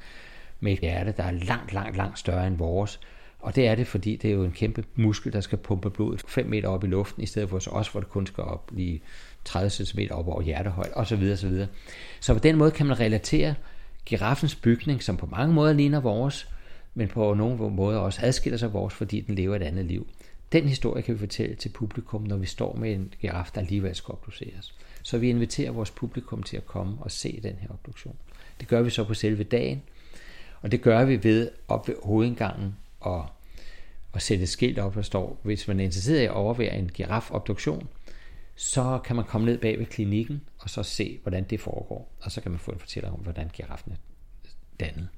Med 0.61 0.73
et 0.73 0.79
hjerte, 0.79 1.15
der 1.17 1.23
er 1.23 1.31
langt, 1.31 1.73
langt, 1.73 1.97
langt 1.97 2.19
større 2.19 2.47
end 2.47 2.57
vores. 2.57 3.01
Og 3.39 3.57
det 3.57 3.67
er 3.67 3.75
det, 3.75 3.87
fordi 3.87 4.17
det 4.17 4.31
er 4.31 4.35
jo 4.35 4.45
en 4.45 4.53
kæmpe 4.53 4.85
muskel, 4.95 5.33
der 5.33 5.41
skal 5.41 5.59
pumpe 5.59 5.91
blodet 5.91 6.25
5 6.29 6.47
meter 6.47 6.69
op 6.69 6.85
i 6.85 6.87
luften, 6.87 7.23
i 7.23 7.27
stedet 7.27 7.49
for 7.49 7.69
os, 7.73 7.89
hvor 7.89 8.01
det 8.01 8.09
kun 8.09 8.27
skal 8.27 8.45
op 8.45 8.71
lige 8.75 9.03
30 9.47 9.71
cm 9.71 9.99
op 10.11 10.29
over 10.29 10.43
hjertehøjde, 10.43 10.95
osv. 10.95 11.31
osv. 11.33 11.67
Så 12.21 12.35
på 12.35 12.41
den 12.41 12.57
måde 12.57 12.71
kan 12.71 12.87
man 12.87 13.01
relatere 13.01 13.55
giraffens 14.05 14.55
bygning, 14.55 15.03
som 15.03 15.17
på 15.17 15.27
mange 15.27 15.55
måder 15.55 15.73
ligner 15.73 16.01
vores, 16.01 16.49
men 16.95 17.09
på 17.09 17.35
nogle 17.35 17.71
måder 17.71 17.99
også 17.99 18.21
adskiller 18.23 18.57
sig 18.57 18.73
vores, 18.73 18.95
fordi 18.95 19.21
den 19.21 19.35
lever 19.35 19.57
et 19.57 19.63
andet 19.63 19.85
liv. 19.85 20.07
Den 20.53 20.69
historie 20.69 21.03
kan 21.03 21.15
vi 21.15 21.19
fortælle 21.19 21.55
til 21.55 21.69
publikum, 21.69 22.23
når 22.23 22.37
vi 22.37 22.47
står 22.47 22.77
med 22.77 22.93
en 22.93 23.15
giraf, 23.21 23.51
der 23.55 23.61
alligevel 23.61 23.95
skal 23.95 24.13
obduceres. 24.13 24.75
Så 25.03 25.19
vi 25.19 25.31
inviterer 25.31 25.71
vores 25.71 25.91
publikum 25.91 26.43
til 26.43 26.57
at 26.57 26.67
komme 26.67 26.97
og 27.01 27.11
se 27.11 27.41
den 27.43 27.57
her 27.61 27.69
obduktion. 27.71 28.17
Det 28.61 28.69
gør 28.69 28.83
vi 28.83 28.91
så 28.91 29.05
på 29.05 29.15
selve 29.15 29.45
dagen, 29.45 29.83
og 30.63 30.73
det 30.73 30.83
gør 30.83 31.05
vi 31.05 31.25
ved 31.25 31.51
op 31.69 31.89
ved 31.89 31.95
hovedindgangen 32.03 32.77
og, 33.01 33.27
og 34.13 34.23
sætte 34.23 34.43
et 34.43 34.49
skilt 34.49 34.79
op, 34.79 34.95
der 34.95 35.03
står, 35.03 35.41
hvis 35.43 35.69
man 35.69 35.81
er 35.81 35.85
interesseret 35.85 36.21
i 36.21 36.25
at 36.25 36.31
overvære 36.31 36.79
en 36.79 36.91
girafobduktion, 36.95 37.89
så 38.57 39.01
kan 39.05 39.17
man 39.17 39.25
komme 39.25 39.47
ned 39.47 39.59
bag 39.59 39.79
ved 39.79 39.87
klinikken 39.87 40.41
og 40.59 40.71
så 40.71 40.83
se, 40.83 41.19
hvordan 41.23 41.45
det 41.45 41.61
foregår. 41.61 42.13
Og 42.23 42.33
så 42.33 42.41
kan 42.41 42.51
man 42.51 42.61
få 42.61 42.71
en 42.71 42.79
fortæller 42.79 43.11
om, 43.11 43.21
hvordan 43.21 43.51
giraffen 43.53 43.93
er 43.93 43.97
dannet. 44.81 45.09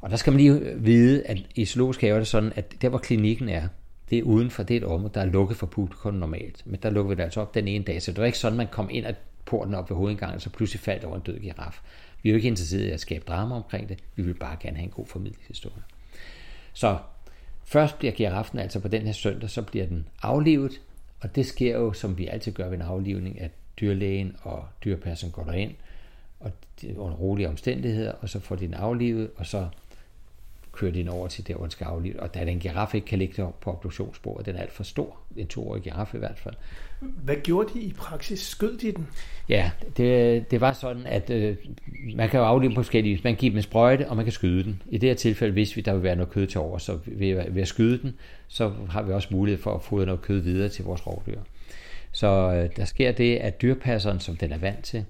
Og 0.00 0.10
der 0.10 0.16
skal 0.16 0.32
man 0.32 0.40
lige 0.40 0.60
vide, 0.76 1.26
at 1.26 1.38
i 1.54 1.64
zoologisk 1.64 2.00
have 2.00 2.14
er 2.14 2.18
det 2.18 2.26
sådan, 2.26 2.52
at 2.56 2.82
der 2.82 2.88
hvor 2.88 2.98
klinikken 2.98 3.48
er, 3.48 3.68
det 4.10 4.18
er 4.18 4.22
uden 4.22 4.50
for 4.50 4.62
det 4.62 4.76
et 4.76 4.84
område, 4.84 5.14
der 5.14 5.20
er 5.20 5.24
lukket 5.24 5.56
for 5.56 5.66
publikum 5.66 6.14
normalt. 6.14 6.66
Men 6.66 6.80
der 6.82 6.90
lukker 6.90 7.08
vi 7.08 7.14
det 7.14 7.22
altså 7.22 7.40
op 7.40 7.54
den 7.54 7.68
ene 7.68 7.84
dag, 7.84 8.02
så 8.02 8.10
det 8.10 8.18
var 8.18 8.26
ikke 8.26 8.38
sådan, 8.38 8.56
man 8.56 8.68
kom 8.72 8.90
ind 8.90 9.06
ad 9.06 9.14
porten 9.44 9.74
op 9.74 9.90
ved 9.90 9.96
hovedindgangen, 9.96 10.34
og 10.34 10.42
så 10.42 10.50
pludselig 10.50 10.80
faldt 10.80 11.04
over 11.04 11.16
en 11.16 11.22
død 11.22 11.38
giraf. 11.38 11.80
Vi 12.22 12.28
er 12.28 12.32
jo 12.32 12.36
ikke 12.36 12.48
interesseret 12.48 12.84
i 12.84 12.90
at 12.90 13.00
skabe 13.00 13.24
drama 13.28 13.54
omkring 13.54 13.88
det, 13.88 13.98
vi 14.16 14.22
vil 14.22 14.34
bare 14.34 14.56
gerne 14.60 14.76
have 14.76 14.84
en 14.84 14.90
god 14.90 15.06
formidlingshistorie. 15.06 15.82
Så 16.72 16.98
først 17.64 17.98
bliver 17.98 18.12
giraffen 18.12 18.58
altså 18.58 18.80
på 18.80 18.88
den 18.88 19.02
her 19.02 19.12
søndag, 19.12 19.50
så 19.50 19.62
bliver 19.62 19.86
den 19.86 20.08
aflivet, 20.22 20.80
og 21.20 21.36
det 21.36 21.46
sker 21.46 21.76
jo, 21.76 21.92
som 21.92 22.18
vi 22.18 22.26
altid 22.26 22.52
gør 22.52 22.68
ved 22.68 22.74
en 22.74 22.82
aflivning, 22.82 23.40
at 23.40 23.50
dyrlægen 23.80 24.36
og 24.42 24.64
dyrpasseren 24.84 25.32
går 25.32 25.44
derind, 25.44 25.74
og 26.40 26.52
under 26.96 27.16
rolige 27.16 27.48
omstændigheder, 27.48 28.12
og 28.12 28.28
så 28.28 28.40
får 28.40 28.56
de 28.56 28.66
den 28.66 28.74
aflivet, 28.74 29.30
og 29.36 29.46
så 29.46 29.68
kører 30.80 30.92
de 30.92 30.98
den 30.98 31.08
over 31.08 31.28
til 31.28 31.46
der, 31.46 31.54
hvor 31.54 31.64
den 31.64 31.70
skal 31.70 31.84
aflive. 31.84 32.20
Og 32.20 32.34
da 32.34 32.44
den 32.44 32.58
giraffe 32.58 32.96
ikke 32.96 33.06
kan 33.06 33.18
ligge 33.18 33.46
på 33.60 33.70
obduktionsbordet, 33.70 34.46
den 34.46 34.56
er 34.56 34.60
alt 34.60 34.72
for 34.72 34.82
stor, 34.82 35.18
en 35.36 35.46
toårig 35.46 35.82
giraffe 35.82 36.16
i 36.16 36.18
hvert 36.18 36.38
fald. 36.38 36.54
Hvad 37.00 37.36
gjorde 37.36 37.74
de 37.74 37.80
i 37.80 37.92
praksis? 37.92 38.40
Skød 38.40 38.78
de 38.78 38.92
den? 38.92 39.06
Ja, 39.48 39.70
det, 39.96 40.50
det 40.50 40.60
var 40.60 40.72
sådan, 40.72 41.06
at 41.06 41.30
øh, 41.30 41.56
man 42.16 42.28
kan 42.28 42.40
jo 42.40 42.46
aflive 42.46 42.74
på 42.74 42.82
forskellige 42.82 43.20
Man 43.24 43.32
kan 43.34 43.40
give 43.40 43.50
dem 43.50 43.56
en 43.56 43.62
sprøjte, 43.62 44.08
og 44.08 44.16
man 44.16 44.24
kan 44.24 44.32
skyde 44.32 44.64
den. 44.64 44.82
I 44.90 44.98
det 44.98 45.08
her 45.08 45.16
tilfælde, 45.16 45.52
hvis 45.52 45.76
vi 45.76 45.80
der 45.80 45.92
vil 45.92 46.02
være 46.02 46.16
noget 46.16 46.32
kød 46.32 46.46
til 46.46 46.60
over, 46.60 46.78
så 46.78 46.98
ved, 47.06 47.50
ved 47.50 47.62
at 47.62 47.68
skyde 47.68 48.02
den, 48.02 48.14
så 48.48 48.72
har 48.90 49.02
vi 49.02 49.12
også 49.12 49.28
mulighed 49.30 49.62
for 49.62 49.74
at 49.74 49.82
få 49.82 50.04
noget 50.04 50.22
kød 50.22 50.40
videre 50.40 50.68
til 50.68 50.84
vores 50.84 51.06
rovdyr. 51.06 51.40
Så 52.12 52.26
øh, 52.26 52.76
der 52.76 52.84
sker 52.84 53.12
det, 53.12 53.36
at 53.36 53.62
dyrpasseren, 53.62 54.20
som 54.20 54.36
den 54.36 54.52
er 54.52 54.58
vant 54.58 54.84
til, 54.84 55.04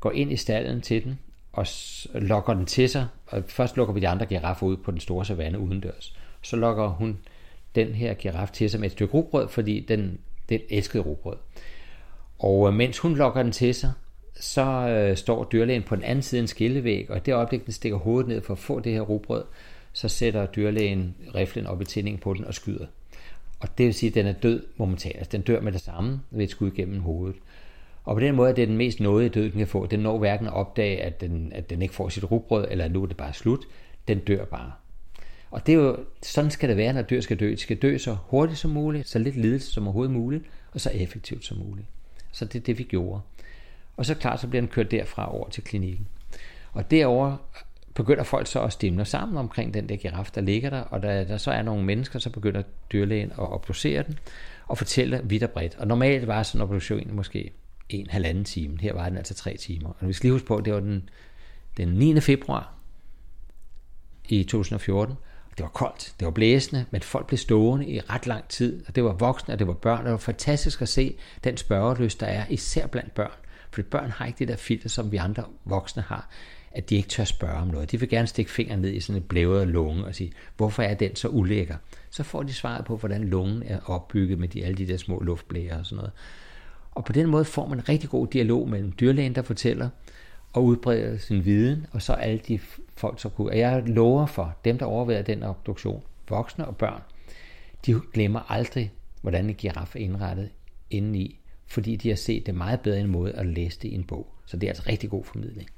går 0.00 0.12
ind 0.12 0.32
i 0.32 0.36
stallen 0.36 0.80
til 0.80 1.04
den, 1.04 1.18
og 1.52 1.66
lokker 2.14 2.54
den 2.54 2.66
til 2.66 2.88
sig. 2.88 3.06
Og 3.26 3.42
først 3.46 3.76
lukker 3.76 3.94
vi 3.94 4.00
de 4.00 4.08
andre 4.08 4.26
giraffer 4.26 4.66
ud 4.66 4.76
på 4.76 4.90
den 4.90 5.00
store 5.00 5.24
savanne 5.24 5.58
udendørs. 5.58 6.16
Så 6.42 6.56
lokker 6.56 6.88
hun 6.88 7.18
den 7.74 7.88
her 7.88 8.14
giraf 8.14 8.50
til 8.50 8.70
sig 8.70 8.80
med 8.80 8.86
et 8.86 8.92
stykke 8.92 9.14
rugbrød, 9.14 9.48
fordi 9.48 9.80
den, 9.80 10.18
den 10.48 10.60
elskede 10.70 11.02
rugbrød. 11.02 11.36
Og 12.38 12.68
øh, 12.68 12.74
mens 12.74 12.98
hun 12.98 13.14
lokker 13.14 13.42
den 13.42 13.52
til 13.52 13.74
sig, 13.74 13.92
så 14.40 14.62
øh, 14.62 15.16
står 15.16 15.44
dyrlægen 15.44 15.82
på 15.82 15.96
den 15.96 16.04
anden 16.04 16.22
side 16.22 16.38
af 16.38 16.42
en 16.42 16.48
skillevæg, 16.48 17.10
og 17.10 17.16
i 17.16 17.20
det 17.20 17.34
øjeblik, 17.34 17.64
den 17.64 17.72
stikker 17.72 17.98
hovedet 17.98 18.28
ned 18.28 18.42
for 18.42 18.52
at 18.52 18.58
få 18.58 18.80
det 18.80 18.92
her 18.92 19.00
rugbrød, 19.00 19.44
så 19.92 20.08
sætter 20.08 20.46
dyrlægen 20.46 21.16
riflen 21.34 21.66
op 21.66 21.82
i 21.82 21.84
tændingen 21.84 22.20
på 22.20 22.34
den 22.34 22.44
og 22.44 22.54
skyder. 22.54 22.86
Og 23.60 23.78
det 23.78 23.86
vil 23.86 23.94
sige, 23.94 24.10
at 24.10 24.14
den 24.14 24.26
er 24.26 24.32
død 24.32 24.66
momentant. 24.76 25.16
Altså, 25.16 25.30
den 25.32 25.42
dør 25.42 25.60
med 25.60 25.72
det 25.72 25.80
samme 25.80 26.20
ved 26.30 26.44
et 26.44 26.50
skud 26.50 26.70
gennem 26.70 27.00
hovedet. 27.00 27.36
Og 28.08 28.14
på 28.16 28.20
den 28.20 28.34
måde 28.34 28.50
er 28.50 28.54
det 28.54 28.68
den 28.68 28.76
mest 28.76 29.00
nåde, 29.00 29.28
død, 29.28 29.50
den 29.50 29.58
kan 29.58 29.66
få. 29.66 29.86
Den 29.86 30.00
når 30.00 30.18
hverken 30.18 30.46
at 30.46 30.52
opdage, 30.52 31.02
at 31.02 31.20
den, 31.20 31.52
at 31.54 31.70
den 31.70 31.82
ikke 31.82 31.94
får 31.94 32.08
sit 32.08 32.30
rugbrød, 32.30 32.66
eller 32.70 32.84
at 32.84 32.92
nu 32.92 33.02
er 33.02 33.06
det 33.06 33.16
bare 33.16 33.32
slut. 33.32 33.64
Den 34.08 34.18
dør 34.18 34.44
bare. 34.44 34.72
Og 35.50 35.66
det 35.66 35.72
er 35.72 35.76
jo, 35.76 35.96
sådan 36.22 36.50
skal 36.50 36.68
det 36.68 36.76
være, 36.76 36.92
når 36.92 37.02
dyr 37.02 37.20
skal 37.20 37.40
dø. 37.40 37.50
De 37.50 37.56
skal 37.56 37.76
dø 37.76 37.98
så 37.98 38.16
hurtigt 38.26 38.58
som 38.58 38.70
muligt, 38.70 39.08
så 39.08 39.18
lidt 39.18 39.36
lidelse 39.36 39.72
som 39.72 39.84
overhovedet 39.84 40.12
muligt, 40.14 40.44
og 40.72 40.80
så 40.80 40.90
effektivt 40.94 41.44
som 41.44 41.58
muligt. 41.58 41.86
Så 42.32 42.44
det 42.44 42.54
er 42.54 42.64
det, 42.64 42.78
vi 42.78 42.82
gjorde. 42.82 43.20
Og 43.96 44.06
så 44.06 44.14
klart, 44.14 44.40
så 44.40 44.48
bliver 44.48 44.62
den 44.62 44.70
kørt 44.70 44.90
derfra 44.90 45.34
over 45.34 45.48
til 45.48 45.64
klinikken. 45.64 46.06
Og 46.72 46.90
derover 46.90 47.36
begynder 47.94 48.24
folk 48.24 48.46
så 48.46 48.62
at 48.62 48.72
stemme 48.72 49.04
sammen 49.04 49.38
omkring 49.38 49.74
den 49.74 49.88
der 49.88 49.96
giraf, 49.96 50.30
der 50.34 50.40
ligger 50.40 50.70
der, 50.70 50.80
og 50.80 51.02
da 51.02 51.24
der 51.24 51.36
så 51.36 51.50
er 51.50 51.62
nogle 51.62 51.84
mennesker, 51.84 52.18
så 52.18 52.30
begynder 52.30 52.62
dyrlægen 52.92 53.30
at 53.30 53.52
obducere 53.52 54.02
den, 54.02 54.18
og 54.66 54.78
fortælle 54.78 55.20
vidt 55.24 55.42
og 55.42 55.50
bredt. 55.50 55.76
Og 55.78 55.86
normalt 55.86 56.26
var 56.26 56.42
sådan 56.42 56.58
en 56.58 56.62
obduktion 56.62 57.14
måske 57.14 57.52
en 57.88 58.06
halvanden 58.10 58.44
time. 58.44 58.78
Her 58.80 58.92
var 58.92 59.08
den 59.08 59.18
altså 59.18 59.34
tre 59.34 59.56
timer. 59.56 59.88
Og 59.98 60.08
vi 60.08 60.12
skal 60.12 60.26
lige 60.26 60.32
huske 60.32 60.46
på, 60.46 60.56
at 60.56 60.64
det 60.64 60.74
var 60.74 60.80
den, 60.80 61.08
den 61.76 61.88
9. 61.88 62.20
februar 62.20 62.74
i 64.28 64.42
2014. 64.42 65.14
Det 65.56 65.62
var 65.62 65.70
koldt, 65.70 66.14
det 66.18 66.26
var 66.26 66.32
blæsende, 66.32 66.84
men 66.90 67.02
folk 67.02 67.26
blev 67.26 67.38
stående 67.38 67.86
i 67.86 68.00
ret 68.00 68.26
lang 68.26 68.48
tid, 68.48 68.82
og 68.88 68.96
det 68.96 69.04
var 69.04 69.12
voksne, 69.12 69.54
og 69.54 69.58
det 69.58 69.66
var 69.66 69.72
børn, 69.72 69.98
og 69.98 70.04
det 70.04 70.12
var 70.12 70.18
fantastisk 70.18 70.82
at 70.82 70.88
se 70.88 71.16
den 71.44 71.56
spørgeløst, 71.56 72.20
der 72.20 72.26
er, 72.26 72.46
især 72.48 72.86
blandt 72.86 73.14
børn. 73.14 73.32
For 73.70 73.82
børn 73.82 74.10
har 74.10 74.26
ikke 74.26 74.38
det 74.38 74.48
der 74.48 74.56
filter, 74.56 74.88
som 74.88 75.12
vi 75.12 75.16
andre 75.16 75.44
voksne 75.64 76.02
har, 76.02 76.28
at 76.72 76.90
de 76.90 76.96
ikke 76.96 77.08
tør 77.08 77.24
spørge 77.24 77.54
om 77.54 77.68
noget. 77.68 77.90
De 77.90 78.00
vil 78.00 78.08
gerne 78.08 78.26
stikke 78.26 78.50
fingeren 78.50 78.80
ned 78.80 78.92
i 78.92 79.00
sådan 79.00 79.22
en 79.22 79.28
blævet 79.28 79.68
lunge 79.68 80.04
og 80.04 80.14
sige, 80.14 80.32
hvorfor 80.56 80.82
er 80.82 80.94
den 80.94 81.16
så 81.16 81.28
ulækker? 81.28 81.76
Så 82.10 82.22
får 82.22 82.42
de 82.42 82.52
svaret 82.52 82.84
på, 82.84 82.96
hvordan 82.96 83.24
lungen 83.24 83.62
er 83.62 83.80
opbygget 83.86 84.38
med 84.38 84.48
de, 84.48 84.64
alle 84.64 84.78
de 84.78 84.86
der 84.86 84.96
små 84.96 85.20
luftblæger 85.20 85.78
og 85.78 85.86
sådan 85.86 85.96
noget. 85.96 86.12
Og 86.98 87.04
på 87.04 87.12
den 87.12 87.26
måde 87.26 87.44
får 87.44 87.68
man 87.68 87.78
en 87.78 87.88
rigtig 87.88 88.10
god 88.10 88.26
dialog 88.26 88.68
mellem 88.68 88.92
dyrlægen, 89.00 89.34
der 89.34 89.42
fortæller, 89.42 89.88
og 90.52 90.64
udbreder 90.64 91.18
sin 91.18 91.44
viden, 91.44 91.86
og 91.92 92.02
så 92.02 92.12
alle 92.12 92.38
de 92.48 92.58
folk, 92.96 93.20
som 93.20 93.30
kunne. 93.30 93.50
Og 93.50 93.58
jeg 93.58 93.82
lover 93.86 94.26
for 94.26 94.56
dem, 94.64 94.78
der 94.78 94.86
overvejer 94.86 95.22
den 95.22 95.42
obduktion, 95.42 96.02
voksne 96.28 96.66
og 96.66 96.76
børn, 96.76 97.02
de 97.86 98.00
glemmer 98.12 98.52
aldrig, 98.52 98.92
hvordan 99.22 99.48
en 99.48 99.54
giraf 99.54 99.96
er 99.96 100.00
indrettet 100.00 100.50
indeni, 100.90 101.38
fordi 101.66 101.96
de 101.96 102.08
har 102.08 102.16
set 102.16 102.46
det 102.46 102.54
meget 102.54 102.80
bedre 102.80 103.00
en 103.00 103.06
måde 103.06 103.32
at 103.32 103.46
læse 103.46 103.78
det 103.82 103.88
i 103.88 103.94
en 103.94 104.04
bog. 104.04 104.34
Så 104.46 104.56
det 104.56 104.66
er 104.66 104.70
altså 104.70 104.84
rigtig 104.88 105.10
god 105.10 105.24
formidling. 105.24 105.68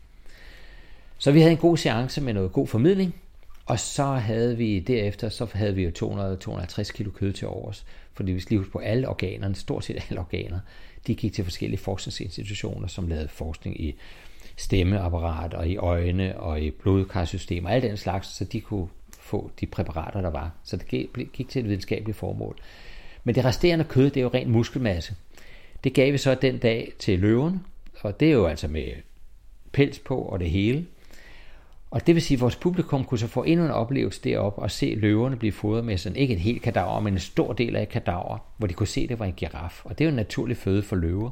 Så 1.18 1.32
vi 1.32 1.40
havde 1.40 1.52
en 1.52 1.58
god 1.58 1.76
seance 1.76 2.20
med 2.20 2.34
noget 2.34 2.52
god 2.52 2.66
formidling, 2.66 3.14
og 3.66 3.78
så 3.78 4.04
havde 4.04 4.56
vi 4.56 4.78
derefter, 4.78 5.28
så 5.28 5.46
havde 5.52 5.74
vi 5.74 5.84
jo 5.84 5.90
200-250 6.44 6.92
kilo 6.92 7.10
kød 7.10 7.32
til 7.32 7.48
overs, 7.48 7.86
fordi 8.12 8.32
vi 8.32 8.40
skal 8.40 8.50
lige 8.50 8.58
huske 8.58 8.72
på 8.72 8.78
alle 8.78 9.08
organerne, 9.08 9.54
stort 9.54 9.84
set 9.84 10.04
alle 10.10 10.20
organer, 10.20 10.60
de 11.06 11.14
gik 11.14 11.32
til 11.32 11.44
forskellige 11.44 11.80
forskningsinstitutioner, 11.80 12.88
som 12.88 13.08
lavede 13.08 13.28
forskning 13.28 13.80
i 13.80 13.94
stemmeapparat 14.56 15.54
og 15.54 15.68
i 15.68 15.76
øjne 15.76 16.40
og 16.40 16.60
i 16.60 16.70
blodkarsystemer 16.70 17.68
og 17.68 17.74
alt 17.74 17.82
den 17.82 17.96
slags, 17.96 18.28
så 18.36 18.44
de 18.44 18.60
kunne 18.60 18.88
få 19.20 19.50
de 19.60 19.66
præparater, 19.66 20.20
der 20.20 20.30
var. 20.30 20.50
Så 20.64 20.76
det 20.76 20.88
gik 21.32 21.48
til 21.48 21.60
et 21.60 21.68
videnskabeligt 21.68 22.18
formål. 22.18 22.56
Men 23.24 23.34
det 23.34 23.44
resterende 23.44 23.84
kød, 23.84 24.10
det 24.10 24.16
er 24.16 24.22
jo 24.22 24.30
ren 24.34 24.50
muskelmasse. 24.50 25.14
Det 25.84 25.94
gav 25.94 26.12
vi 26.12 26.18
så 26.18 26.34
den 26.34 26.58
dag 26.58 26.92
til 26.98 27.18
løverne, 27.18 27.60
og 28.00 28.20
det 28.20 28.28
er 28.28 28.32
jo 28.32 28.46
altså 28.46 28.68
med 28.68 28.88
pels 29.72 29.98
på 29.98 30.18
og 30.18 30.40
det 30.40 30.50
hele. 30.50 30.86
Og 31.90 32.06
det 32.06 32.14
vil 32.14 32.22
sige, 32.22 32.36
at 32.36 32.40
vores 32.40 32.56
publikum 32.56 33.04
kunne 33.04 33.18
så 33.18 33.26
få 33.26 33.42
endnu 33.42 33.64
en 33.64 33.70
oplevelse 33.70 34.20
derop 34.24 34.58
og 34.58 34.70
se 34.70 34.94
løverne 34.98 35.36
blive 35.36 35.52
fodret 35.52 35.84
med 35.84 35.96
sådan, 35.96 36.16
ikke 36.16 36.34
et 36.34 36.40
helt 36.40 36.62
kadaver, 36.62 37.00
men 37.00 37.12
en 37.12 37.20
stor 37.20 37.52
del 37.52 37.76
af 37.76 37.82
et 37.82 37.88
kadaver, 37.88 38.38
hvor 38.56 38.66
de 38.66 38.74
kunne 38.74 38.86
se, 38.86 39.00
at 39.00 39.08
det 39.08 39.18
var 39.18 39.26
en 39.26 39.32
giraf. 39.32 39.80
Og 39.84 39.98
det 39.98 40.04
er 40.04 40.08
jo 40.08 40.10
en 40.10 40.16
naturlig 40.16 40.56
føde 40.56 40.82
for 40.82 40.96
løver. 40.96 41.30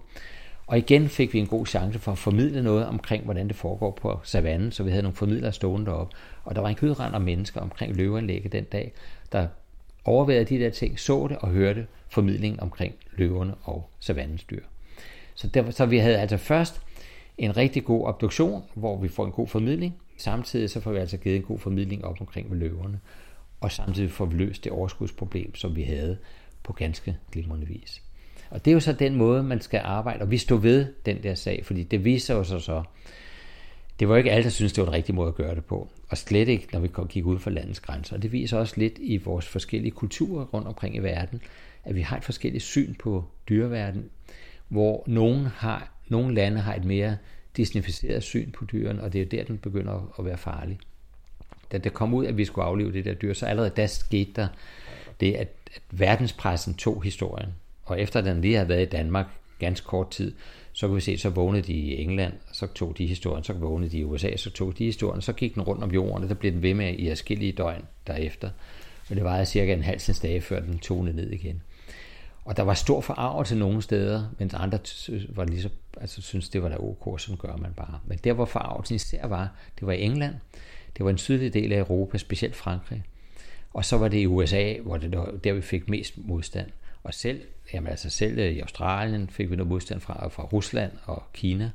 Og 0.67 0.79
igen 0.79 1.09
fik 1.09 1.35
vi 1.35 1.39
en 1.39 1.47
god 1.47 1.67
chance 1.67 1.99
for 1.99 2.13
at 2.13 2.19
formidle 2.19 2.63
noget 2.63 2.87
omkring, 2.87 3.25
hvordan 3.25 3.49
det 3.49 3.57
foregår 3.57 3.91
på 3.91 4.21
savannen, 4.25 4.73
så 4.73 4.83
vi 4.83 4.91
havde 4.91 5.03
nogle 5.03 5.17
formidlere 5.17 5.53
stående 5.53 5.87
deroppe. 5.87 6.17
Og 6.45 6.55
der 6.55 6.61
var 6.61 6.69
en 6.69 6.75
kødrand 6.75 7.15
af 7.15 7.21
mennesker 7.21 7.61
omkring 7.61 7.97
løveanlægget 7.97 8.53
den 8.53 8.65
dag, 8.65 8.93
der 9.33 9.47
overvejede 10.05 10.45
de 10.45 10.59
der 10.59 10.71
ting, 10.71 11.01
så 11.01 11.27
det 11.29 11.37
og 11.39 11.49
hørte 11.49 11.87
formidlingen 12.09 12.61
omkring 12.61 12.95
løverne 13.17 13.55
og 13.63 13.91
savannens 14.01 14.45
dyr. 14.45 14.63
Så, 15.35 15.47
der, 15.47 15.71
så 15.71 15.87
vi 15.87 15.99
havde 15.99 16.19
altså 16.19 16.37
først 16.37 16.81
en 17.39 17.57
rigtig 17.57 17.85
god 17.85 18.07
obduktion, 18.07 18.63
hvor 18.75 18.97
vi 18.97 19.09
får 19.09 19.27
en 19.27 19.33
god 19.33 19.49
formidling. 19.49 19.95
Samtidig 20.19 20.71
så 20.71 20.81
får 20.81 20.93
vi 20.93 20.99
altså 20.99 21.17
givet 21.17 21.37
en 21.37 21.43
god 21.43 21.59
formidling 21.59 22.05
op 22.05 22.21
omkring 22.21 22.51
med 22.51 22.59
løverne. 22.59 23.01
Og 23.61 23.73
samtidig 23.73 24.11
får 24.11 24.25
vi 24.25 24.37
løst 24.37 24.65
det 24.65 24.73
overskudsproblem, 24.73 25.55
som 25.55 25.77
vi 25.77 25.83
havde 25.83 26.19
på 26.63 26.73
ganske 26.73 27.17
glimrende 27.33 27.67
vis. 27.67 28.03
Og 28.51 28.65
det 28.65 28.71
er 28.71 28.75
jo 28.75 28.81
så 28.81 28.93
den 28.93 29.15
måde, 29.15 29.43
man 29.43 29.61
skal 29.61 29.81
arbejde, 29.85 30.23
og 30.23 30.31
vi 30.31 30.39
stod 30.39 30.61
ved 30.61 30.87
den 31.07 31.23
der 31.23 31.35
sag, 31.35 31.67
fordi 31.67 31.83
det 31.83 32.05
viser 32.05 32.35
jo 32.35 32.45
sig 32.45 32.63
så, 32.63 32.83
det 34.01 34.09
var 34.09 34.17
ikke 34.17 34.31
alle, 34.31 34.45
der 34.45 34.51
synes 34.51 34.73
det 34.73 34.83
var 34.83 34.87
den 34.87 34.95
rigtige 34.95 35.17
måde 35.17 35.29
at 35.29 35.35
gøre 35.35 35.55
det 35.55 35.65
på, 35.65 35.89
og 36.09 36.19
slet 36.19 36.49
ikke, 36.49 36.69
når 36.73 36.81
vi 36.81 36.89
gik 37.09 37.27
ud 37.27 37.39
for 37.39 37.51
landets 37.51 37.81
grænser. 37.81 38.17
Og 38.17 38.23
det 38.23 38.33
viser 38.33 38.59
også 38.59 38.75
lidt 38.77 38.99
i 38.99 39.17
vores 39.17 39.47
forskellige 39.47 39.91
kulturer 39.91 40.45
rundt 40.45 40.69
omkring 40.69 40.97
i 40.97 40.99
verden, 40.99 41.41
at 41.85 41.95
vi 41.95 42.01
har 42.01 42.17
et 42.17 42.25
forskelligt 42.25 42.65
syn 42.65 42.95
på 42.95 43.25
dyreverden, 43.49 44.11
hvor 44.69 45.05
nogen 45.07 45.47
har, 45.47 45.93
nogle 46.09 46.35
lande 46.35 46.61
har 46.61 46.75
et 46.75 46.85
mere 46.85 47.17
disnificeret 47.59 48.23
syn 48.23 48.51
på 48.51 48.65
dyrene, 48.65 49.03
og 49.03 49.13
det 49.13 49.19
er 49.19 49.23
jo 49.25 49.29
der, 49.31 49.45
den 49.45 49.59
begynder 49.59 50.15
at 50.19 50.25
være 50.25 50.39
farlig. 50.39 50.79
Da 51.73 51.79
det 51.79 51.95
kom 51.95 52.15
ud, 52.15 52.27
at 52.27 52.37
vi 52.37 52.45
skulle 52.45 52.65
aflive 52.65 52.93
det 52.93 53.05
der 53.05 53.15
dyr, 53.15 53.35
så 53.35 53.47
allerede 53.47 53.71
da 53.71 53.87
skete 53.87 54.33
der 54.37 54.49
det, 55.21 55.35
at, 55.35 55.49
at 55.75 55.83
verdenspressen 55.91 56.75
tog 56.75 57.03
historien. 57.03 57.49
Og 57.85 58.01
efter 58.01 58.21
den 58.21 58.41
lige 58.41 58.55
havde 58.55 58.69
været 58.69 58.83
i 58.83 58.91
Danmark 58.91 59.27
ganske 59.59 59.87
kort 59.87 60.11
tid, 60.11 60.33
så 60.73 60.87
kunne 60.87 60.95
vi 60.95 61.01
se, 61.01 61.19
så 61.19 61.31
vågnede 61.31 61.63
de 61.63 61.73
i 61.73 62.03
England, 62.03 62.33
så 62.53 62.67
tog 62.67 62.99
de 62.99 63.07
historien, 63.07 63.45
så 63.45 63.53
vågnede 63.53 63.91
de 63.91 63.99
i 63.99 64.05
USA, 64.05 64.37
så 64.37 64.51
tog 64.51 64.79
de 64.79 64.85
historien, 64.85 65.23
så 65.23 65.33
gik 65.33 65.55
den 65.55 65.63
rundt 65.63 65.83
om 65.83 65.91
jorden, 65.91 66.23
og 66.23 66.29
der 66.29 66.35
blev 66.35 66.53
den 66.53 66.63
ved 66.63 66.75
med 66.75 66.95
i 66.95 67.09
afskillige 67.09 67.53
døgn 67.53 67.83
derefter. 68.07 68.51
Men 69.09 69.17
det 69.17 69.25
var 69.25 69.45
cirka 69.45 69.73
en 69.73 69.83
halv 69.83 70.01
dage, 70.23 70.41
før 70.41 70.61
den 70.61 70.79
tonede 70.79 71.17
ned 71.17 71.31
igen. 71.31 71.63
Og 72.49 72.57
der 72.57 72.63
var 72.63 72.75
stor 72.75 73.01
forarvelse 73.01 73.57
nogle 73.57 73.83
steder, 73.83 74.25
mens 74.39 74.55
andre 74.55 74.79
var 75.29 75.45
lige 75.45 75.63
så, 75.63 75.69
altså, 76.01 76.23
synes, 76.23 76.49
det 76.49 76.63
var 76.63 76.69
da 76.69 76.77
ok, 76.79 77.21
som 77.21 77.37
gør 77.37 77.57
man 77.57 77.73
bare. 77.77 78.01
Men 78.07 78.19
der, 78.25 78.33
hvor 78.33 78.45
forarvelsen 78.45 78.95
især 78.95 79.27
var, 79.27 79.51
det 79.79 79.87
var 79.87 79.93
i 79.93 80.03
England. 80.03 80.35
Det 80.97 81.05
var 81.05 81.11
en 81.11 81.19
sydlig 81.19 81.55
del 81.55 81.73
af 81.73 81.79
Europa, 81.79 82.19
specielt 82.19 82.57
Frankrig. 82.57 83.03
Og 83.73 83.85
så 83.85 83.99
var 83.99 84.09
det 84.09 84.19
i 84.19 84.27
USA, 84.27 84.75
hvor 84.83 84.97
det 84.97 85.13
der 85.45 85.53
vi 85.53 85.61
fik 85.61 85.89
mest 85.89 86.15
modstand. 86.17 86.71
Og 87.03 87.15
selv, 87.15 87.43
jamen 87.73 87.91
altså 87.91 88.11
selv 88.11 88.39
øh, 88.39 88.53
i 88.53 88.61
Australien 88.61 89.29
fik 89.31 89.51
vi 89.51 89.57
noget 89.57 89.69
modstand 89.69 90.01
fra, 90.01 90.29
fra 90.29 90.43
Rusland 90.43 90.93
og 91.05 91.23
Kina. 91.33 91.71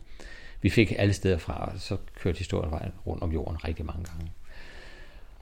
Vi 0.62 0.70
fik 0.70 0.94
alle 0.98 1.14
steder 1.14 1.38
fra, 1.38 1.72
og 1.74 1.80
så 1.80 1.98
kørte 2.20 2.38
historien 2.38 2.74
rundt 3.08 3.24
om 3.24 3.32
jorden 3.32 3.64
rigtig 3.64 3.86
mange 3.86 4.04
gange. 4.04 4.32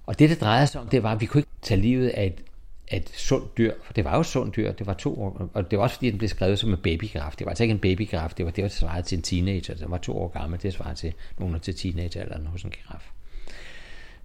Og 0.05 0.19
det, 0.19 0.29
det 0.29 0.41
drejede 0.41 0.67
sig 0.67 0.81
om, 0.81 0.87
det 0.87 1.03
var, 1.03 1.11
at 1.11 1.21
vi 1.21 1.25
kunne 1.25 1.39
ikke 1.39 1.51
tage 1.61 1.81
livet 1.81 2.09
af 2.09 2.25
et 2.25 2.50
et 2.93 3.09
sundt 3.09 3.57
dyr, 3.57 3.73
for 3.83 3.93
det 3.93 4.05
var 4.05 4.17
jo 4.17 4.23
sund 4.23 4.43
sundt 4.43 4.55
dyr, 4.55 4.71
det 4.71 4.87
var 4.87 4.93
to 4.93 5.21
år, 5.21 5.49
og 5.53 5.71
det 5.71 5.77
var 5.77 5.83
også 5.83 5.95
fordi, 5.95 6.09
den 6.09 6.17
blev 6.17 6.29
skrevet 6.29 6.59
som 6.59 6.69
en 6.69 6.77
babygraf. 6.77 7.35
Det 7.39 7.45
var 7.45 7.51
altså 7.51 7.63
ikke 7.63 7.71
en 7.71 7.79
babygraf, 7.79 8.33
det 8.37 8.45
var 8.45 8.51
det, 8.51 8.63
der 8.63 8.69
svarede 8.69 9.03
til 9.03 9.15
en 9.15 9.21
teenager. 9.21 9.73
Den 9.73 9.91
var 9.91 9.97
to 9.97 10.17
år 10.17 10.27
gammel, 10.27 10.61
det 10.61 10.73
svarede 10.73 10.95
til 10.95 11.13
nogen 11.37 11.59
til 11.59 11.75
teenagealderen 11.75 12.47
hos 12.47 12.63
en 12.63 12.71
giraf. 12.71 13.11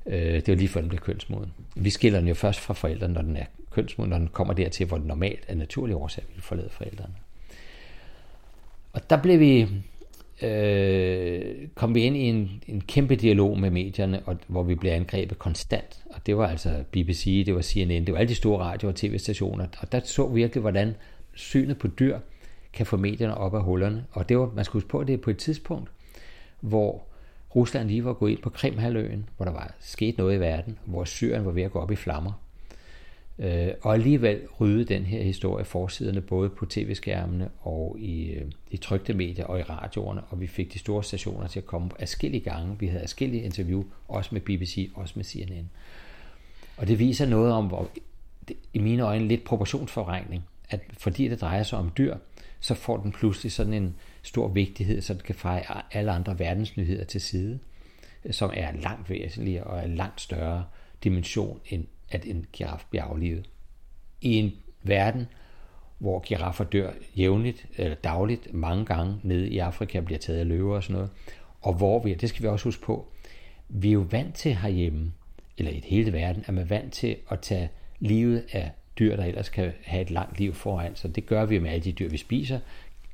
Øh, 0.07 0.35
det 0.35 0.49
var 0.49 0.55
lige 0.55 0.69
før 0.69 0.81
den 0.81 0.89
blev 0.89 1.01
kønsmoden. 1.01 1.53
Vi 1.75 1.91
skiller 1.91 2.19
den 2.19 2.29
jo 2.29 2.35
først 2.35 2.61
fra 2.61 2.75
forældrene, 2.75 3.15
når 3.15 3.23
den 3.23 3.37
er 3.37 3.45
kønsmoden, 3.71 4.11
når 4.11 4.19
den 4.19 4.29
kommer 4.29 4.55
dertil, 4.55 4.87
hvor 4.87 4.97
den 4.97 5.07
normalt 5.07 5.45
er 5.49 5.55
naturlige 5.55 5.97
årsag 5.97 6.25
ville 6.29 6.43
forlade 6.43 6.71
forældrene. 6.71 7.15
Og 8.93 9.11
der 9.11 9.23
blev 9.23 9.41
vi 9.41 9.69
øh, 10.43 11.69
kom 11.75 11.95
vi 11.95 12.01
ind 12.01 12.17
i 12.17 12.21
en, 12.21 12.63
en 12.69 12.81
kæmpe 12.81 13.17
dialog 13.17 13.59
med 13.59 13.71
medierne, 13.71 14.23
og, 14.27 14.37
hvor 14.47 14.63
vi 14.63 14.75
blev 14.75 14.93
angrebet 14.93 15.39
konstant. 15.39 16.05
Og 16.11 16.27
det 16.27 16.37
var 16.37 16.47
altså 16.47 16.85
BBC, 16.93 17.43
det 17.47 17.55
var 17.55 17.63
CNN, 17.63 18.07
det 18.07 18.13
var 18.13 18.19
alle 18.19 18.29
de 18.29 18.35
store 18.35 18.65
radio- 18.65 18.89
og 18.89 18.95
tv-stationer. 18.95 19.67
Og 19.81 19.93
der 19.93 20.01
så 20.05 20.27
virkelig, 20.27 20.61
hvordan 20.61 20.95
synet 21.35 21.79
på 21.79 21.89
dyr 21.89 22.19
kan 22.73 22.87
få 22.87 22.97
medierne 22.97 23.35
op 23.35 23.55
af 23.55 23.63
hullerne. 23.63 24.05
Og 24.13 24.29
det 24.29 24.39
var, 24.39 24.51
man 24.55 24.65
skulle 24.65 24.83
huske 24.83 24.89
på, 24.89 24.99
at 24.99 25.07
det 25.07 25.13
er 25.13 25.19
på 25.19 25.31
et 25.31 25.39
tidspunkt, 25.39 25.91
hvor 26.61 27.03
Rusland 27.57 27.89
lige 27.89 28.05
var 28.05 28.13
gået 28.13 28.31
ind 28.31 28.43
på 28.43 28.51
Krimhaløen, 28.51 29.29
hvor 29.37 29.45
der 29.45 29.53
var 29.53 29.75
sket 29.81 30.19
noget 30.19 30.37
i 30.37 30.41
verden, 30.41 30.79
hvor 30.85 31.05
Syrien 31.05 31.45
var 31.45 31.53
ved 31.53 31.63
at 31.63 31.73
gå 31.73 31.79
op 31.79 31.91
i 31.91 31.97
flammer. 31.97 32.33
Øh, 33.39 33.69
og 33.83 33.95
alligevel 33.95 34.41
rydde 34.61 34.85
den 34.85 35.05
her 35.05 35.23
historie 35.23 35.65
forsiderne 35.65 36.21
både 36.21 36.49
på 36.49 36.67
tv-skærmene 36.67 37.49
og 37.61 37.97
i, 37.99 38.31
øh, 38.31 38.45
i 38.71 38.77
trygte 38.77 39.15
medier 39.15 39.45
og 39.45 39.59
i 39.59 39.63
radioerne, 39.63 40.21
og 40.25 40.41
vi 40.41 40.47
fik 40.47 40.73
de 40.73 40.79
store 40.79 41.05
stationer 41.05 41.47
til 41.47 41.61
at 41.61 41.67
komme 41.67 41.91
afskillige 41.99 42.41
gange. 42.41 42.77
Vi 42.79 42.87
havde 42.87 43.03
afskillige 43.03 43.43
interview, 43.43 43.85
også 44.09 44.31
med 44.33 44.41
BBC, 44.41 44.91
også 44.95 45.13
med 45.17 45.25
CNN. 45.25 45.71
Og 46.77 46.89
det 46.89 46.99
viser 46.99 47.27
noget 47.27 47.53
om, 47.53 47.67
hvor 47.67 47.89
i 48.73 48.79
mine 48.79 49.03
øjne 49.03 49.29
lidt 49.29 49.45
proportionsforregning, 49.45 50.45
at 50.71 50.81
fordi 50.99 51.29
det 51.29 51.41
drejer 51.41 51.63
sig 51.63 51.79
om 51.79 51.93
dyr, 51.99 52.17
så 52.61 52.75
får 52.75 52.97
den 52.97 53.13
pludselig 53.13 53.53
sådan 53.53 53.73
en 53.73 53.97
stor 54.23 54.49
vigtighed, 54.49 55.01
så 55.01 55.15
det 55.15 55.23
kan 55.23 55.35
feje 55.35 55.63
alle 55.93 56.13
andre 56.13 56.39
verdensnyheder 56.39 57.05
til 57.05 57.21
side, 57.21 57.59
som 58.31 58.51
er 58.55 58.73
langt 58.73 59.11
væsentligere 59.11 59.65
og 59.65 59.79
er 59.79 59.87
langt 59.87 60.21
større 60.21 60.65
dimension 61.05 61.61
end 61.67 61.85
at 62.11 62.25
en 62.25 62.47
giraf 62.53 62.85
bliver 62.91 63.05
aflivet. 63.05 63.51
I 64.21 64.35
en 64.35 64.53
verden, 64.83 65.27
hvor 65.99 66.21
giraffer 66.21 66.65
dør 66.65 66.91
jævnligt, 67.17 67.67
eller 67.77 67.95
dagligt, 67.95 68.55
mange 68.55 68.85
gange 68.85 69.21
nede 69.23 69.49
i 69.49 69.59
Afrika, 69.59 70.01
bliver 70.01 70.19
taget 70.19 70.39
af 70.39 70.49
løver 70.49 70.77
og 70.77 70.83
sådan 70.83 70.95
noget. 70.95 71.11
Og 71.61 71.75
hvor 71.75 72.03
vi, 72.03 72.15
det 72.15 72.29
skal 72.29 72.43
vi 72.43 72.49
også 72.49 72.65
huske 72.65 72.83
på, 72.83 73.09
vi 73.69 73.89
er 73.89 73.93
jo 73.93 74.07
vant 74.11 74.35
til 74.35 74.55
herhjemme, 74.55 75.13
eller 75.59 75.73
i 75.73 75.83
hele 75.87 76.13
verden, 76.13 76.45
er 76.47 76.53
man 76.53 76.71
vant 76.71 76.93
til 76.93 77.17
at 77.31 77.41
tage 77.41 77.71
livet 77.99 78.45
af 78.53 78.71
dyr, 78.99 79.17
der 79.17 79.25
ellers 79.25 79.49
kan 79.49 79.73
have 79.85 80.03
et 80.03 80.11
langt 80.11 80.39
liv 80.39 80.55
foran. 80.55 80.97
Så 80.97 81.09
det 81.09 81.27
gør 81.27 81.45
vi 81.45 81.59
med 81.59 81.71
alle 81.71 81.85
de 81.85 81.93
dyr, 81.93 82.09
vi 82.09 82.17
spiser. 82.17 82.61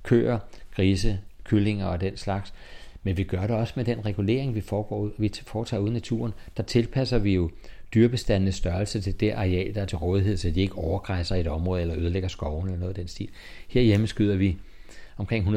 Køer, 0.02 0.38
grise, 0.74 1.20
kyllinger 1.44 1.86
og 1.86 2.00
den 2.00 2.16
slags. 2.16 2.54
Men 3.02 3.16
vi 3.16 3.24
gør 3.24 3.46
det 3.46 3.56
også 3.56 3.72
med 3.76 3.84
den 3.84 4.04
regulering, 4.06 4.54
vi, 4.54 4.60
foregår, 4.60 5.10
vi 5.18 5.32
foretager 5.42 5.80
ude 5.80 5.90
i 5.90 5.94
naturen. 5.94 6.32
Der 6.56 6.62
tilpasser 6.62 7.18
vi 7.18 7.34
jo 7.34 7.50
dyrebestandenes 7.94 8.54
størrelse 8.54 9.00
til 9.00 9.20
det 9.20 9.30
areal, 9.30 9.74
der 9.74 9.82
er 9.82 9.86
til 9.86 9.98
rådighed, 9.98 10.36
så 10.36 10.50
de 10.50 10.60
ikke 10.60 10.78
overgræsser 10.78 11.36
et 11.36 11.46
område 11.46 11.80
eller 11.80 11.96
ødelægger 11.98 12.28
skoven 12.28 12.66
eller 12.66 12.78
noget 12.78 12.90
af 12.90 12.94
den 12.94 13.08
stil. 13.08 13.28
Herhjemme 13.68 14.06
skyder 14.06 14.36
vi 14.36 14.56
omkring 15.16 15.48
110.000-120.000 15.48 15.56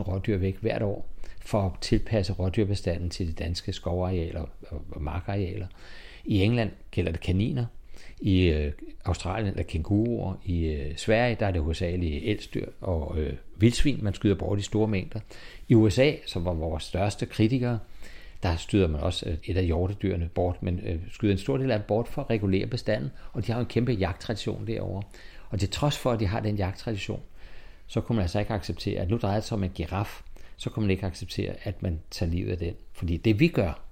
rådyr 0.00 0.36
væk 0.36 0.56
hvert 0.60 0.82
år 0.82 1.08
for 1.40 1.62
at 1.62 1.72
tilpasse 1.80 2.32
rådyrbestanden 2.32 3.10
til 3.10 3.26
de 3.26 3.32
danske 3.32 3.72
skovarealer 3.72 4.44
og 4.90 5.02
markarealer. 5.02 5.66
I 6.24 6.42
England 6.42 6.70
gælder 6.90 7.12
det 7.12 7.20
kaniner, 7.20 7.66
i 8.20 8.48
øh, 8.48 8.72
Australien 9.04 9.52
er 9.52 9.56
det 9.56 9.66
kænguruer, 9.66 10.34
i 10.44 10.66
øh, 10.66 10.96
Sverige 10.96 11.36
der 11.40 11.46
er 11.46 11.50
det 11.50 11.62
hovedsageligt 11.62 12.24
elstyr 12.24 12.66
og 12.80 13.18
øh, 13.18 13.32
vildsvin, 13.56 13.98
man 14.02 14.14
skyder 14.14 14.34
bort 14.34 14.58
i 14.58 14.62
store 14.62 14.88
mængder. 14.88 15.20
I 15.68 15.74
USA, 15.74 16.12
som 16.26 16.44
var 16.44 16.52
vores 16.52 16.84
største 16.84 17.26
kritikere, 17.26 17.78
der 18.42 18.56
støder 18.56 18.88
man 18.88 19.00
også 19.00 19.28
øh, 19.28 19.36
et 19.44 19.56
af 19.56 19.64
hjortedyrene 19.64 20.28
bort, 20.34 20.62
men 20.62 20.80
øh, 20.80 21.00
skyder 21.10 21.32
en 21.32 21.38
stor 21.38 21.56
del 21.56 21.70
af 21.70 21.78
dem 21.78 21.86
bort 21.88 22.08
for 22.08 22.22
at 22.22 22.30
regulere 22.30 22.66
bestanden, 22.66 23.10
og 23.32 23.46
de 23.46 23.52
har 23.52 23.60
en 23.60 23.66
kæmpe 23.66 23.92
jagttradition 23.92 24.66
derovre. 24.66 25.02
Og 25.50 25.60
til 25.60 25.70
trods 25.70 25.98
for, 25.98 26.12
at 26.12 26.20
de 26.20 26.26
har 26.26 26.40
den 26.40 26.56
jagttradition, 26.56 27.20
så 27.86 28.00
kunne 28.00 28.16
man 28.16 28.22
altså 28.22 28.38
ikke 28.38 28.52
acceptere, 28.52 29.00
at 29.00 29.10
nu 29.10 29.16
drejer 29.16 29.36
det 29.36 29.44
sig 29.44 29.56
om 29.56 29.64
en 29.64 29.70
giraf, 29.70 30.22
så 30.56 30.70
kunne 30.70 30.82
man 30.82 30.90
ikke 30.90 31.06
acceptere, 31.06 31.54
at 31.62 31.82
man 31.82 32.00
tager 32.10 32.32
livet 32.32 32.50
af 32.50 32.58
den. 32.58 32.74
Fordi 32.92 33.16
det 33.16 33.40
vi 33.40 33.48
gør 33.48 33.82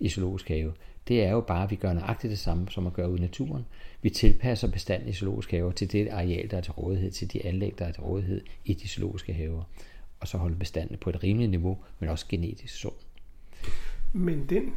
i 0.00 0.08
zoologisk 0.08 0.48
have, 0.48 0.72
det 1.08 1.24
er 1.24 1.30
jo 1.30 1.40
bare, 1.40 1.64
at 1.64 1.70
vi 1.70 1.76
gør 1.76 1.92
nøjagtigt 1.92 2.30
det 2.30 2.38
samme, 2.38 2.68
som 2.70 2.82
man 2.82 2.92
gør 2.92 3.06
ude 3.06 3.18
i 3.18 3.20
naturen. 3.20 3.66
Vi 4.02 4.10
tilpasser 4.10 4.70
bestanden 4.70 5.08
i 5.08 5.12
zoologiske 5.12 5.56
haver 5.56 5.72
til 5.72 5.92
det 5.92 6.08
areal, 6.08 6.50
der 6.50 6.56
er 6.56 6.60
til 6.60 6.72
rådighed, 6.72 7.10
til 7.10 7.32
de 7.32 7.46
anlæg, 7.46 7.74
der 7.78 7.84
er 7.84 7.92
til 7.92 8.02
rådighed 8.02 8.40
i 8.64 8.74
de 8.74 8.88
zoologiske 8.88 9.32
haver. 9.32 9.62
Og 10.20 10.28
så 10.28 10.38
holde 10.38 10.56
bestanden 10.56 10.96
på 10.96 11.10
et 11.10 11.22
rimeligt 11.22 11.50
niveau, 11.50 11.78
men 11.98 12.08
også 12.08 12.26
genetisk 12.28 12.74
sund. 12.74 12.94
Men 14.12 14.46
den 14.46 14.74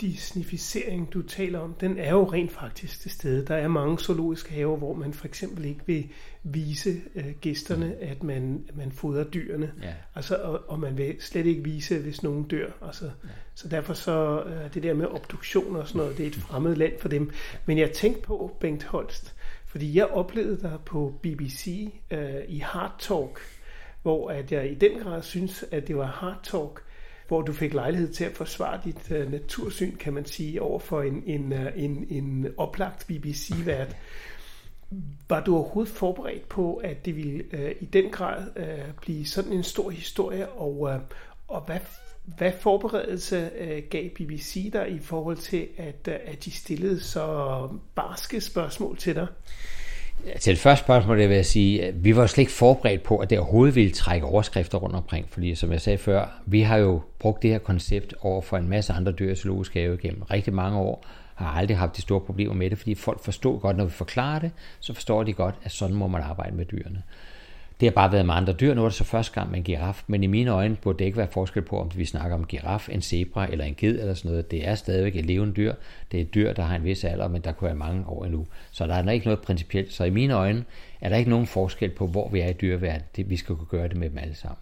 disnificering, 0.00 1.12
du 1.12 1.22
taler 1.22 1.58
om, 1.58 1.74
den 1.74 1.98
er 1.98 2.10
jo 2.10 2.24
rent 2.24 2.52
faktisk 2.52 3.00
til 3.00 3.10
stede. 3.10 3.46
Der 3.46 3.54
er 3.54 3.68
mange 3.68 3.98
zoologiske 3.98 4.52
haver, 4.52 4.76
hvor 4.76 4.94
man 4.94 5.12
for 5.12 5.26
eksempel 5.26 5.64
ikke 5.64 5.80
vil 5.86 6.08
vise 6.42 7.00
øh, 7.14 7.30
gæsterne, 7.40 7.96
at 8.00 8.22
man, 8.22 8.64
man 8.74 8.92
fodrer 8.92 9.24
dyrene. 9.24 9.72
Ja. 9.82 9.94
Altså, 10.14 10.36
og, 10.36 10.62
og 10.68 10.80
man 10.80 10.98
vil 10.98 11.16
slet 11.20 11.46
ikke 11.46 11.64
vise, 11.64 11.98
hvis 11.98 12.22
nogen 12.22 12.44
dør. 12.44 12.70
Altså, 12.82 13.04
ja. 13.04 13.28
Så 13.54 13.68
derfor 13.68 13.94
så 13.94 14.42
øh, 14.46 14.74
det 14.74 14.82
der 14.82 14.94
med 14.94 15.06
obduktioner 15.06 15.80
og 15.80 15.88
sådan 15.88 15.98
noget, 15.98 16.16
det 16.16 16.22
er 16.22 16.28
et 16.28 16.34
fremmed 16.34 16.76
land 16.76 16.92
for 17.00 17.08
dem. 17.08 17.30
Men 17.66 17.78
jeg 17.78 17.92
tænkte 17.92 18.22
på, 18.22 18.56
Bengt 18.60 18.84
Holst, 18.84 19.34
fordi 19.66 19.98
jeg 19.98 20.06
oplevede 20.06 20.60
dig 20.62 20.78
på 20.84 21.14
BBC 21.22 21.92
øh, 22.10 22.34
i 22.48 22.58
Hard 22.58 22.94
Talk, 22.98 23.40
hvor 24.02 24.30
at 24.30 24.52
jeg 24.52 24.70
i 24.70 24.74
den 24.74 24.98
grad 24.98 25.22
synes, 25.22 25.64
at 25.70 25.88
det 25.88 25.96
var 25.96 26.06
Hard 26.06 26.40
Talk, 26.42 26.82
hvor 27.28 27.42
du 27.42 27.52
fik 27.52 27.74
lejlighed 27.74 28.12
til 28.12 28.24
at 28.24 28.32
forsvare 28.36 28.80
dit 28.84 29.10
uh, 29.10 29.32
natursyn, 29.32 29.96
kan 29.96 30.12
man 30.12 30.24
sige, 30.24 30.62
over 30.62 30.78
for 30.78 31.02
en, 31.02 31.22
en, 31.26 31.52
uh, 31.52 31.66
en, 31.76 32.06
en 32.10 32.46
oplagt 32.56 33.06
BBC-vært. 33.06 33.96
Var 35.28 35.44
du 35.44 35.56
overhovedet 35.56 35.92
forberedt 35.92 36.48
på, 36.48 36.74
at 36.74 37.04
det 37.04 37.16
ville 37.16 37.44
uh, 37.52 37.70
i 37.80 37.84
den 37.84 38.10
grad 38.10 38.46
uh, 38.56 38.94
blive 39.00 39.26
sådan 39.26 39.52
en 39.52 39.62
stor 39.62 39.90
historie, 39.90 40.48
og, 40.48 40.80
uh, 40.80 40.92
og 41.48 41.60
hvad, 41.60 41.80
hvad 42.24 42.52
forberedelse 42.60 43.50
uh, 43.60 43.90
gav 43.90 44.08
BBC 44.08 44.70
dig 44.72 44.90
i 44.90 44.98
forhold 44.98 45.36
til, 45.36 45.68
at, 45.76 46.08
uh, 46.08 46.14
at 46.32 46.44
de 46.44 46.50
stillede 46.50 47.00
så 47.00 47.68
barske 47.94 48.40
spørgsmål 48.40 48.96
til 48.96 49.14
dig? 49.14 49.26
Til 50.40 50.54
det 50.54 50.58
første 50.58 50.84
spørgsmål 50.84 51.18
det 51.18 51.28
vil 51.28 51.34
jeg 51.34 51.46
sige, 51.46 51.84
at 51.84 52.04
vi 52.04 52.16
var 52.16 52.26
slet 52.26 52.42
ikke 52.42 52.52
forberedt 52.52 53.02
på, 53.02 53.16
at 53.16 53.30
det 53.30 53.38
overhovedet 53.38 53.74
ville 53.74 53.90
trække 53.90 54.26
overskrifter 54.26 54.78
rundt 54.78 54.96
omkring, 54.96 55.26
fordi 55.30 55.54
som 55.54 55.72
jeg 55.72 55.80
sagde 55.80 55.98
før, 55.98 56.42
vi 56.46 56.60
har 56.60 56.76
jo 56.76 57.00
brugt 57.18 57.42
det 57.42 57.50
her 57.50 57.58
koncept 57.58 58.14
over 58.20 58.42
for 58.42 58.56
en 58.56 58.68
masse 58.68 58.92
andre 58.92 59.12
dyr 59.12 59.32
i 59.32 59.34
zoologisk 59.34 59.74
have 59.74 59.96
gennem 59.96 60.22
rigtig 60.22 60.54
mange 60.54 60.78
år, 60.78 61.06
har 61.34 61.46
aldrig 61.46 61.76
haft 61.76 61.96
de 61.96 62.02
store 62.02 62.20
problemer 62.20 62.54
med 62.54 62.70
det, 62.70 62.78
fordi 62.78 62.94
folk 62.94 63.24
forstår 63.24 63.58
godt, 63.58 63.76
når 63.76 63.84
vi 63.84 63.90
forklarer 63.90 64.38
det, 64.38 64.50
så 64.80 64.94
forstår 64.94 65.22
de 65.22 65.32
godt, 65.32 65.54
at 65.62 65.72
sådan 65.72 65.96
må 65.96 66.06
man 66.06 66.22
arbejde 66.22 66.56
med 66.56 66.64
dyrene. 66.64 67.02
Det 67.80 67.86
har 67.86 67.90
bare 67.90 68.12
været 68.12 68.26
med 68.26 68.34
andre 68.34 68.52
dyr. 68.52 68.74
Nu 68.74 68.80
er 68.80 68.88
det 68.88 68.94
så 68.94 69.04
første 69.04 69.34
gang 69.34 69.50
med 69.50 69.58
en 69.58 69.64
giraf, 69.64 70.02
men 70.06 70.22
i 70.22 70.26
mine 70.26 70.50
øjne 70.50 70.76
burde 70.76 70.98
det 70.98 71.04
ikke 71.04 71.18
være 71.18 71.28
forskel 71.30 71.62
på, 71.62 71.80
om 71.80 71.90
vi 71.94 72.04
snakker 72.04 72.34
om 72.34 72.40
en 72.40 72.46
giraf, 72.46 72.88
en 72.88 73.02
zebra 73.02 73.46
eller 73.50 73.64
en 73.64 73.74
ged 73.74 74.00
eller 74.00 74.14
sådan 74.14 74.30
noget. 74.30 74.50
Det 74.50 74.68
er 74.68 74.74
stadigvæk 74.74 75.16
et 75.16 75.26
levende 75.26 75.54
dyr. 75.54 75.74
Det 76.12 76.18
er 76.18 76.22
et 76.22 76.34
dyr, 76.34 76.52
der 76.52 76.62
har 76.62 76.76
en 76.76 76.84
vis 76.84 77.04
alder, 77.04 77.28
men 77.28 77.42
der 77.42 77.52
kunne 77.52 77.66
være 77.66 77.76
mange 77.76 78.06
år 78.06 78.24
endnu. 78.24 78.46
Så 78.70 78.86
der 78.86 78.94
er 78.94 79.10
ikke 79.10 79.26
noget 79.26 79.40
principielt. 79.40 79.92
Så 79.92 80.04
i 80.04 80.10
mine 80.10 80.34
øjne 80.34 80.64
er 81.00 81.08
der 81.08 81.16
ikke 81.16 81.30
nogen 81.30 81.46
forskel 81.46 81.90
på, 81.90 82.06
hvor 82.06 82.28
vi 82.28 82.40
er 82.40 82.48
i 82.48 82.52
dyreverdenen. 82.52 83.02
Det, 83.16 83.30
vi 83.30 83.36
skal 83.36 83.56
kunne 83.56 83.66
gøre 83.66 83.88
det 83.88 83.96
med 83.96 84.10
dem 84.10 84.18
alle 84.18 84.34
sammen. 84.34 84.58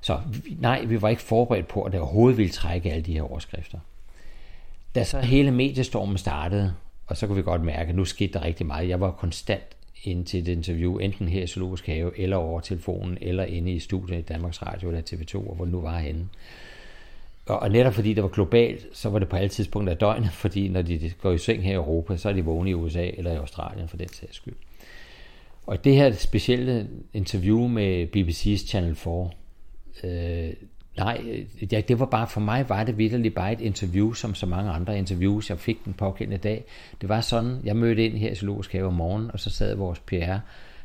Så 0.00 0.20
nej, 0.58 0.84
vi 0.84 1.02
var 1.02 1.08
ikke 1.08 1.22
forberedt 1.22 1.68
på, 1.68 1.82
at 1.82 1.92
det 1.92 2.00
overhovedet 2.00 2.38
ville 2.38 2.52
trække 2.52 2.92
alle 2.92 3.02
de 3.02 3.12
her 3.12 3.22
overskrifter. 3.22 3.78
Da 4.94 5.04
så 5.04 5.20
hele 5.20 5.50
mediestormen 5.50 6.18
startede, 6.18 6.74
og 7.06 7.16
så 7.16 7.26
kunne 7.26 7.36
vi 7.36 7.42
godt 7.42 7.62
mærke, 7.62 7.88
at 7.88 7.94
nu 7.94 8.04
skete 8.04 8.32
der 8.32 8.44
rigtig 8.44 8.66
meget. 8.66 8.88
Jeg 8.88 9.00
var 9.00 9.10
konstant 9.10 9.76
ind 10.06 10.26
til 10.26 10.40
et 10.40 10.48
interview, 10.48 10.96
enten 10.96 11.28
her 11.28 11.42
i 11.42 11.46
Zoologisk 11.46 11.86
Have, 11.86 12.18
eller 12.18 12.36
over 12.36 12.60
telefonen, 12.60 13.18
eller 13.20 13.44
inde 13.44 13.72
i 13.72 13.78
studiet 13.78 14.18
i 14.18 14.22
Danmarks 14.22 14.62
Radio 14.62 14.88
eller 14.88 15.02
TV2, 15.02 15.48
og 15.48 15.54
hvor 15.54 15.64
det 15.64 15.72
nu 15.72 15.80
var 15.80 15.98
henne. 15.98 16.28
Og, 17.46 17.58
og 17.58 17.70
netop 17.70 17.94
fordi 17.94 18.14
det 18.14 18.22
var 18.22 18.28
globalt, 18.28 18.86
så 18.92 19.08
var 19.08 19.18
det 19.18 19.28
på 19.28 19.36
alle 19.36 19.48
tidspunkter 19.48 19.92
af 19.92 19.98
døgnet, 19.98 20.30
fordi 20.42 20.68
når 20.68 20.82
de 20.82 21.12
går 21.22 21.32
i 21.32 21.38
seng 21.38 21.62
her 21.62 21.72
i 21.72 21.74
Europa, 21.74 22.16
så 22.16 22.28
er 22.28 22.32
de 22.32 22.44
vågne 22.44 22.70
i 22.70 22.74
USA 22.74 23.10
eller 23.14 23.32
i 23.32 23.36
Australien 23.36 23.88
for 23.88 23.96
den 23.96 24.08
sags 24.08 24.36
skyld. 24.36 24.54
Og 25.66 25.84
det 25.84 25.94
her 25.94 26.12
specielle 26.12 26.88
interview 27.14 27.66
med 27.66 28.06
BBC's 28.16 28.66
Channel 28.66 28.94
4, 28.94 29.30
øh, 30.04 30.52
Nej, 30.96 31.20
øh, 31.24 31.72
ja, 31.72 31.80
det 31.80 32.00
var 32.00 32.06
bare, 32.06 32.26
for 32.26 32.40
mig 32.40 32.68
var 32.68 32.84
det 32.84 32.98
vidderligt 32.98 33.34
bare 33.34 33.52
et 33.52 33.60
interview, 33.60 34.12
som 34.12 34.34
så 34.34 34.46
mange 34.46 34.70
andre 34.70 34.98
interviews, 34.98 35.50
jeg 35.50 35.58
fik 35.58 35.84
den 35.84 35.92
pågældende 35.92 36.38
dag. 36.38 36.64
Det 37.00 37.08
var 37.08 37.20
sådan, 37.20 37.60
jeg 37.64 37.76
mødte 37.76 38.04
ind 38.04 38.16
her 38.16 38.30
i 38.30 38.34
Zoologisk 38.34 38.72
Have 38.72 38.86
om 38.86 38.92
morgenen, 38.92 39.30
og 39.30 39.40
så 39.40 39.50
sad 39.50 39.74
vores 39.74 39.98
PR 39.98 40.36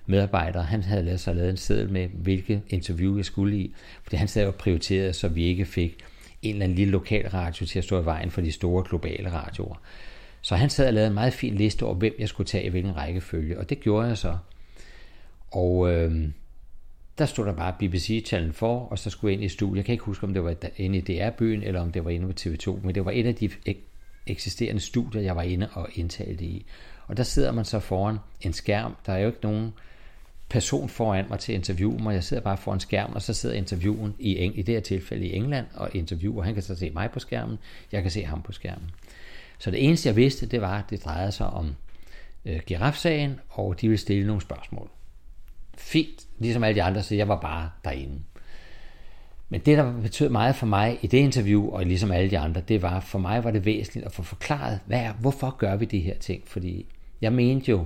medarbejder, 0.06 0.62
han 0.62 0.84
havde 0.84 1.04
lavet 1.04 1.20
sig 1.20 1.36
lavet 1.36 1.50
en 1.50 1.58
seddel 1.58 1.90
med, 1.90 2.08
hvilke 2.08 2.62
interview 2.70 3.18
jeg 3.18 3.26
skulle 3.26 3.58
i, 3.58 3.74
fordi 4.04 4.16
han 4.16 4.28
sad 4.28 4.48
og 4.48 4.56
prioriterede, 4.56 5.14
så 5.14 5.28
vi 5.28 5.44
ikke 5.44 5.66
fik 5.66 5.98
en 6.42 6.54
eller 6.54 6.64
anden 6.64 6.76
lille 6.76 6.92
lokal 6.92 7.30
radio 7.30 7.66
til 7.66 7.80
at 7.80 7.86
stå 7.86 8.02
i 8.02 8.06
vejen 8.06 8.32
for 8.32 8.42
de 8.42 8.52
store 8.52 8.84
globale 8.90 9.32
radioer. 9.32 9.76
Så 10.42 10.56
han 10.56 10.70
sad 10.70 10.88
og 10.88 10.94
lavede 10.94 11.08
en 11.08 11.14
meget 11.14 11.34
fin 11.34 11.56
liste 11.56 11.84
over, 11.84 11.96
hvem 11.96 12.14
jeg 12.20 12.30
skulle 12.30 12.48
tage 12.48 12.64
i 12.64 12.70
hvilken 12.70 12.98
rækkefølge, 12.98 13.60
og 13.60 13.70
det 13.70 13.80
gjorde 13.80 14.08
jeg 14.08 14.18
så. 14.18 14.38
Og 15.52 15.94
øh, 15.94 16.30
der 17.22 17.28
stod 17.28 17.46
der 17.46 17.54
bare 17.54 17.74
BBC-tallen 17.80 18.54
for, 18.54 18.80
og 18.80 19.00
så 19.00 19.10
skulle 19.10 19.32
jeg 19.32 19.42
ind 19.42 19.44
i 19.44 19.50
studiet. 19.50 19.78
Jeg 19.78 19.86
kan 19.86 19.94
ikke 19.94 20.06
huske, 20.06 20.24
om 20.24 20.34
det 20.34 20.44
var 20.44 20.56
inde 20.78 20.98
i 20.98 21.02
DR-byen, 21.02 21.64
eller 21.64 21.82
om 21.82 21.92
det 21.92 22.06
var 22.06 22.12
inde 22.12 22.28
på 22.28 22.34
TV2, 22.40 22.86
men 22.86 22.96
det 22.96 23.06
var 23.06 23.12
et 23.12 23.26
af 23.26 23.36
de 23.36 23.50
eksisterende 24.28 24.82
studier, 24.82 25.22
jeg 25.22 25.36
var 25.36 25.42
inde 25.42 25.70
og 25.74 25.90
indtalte 25.94 26.46
i. 26.46 26.66
Og 27.08 27.18
der 27.18 27.24
sidder 27.24 27.52
man 27.52 27.66
så 27.66 27.80
foran 27.80 28.18
en 28.42 28.54
skærm. 28.54 28.96
Der 29.06 29.14
er 29.14 29.18
jo 29.18 29.28
ikke 29.28 29.40
nogen 29.44 29.74
person 30.50 30.90
foran 30.90 31.26
mig 31.30 31.40
til 31.40 31.52
at 31.52 31.56
interviewe 31.56 32.04
mig. 32.04 32.14
Jeg 32.14 32.24
sidder 32.24 32.44
bare 32.44 32.58
foran 32.58 32.80
skærmen, 32.80 33.16
og 33.16 33.22
så 33.22 33.34
sidder 33.34 33.56
interviewen 33.56 34.16
i, 34.20 34.36
i 34.38 34.62
det 34.62 34.76
her 34.76 34.82
tilfælde 34.82 35.26
i 35.26 35.36
England 35.36 35.66
og 35.74 35.90
interviewer. 35.96 36.44
Han 36.44 36.54
kan 36.54 36.64
så 36.64 36.76
se 36.76 36.90
mig 36.90 37.12
på 37.12 37.20
skærmen, 37.20 37.58
jeg 37.92 38.02
kan 38.02 38.12
se 38.12 38.26
ham 38.26 38.42
på 38.42 38.52
skærmen. 38.52 38.92
Så 39.60 39.72
det 39.72 39.86
eneste, 39.88 40.08
jeg 40.08 40.16
vidste, 40.16 40.46
det 40.46 40.62
var, 40.62 40.80
at 40.80 40.90
det 40.90 41.06
drejede 41.06 41.32
sig 41.32 41.48
om 41.48 41.76
øh, 42.46 42.60
girafsagen, 42.66 43.40
og 43.50 43.82
de 43.82 43.88
ville 43.88 43.98
stille 43.98 44.28
nogle 44.28 44.42
spørgsmål 44.42 44.90
fint, 45.82 46.26
ligesom 46.40 46.64
alle 46.64 46.76
de 46.76 46.84
andre, 46.84 47.04
så 47.04 47.16
jeg 47.16 47.28
var 47.28 47.40
bare 47.40 47.70
derinde. 47.84 48.20
Men 49.50 49.62
det, 49.62 49.78
der 49.78 50.02
betød 50.02 50.30
meget 50.30 50.56
for 50.56 50.66
mig 50.66 51.00
i 51.02 51.08
det 51.08 51.18
interview, 51.18 51.70
og 51.70 51.86
ligesom 51.86 52.12
alle 52.12 52.30
de 52.30 52.40
andre, 52.40 52.62
det 52.68 52.82
var, 52.82 53.00
for 53.00 53.20
mig 53.20 53.44
var 53.44 53.52
det 53.52 53.66
væsentligt 53.66 54.06
at 54.06 54.12
få 54.12 54.24
forklaret, 54.24 54.80
hvad 54.86 55.00
er, 55.00 55.14
hvorfor 55.14 55.56
gør 55.58 55.76
vi 55.76 55.86
de 55.86 56.00
her 56.00 56.18
ting? 56.18 56.44
Fordi 56.46 56.86
jeg 57.22 57.34
mente 57.34 57.72
jo, 57.72 57.86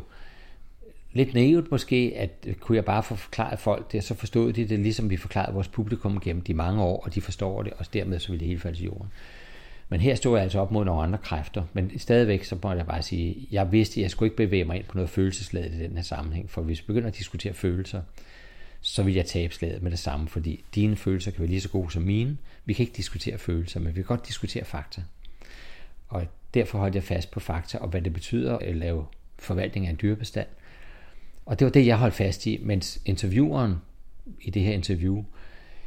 lidt 1.16 1.34
naivt 1.34 1.72
måske, 1.72 2.14
at 2.16 2.48
kunne 2.60 2.76
jeg 2.76 2.86
bare 2.86 3.04
få 3.04 3.16
forklaret 3.16 3.60
folk 3.60 3.92
det, 3.92 4.04
så 4.04 4.16
forstod 4.16 4.54
de 4.54 4.68
det, 4.68 4.80
ligesom 4.80 5.10
vi 5.10 5.18
forklarede 5.18 5.54
vores 5.54 5.68
publikum 5.68 6.20
gennem 6.20 6.42
de 6.42 6.54
mange 6.54 6.84
år, 6.84 7.04
og 7.06 7.16
de 7.16 7.22
forstår 7.22 7.64
det, 7.64 7.74
og 7.78 7.86
dermed 7.94 8.20
så 8.20 8.28
ville 8.28 8.40
det 8.40 8.48
hele 8.48 8.60
falde 8.60 8.78
til 8.78 8.86
jorden. 8.86 9.08
Men 9.96 10.02
her 10.02 10.16
stod 10.16 10.36
jeg 10.36 10.44
altså 10.44 10.60
op 10.60 10.72
mod 10.72 10.86
nogle 10.86 11.04
andre 11.04 11.20
kræfter, 11.20 11.64
men 11.74 12.00
stadigvæk 12.00 12.44
så 12.44 12.58
må 12.64 12.74
jeg 12.74 12.86
bare 12.86 13.02
sige, 13.02 13.48
jeg 13.52 13.72
vidste, 13.72 14.00
at 14.00 14.02
jeg 14.02 14.12
skulle 14.12 14.28
ikke 14.28 14.38
bevæge 14.38 14.64
mig 14.66 14.76
ind 14.76 14.86
på 14.86 14.98
noget 14.98 15.10
følelsesladet 15.10 15.74
i 15.74 15.84
den 15.84 15.96
her 15.96 16.04
sammenhæng, 16.04 16.50
for 16.50 16.62
hvis 16.62 16.80
vi 16.80 16.84
begynder 16.88 17.08
at 17.08 17.18
diskutere 17.18 17.54
følelser, 17.54 18.02
så 18.82 19.04
vil 19.04 19.14
jeg 19.14 19.26
tabe 19.26 19.54
slaget 19.54 19.82
med 19.82 19.92
det 19.92 20.00
samme, 20.00 20.28
fordi 20.28 20.64
dine 20.76 20.96
følelser 20.96 21.32
kan 21.32 21.40
være 21.40 21.50
lige 21.50 21.62
så 21.62 21.70
gode 21.70 21.92
som 21.92 22.04
mine. 22.04 22.38
Vi 22.66 22.74
kan 22.74 22.84
ikke 22.84 22.98
diskutere 22.98 23.38
følelser, 23.38 23.80
men 23.80 23.88
vi 23.88 23.94
kan 23.94 24.04
godt 24.04 24.28
diskutere 24.28 24.66
fakta. 24.66 25.02
Og 26.08 26.28
derfor 26.54 26.80
holdt 26.80 26.96
jeg 26.96 27.04
fast 27.04 27.32
på 27.32 27.40
fakta 27.40 27.78
og 27.78 27.88
hvad 27.88 28.02
det 28.02 28.14
betyder 28.14 28.58
at 28.58 28.76
lave 28.76 29.06
forvaltning 29.40 29.88
af 29.88 29.90
en 29.90 30.00
dyrebestand. 30.02 30.48
Og 31.46 31.60
det 31.60 31.66
var 31.66 31.72
det, 31.72 31.86
jeg 31.86 31.98
holdt 31.98 32.16
fast 32.16 32.46
i, 32.46 32.60
mens 32.62 33.02
intervieweren 33.06 33.76
i 34.42 34.50
det 34.50 34.62
her 34.62 34.74
interview, 34.74 35.24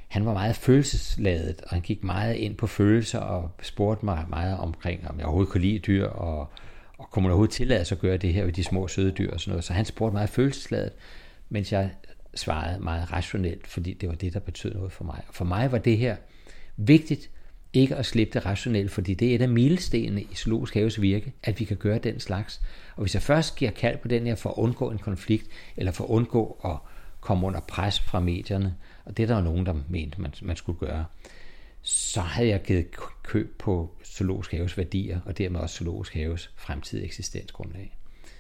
han 0.09 0.26
var 0.26 0.32
meget 0.32 0.56
følelsesladet, 0.56 1.61
og 1.62 1.70
han 1.70 1.80
gik 1.80 2.04
meget 2.04 2.34
ind 2.34 2.56
på 2.56 2.66
følelser 2.66 3.18
og 3.18 3.50
spurgte 3.62 4.04
mig 4.04 4.24
meget 4.28 4.59
omkring, 4.59 5.09
om 5.09 5.18
jeg 5.18 5.26
overhovedet 5.26 5.52
kunne 5.52 5.61
lide 5.61 5.78
dyr, 5.78 6.06
og, 6.06 6.50
og 6.98 7.11
kunne 7.11 7.22
man 7.22 7.30
overhovedet 7.30 7.54
tillade 7.54 7.84
sig 7.84 7.96
at 7.96 8.00
gøre 8.00 8.16
det 8.16 8.32
her 8.32 8.44
ved 8.44 8.52
de 8.52 8.64
små 8.64 8.88
søde 8.88 9.11
dyr 9.11 9.32
og 9.32 9.40
sådan 9.40 9.50
noget. 9.50 9.64
Så 9.64 9.72
han 9.72 9.84
spurgte 9.84 10.14
meget 10.14 10.28
følelsesladet, 10.28 10.92
mens 11.48 11.72
jeg 11.72 11.90
svarede 12.34 12.80
meget 12.80 13.12
rationelt, 13.12 13.66
fordi 13.66 13.92
det 13.92 14.09
var 14.09 14.14
det, 14.14 14.34
der 14.34 14.40
betød 14.40 14.74
noget 14.74 14.92
for 14.92 15.04
mig. 15.04 15.20
Og 15.28 15.34
for 15.34 15.44
mig 15.44 15.72
var 15.72 15.78
det 15.78 15.98
her 15.98 16.16
vigtigt, 16.76 17.30
ikke 17.72 17.96
at 17.96 18.06
slippe 18.06 18.34
det 18.34 18.46
rationelt, 18.46 18.90
fordi 18.90 19.14
det 19.14 19.30
er 19.30 19.34
et 19.34 19.42
af 19.42 19.48
milestenene 19.48 20.22
i 20.22 20.34
zoologisk 20.34 20.74
haves 20.74 21.00
virke, 21.00 21.32
at 21.42 21.61
vi 21.61 21.64
kan 21.64 21.76
gøre 21.76 21.98
den 21.98 22.20
slags. 22.20 22.61
Og 22.96 23.02
hvis 23.02 23.14
jeg 23.14 23.22
først 23.22 23.56
giver 23.56 23.70
kald 23.70 23.98
på 23.98 24.09
den 24.09 24.26
her 24.26 24.34
for 24.34 24.50
at 24.50 24.54
undgå 24.56 24.90
en 24.90 24.98
konflikt, 24.98 25.46
eller 25.76 25.92
for 25.92 26.04
at 26.04 26.09
undgå 26.09 26.61
at 26.64 26.76
komme 27.20 27.46
under 27.46 27.61
pres 27.61 28.00
fra 28.00 28.20
medierne, 28.20 28.74
og 29.09 29.16
det 29.16 29.22
er 29.22 29.26
der 29.26 29.36
jo 29.36 29.42
nogen, 29.42 29.66
der 29.66 29.74
mente, 29.88 30.20
man, 30.20 30.34
man 30.42 30.56
skulle 30.56 30.78
gøre, 30.78 31.04
så 31.82 32.20
havde 32.20 32.48
jeg 32.48 32.62
givet 32.62 32.86
køb 33.22 33.59
på 33.59 33.90
zoologisk 34.04 34.52
haves 34.52 34.78
værdier, 34.78 35.20
og 35.24 35.38
dermed 35.38 35.61
også 35.61 35.76
zoologisk 35.76 36.14
haves 36.14 36.50
fremtidige 36.56 37.06
eksistensgrundlag. 37.06 37.98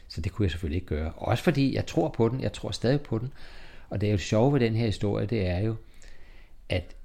Så 0.08 0.20
det 0.20 0.32
kunne 0.32 0.44
jeg 0.44 0.50
selvfølgelig 0.50 0.76
ikke 0.76 0.86
gøre. 0.86 1.12
Også 1.16 1.44
fordi 1.44 1.74
jeg 1.74 1.86
tror 1.86 2.08
på 2.08 2.28
den, 2.28 2.40
jeg 2.40 2.52
tror 2.52 2.70
stadig 2.70 3.00
på 3.00 3.18
den. 3.18 3.32
Og 3.90 4.00
det 4.00 4.06
er 4.06 4.10
jo 4.10 4.18
sjovt 4.18 4.52
ved 4.52 4.60
den 4.60 4.74
her 4.74 4.86
historie, 4.86 5.26
det 5.26 5.46
er 5.46 5.58
jo, 5.58 5.76
at 6.68 6.96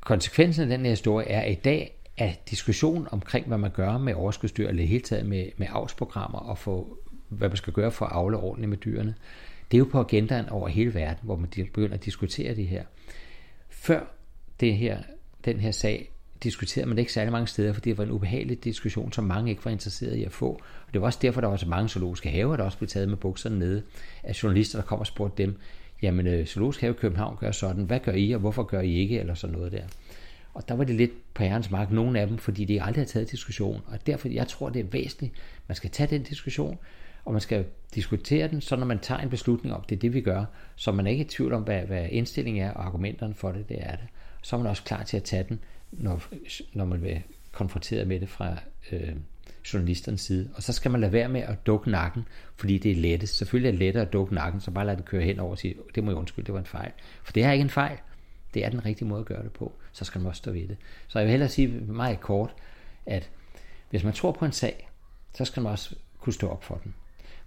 konsekvensen 0.00 0.62
af 0.62 0.68
den 0.68 0.80
her 0.80 0.90
historie 0.90 1.28
er 1.28 1.44
i 1.44 1.54
dag, 1.54 2.00
at 2.16 2.50
diskussion 2.50 3.08
omkring, 3.10 3.46
hvad 3.46 3.58
man 3.58 3.70
gør 3.70 3.98
med 3.98 4.14
overskudsdyr, 4.14 4.68
eller 4.68 4.84
helt 4.84 5.04
taget 5.04 5.26
med, 5.26 5.50
med 5.56 5.66
avlsprogrammer, 5.70 6.38
og 6.38 6.58
få, 6.58 6.98
hvad 7.28 7.48
man 7.48 7.56
skal 7.56 7.72
gøre 7.72 7.90
for 7.90 8.06
at 8.06 8.12
avle 8.12 8.36
ordentligt 8.36 8.70
med 8.70 8.78
dyrene, 8.78 9.14
det 9.70 9.76
er 9.76 9.78
jo 9.78 9.88
på 9.92 10.00
agendaen 10.00 10.48
over 10.48 10.68
hele 10.68 10.94
verden, 10.94 11.20
hvor 11.22 11.36
man 11.36 11.48
begynder 11.48 11.94
at 11.94 12.04
diskutere 12.04 12.54
det 12.54 12.66
her. 12.66 12.84
Før 13.68 14.00
det 14.60 14.76
her, 14.76 14.98
den 15.44 15.60
her 15.60 15.70
sag 15.70 16.10
diskuterede 16.42 16.88
man 16.88 16.96
det 16.96 17.02
ikke 17.02 17.12
særlig 17.12 17.32
mange 17.32 17.46
steder, 17.46 17.72
fordi 17.72 17.90
det 17.90 17.98
var 17.98 18.04
en 18.04 18.10
ubehagelig 18.10 18.64
diskussion, 18.64 19.12
som 19.12 19.24
mange 19.24 19.50
ikke 19.50 19.64
var 19.64 19.70
interesserede 19.70 20.18
i 20.18 20.24
at 20.24 20.32
få. 20.32 20.48
Og 20.86 20.92
det 20.92 21.00
var 21.00 21.06
også 21.06 21.18
derfor, 21.22 21.40
der 21.40 21.48
var 21.48 21.56
så 21.56 21.68
mange 21.68 21.88
zoologiske 21.88 22.28
haver, 22.28 22.56
der 22.56 22.64
også 22.64 22.78
blev 22.78 22.88
taget 22.88 23.08
med 23.08 23.16
bukserne 23.16 23.58
nede 23.58 23.82
af 24.22 24.42
journalister, 24.42 24.78
der 24.78 24.86
kom 24.86 24.98
og 24.98 25.06
spurgte 25.06 25.42
dem, 25.42 25.58
jamen 26.02 26.26
øh, 26.26 26.46
zoologisk 26.46 26.80
have 26.80 26.94
i 26.94 26.96
København 26.96 27.36
gør 27.40 27.50
sådan, 27.50 27.84
hvad 27.84 28.00
gør 28.00 28.12
I, 28.12 28.32
og 28.32 28.40
hvorfor 28.40 28.62
gør 28.62 28.80
I 28.80 28.94
ikke, 28.94 29.20
eller 29.20 29.34
sådan 29.34 29.56
noget 29.56 29.72
der. 29.72 29.82
Og 30.54 30.68
der 30.68 30.74
var 30.74 30.84
det 30.84 30.94
lidt 30.94 31.34
på 31.34 31.42
herrens 31.42 31.70
mark, 31.70 31.90
nogle 31.90 32.20
af 32.20 32.26
dem, 32.26 32.38
fordi 32.38 32.64
de 32.64 32.82
aldrig 32.82 33.00
har 33.02 33.06
taget 33.06 33.30
diskussion. 33.30 33.80
Og 33.86 34.06
derfor, 34.06 34.28
jeg 34.28 34.48
tror, 34.48 34.68
det 34.68 34.80
er 34.80 34.84
væsentligt, 34.90 35.32
man 35.66 35.76
skal 35.76 35.90
tage 35.90 36.10
den 36.10 36.22
diskussion, 36.22 36.78
og 37.24 37.32
man 37.32 37.40
skal 37.40 37.64
diskutere 37.94 38.48
den, 38.48 38.60
så 38.60 38.76
når 38.76 38.86
man 38.86 38.98
tager 38.98 39.20
en 39.20 39.30
beslutning 39.30 39.74
om, 39.74 39.84
det 39.88 39.96
er 39.96 40.00
det, 40.00 40.14
vi 40.14 40.20
gør, 40.20 40.44
så 40.76 40.92
man 40.92 41.06
er 41.06 41.10
ikke 41.10 41.24
i 41.24 41.28
tvivl 41.28 41.52
om, 41.52 41.62
hvad, 41.62 41.80
hvad 41.80 42.08
indstillingen 42.10 42.62
er, 42.62 42.70
og 42.70 42.86
argumenterne 42.86 43.34
for 43.34 43.52
det, 43.52 43.68
det 43.68 43.76
er 43.80 43.96
det. 43.96 44.06
Så 44.42 44.56
er 44.56 44.60
man 44.60 44.70
også 44.70 44.82
klar 44.82 45.02
til 45.02 45.16
at 45.16 45.22
tage 45.22 45.44
den, 45.48 45.60
når, 45.92 46.22
når 46.72 46.84
man 46.84 47.02
vil 47.02 47.22
konfronteret 47.52 48.08
med 48.08 48.20
det 48.20 48.28
fra 48.28 48.56
øh, 48.92 49.16
journalisternes 49.72 50.20
side. 50.20 50.50
Og 50.54 50.62
så 50.62 50.72
skal 50.72 50.90
man 50.90 51.00
lade 51.00 51.12
være 51.12 51.28
med 51.28 51.40
at 51.40 51.66
dukke 51.66 51.90
nakken, 51.90 52.24
fordi 52.56 52.78
det 52.78 52.90
er 52.90 52.96
lettest. 52.96 53.36
Selvfølgelig 53.36 53.68
er 53.68 53.72
det 53.72 53.78
lettere 53.78 54.06
at 54.06 54.12
dukke 54.12 54.34
nakken, 54.34 54.60
så 54.60 54.70
bare 54.70 54.86
lade 54.86 54.96
det 54.96 55.04
køre 55.04 55.22
hen 55.22 55.38
over 55.38 55.50
og 55.50 55.58
sige, 55.58 55.74
det 55.94 56.04
må 56.04 56.10
jeg 56.10 56.18
undskylde, 56.18 56.46
det 56.46 56.54
var 56.54 56.60
en 56.60 56.66
fejl. 56.66 56.92
For 57.22 57.32
det 57.32 57.44
er 57.44 57.52
ikke 57.52 57.62
en 57.62 57.70
fejl. 57.70 57.98
Det 58.54 58.64
er 58.64 58.70
den 58.70 58.84
rigtige 58.84 59.08
måde 59.08 59.20
at 59.20 59.26
gøre 59.26 59.42
det 59.42 59.52
på. 59.52 59.72
Så 59.92 60.04
skal 60.04 60.20
man 60.20 60.28
også 60.28 60.38
stå 60.38 60.50
ved 60.50 60.68
det. 60.68 60.76
Så 61.08 61.18
jeg 61.18 61.26
vil 61.26 61.30
hellere 61.30 61.48
sige 61.48 61.68
meget 61.68 62.20
kort, 62.20 62.54
at 63.06 63.30
hvis 63.90 64.04
man 64.04 64.12
tror 64.12 64.32
på 64.32 64.44
en 64.44 64.52
sag, 64.52 64.90
så 65.34 65.44
skal 65.44 65.62
man 65.62 65.72
også 65.72 65.94
kunne 66.18 66.32
stå 66.32 66.48
op 66.48 66.64
for 66.64 66.80
den. 66.84 66.94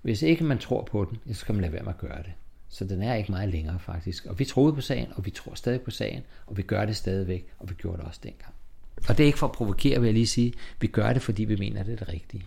Hvis 0.01 0.21
ikke 0.21 0.43
man 0.43 0.57
tror 0.57 0.83
på 0.83 1.07
den, 1.09 1.33
så 1.33 1.39
skal 1.39 1.55
man 1.55 1.61
lade 1.61 1.73
være 1.73 1.83
med 1.83 1.93
at 1.93 1.97
gøre 1.97 2.17
det. 2.17 2.31
Så 2.69 2.85
den 2.85 3.01
er 3.01 3.15
ikke 3.15 3.31
meget 3.31 3.49
længere 3.49 3.79
faktisk. 3.79 4.25
Og 4.25 4.39
vi 4.39 4.45
troede 4.45 4.73
på 4.73 4.81
sagen, 4.81 5.07
og 5.15 5.25
vi 5.25 5.31
tror 5.31 5.55
stadig 5.55 5.81
på 5.81 5.91
sagen, 5.91 6.23
og 6.47 6.57
vi 6.57 6.61
gør 6.61 6.85
det 6.85 6.95
stadigvæk, 6.95 7.47
og 7.59 7.69
vi 7.69 7.73
gjorde 7.73 7.97
det 7.97 8.05
også 8.05 8.19
dengang. 8.23 8.53
Og 9.09 9.17
det 9.17 9.23
er 9.23 9.27
ikke 9.27 9.39
for 9.39 9.47
at 9.47 9.53
provokere, 9.53 9.99
vil 9.99 10.07
jeg 10.07 10.13
lige 10.13 10.27
sige. 10.27 10.53
Vi 10.79 10.87
gør 10.87 11.13
det, 11.13 11.21
fordi 11.21 11.43
vi 11.43 11.55
mener, 11.55 11.83
det 11.83 11.93
er 11.93 11.97
det 11.97 12.09
rigtige. 12.09 12.45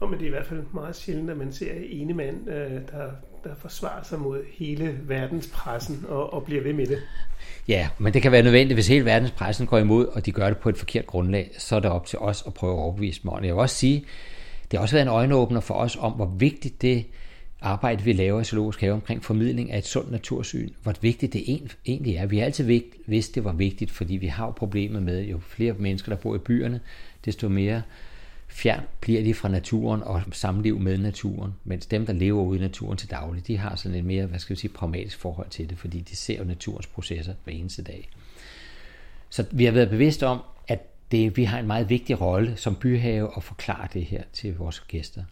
Og 0.00 0.10
men 0.10 0.18
det 0.18 0.24
er 0.24 0.28
i 0.28 0.30
hvert 0.30 0.46
fald 0.46 0.62
meget 0.74 0.96
sjældent, 0.96 1.30
at 1.30 1.36
man 1.36 1.52
ser 1.52 1.72
en 1.72 1.82
ene 1.84 2.14
mand, 2.14 2.50
øh, 2.50 2.70
der, 2.70 3.10
der 3.44 3.54
forsvarer 3.58 4.02
sig 4.02 4.20
mod 4.20 4.44
hele 4.52 4.98
verdenspressen 5.02 6.04
og, 6.08 6.32
og 6.32 6.44
bliver 6.44 6.62
ved 6.62 6.72
med 6.72 6.86
det. 6.86 6.98
Ja, 7.68 7.88
men 7.98 8.14
det 8.14 8.22
kan 8.22 8.32
være 8.32 8.42
nødvendigt, 8.42 8.76
hvis 8.76 8.88
hele 8.88 9.04
verdenspressen 9.04 9.66
går 9.66 9.78
imod, 9.78 10.06
og 10.06 10.26
de 10.26 10.32
gør 10.32 10.48
det 10.48 10.58
på 10.58 10.68
et 10.68 10.76
forkert 10.76 11.06
grundlag, 11.06 11.50
så 11.58 11.76
er 11.76 11.80
det 11.80 11.90
op 11.90 12.06
til 12.06 12.18
os 12.18 12.44
at 12.46 12.54
prøve 12.54 12.72
at 12.72 12.78
overbevise 12.78 13.22
dem. 13.22 13.30
Og 13.30 13.44
jeg 13.44 13.54
vil 13.54 13.60
også 13.60 13.76
sige, 13.76 14.04
det 14.70 14.78
har 14.78 14.82
også 14.82 14.94
været 14.94 15.02
en 15.02 15.08
øjenåbner 15.08 15.60
for 15.60 15.74
os 15.74 15.96
om, 16.00 16.12
hvor 16.12 16.26
vigtigt 16.26 16.82
det 16.82 17.06
arbejde, 17.60 18.04
vi 18.04 18.12
laver 18.12 18.40
i 18.40 18.44
Zoologisk 18.44 18.80
Have 18.80 18.92
omkring 18.92 19.24
formidling 19.24 19.72
af 19.72 19.78
et 19.78 19.86
sundt 19.86 20.10
natursyn, 20.10 20.70
hvor 20.82 20.94
vigtigt 21.00 21.32
det 21.32 21.60
egentlig 21.86 22.14
er. 22.14 22.26
Vi 22.26 22.38
har 22.38 22.44
altid 22.44 22.82
vidst, 23.06 23.34
det 23.34 23.44
var 23.44 23.52
vigtigt, 23.52 23.90
fordi 23.90 24.16
vi 24.16 24.26
har 24.26 24.44
jo 24.44 24.50
problemer 24.50 25.00
med, 25.00 25.24
jo 25.24 25.38
flere 25.38 25.72
mennesker, 25.72 26.12
der 26.12 26.16
bor 26.16 26.34
i 26.34 26.38
byerne, 26.38 26.80
desto 27.24 27.48
mere 27.48 27.82
fjern 28.48 28.80
bliver 29.00 29.22
de 29.22 29.34
fra 29.34 29.48
naturen 29.48 30.02
og 30.02 30.22
samliv 30.32 30.78
med 30.78 30.98
naturen, 30.98 31.52
mens 31.64 31.86
dem, 31.86 32.06
der 32.06 32.12
lever 32.12 32.42
ude 32.42 32.58
i 32.58 32.62
naturen 32.62 32.98
til 32.98 33.10
daglig, 33.10 33.46
de 33.46 33.58
har 33.58 33.76
sådan 33.76 33.98
et 33.98 34.04
mere, 34.04 34.26
hvad 34.26 34.38
skal 34.38 34.56
vi 34.56 34.60
sige, 34.60 34.72
pragmatisk 34.72 35.18
forhold 35.18 35.50
til 35.50 35.70
det, 35.70 35.78
fordi 35.78 36.00
de 36.00 36.16
ser 36.16 36.38
jo 36.38 36.44
naturens 36.44 36.86
processer 36.86 37.34
hver 37.44 37.52
eneste 37.52 37.82
dag. 37.82 38.08
Så 39.30 39.44
vi 39.50 39.64
har 39.64 39.72
været 39.72 39.90
bevidste 39.90 40.26
om, 40.26 40.40
det, 41.10 41.36
vi 41.36 41.44
har 41.44 41.58
en 41.58 41.66
meget 41.66 41.90
vigtig 41.90 42.20
rolle 42.20 42.56
som 42.56 42.76
byhave 42.76 43.30
at 43.36 43.42
forklare 43.42 43.88
det 43.92 44.04
her 44.04 44.22
til 44.32 44.56
vores 44.56 44.80
gæster. 44.80 45.24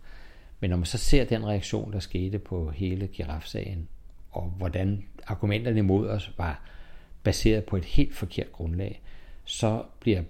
Men 0.60 0.70
når 0.70 0.76
man 0.76 0.86
så 0.86 0.98
ser 0.98 1.24
den 1.24 1.46
reaktion, 1.46 1.92
der 1.92 2.00
skete 2.00 2.38
på 2.38 2.70
hele 2.70 3.06
girafsagen, 3.06 3.88
og 4.30 4.42
hvordan 4.42 5.04
argumenterne 5.26 5.78
imod 5.78 6.08
os 6.08 6.30
var 6.38 6.60
baseret 7.22 7.64
på 7.64 7.76
et 7.76 7.84
helt 7.84 8.14
forkert 8.14 8.52
grundlag, 8.52 9.02
så 9.44 9.82
bliver 10.00 10.22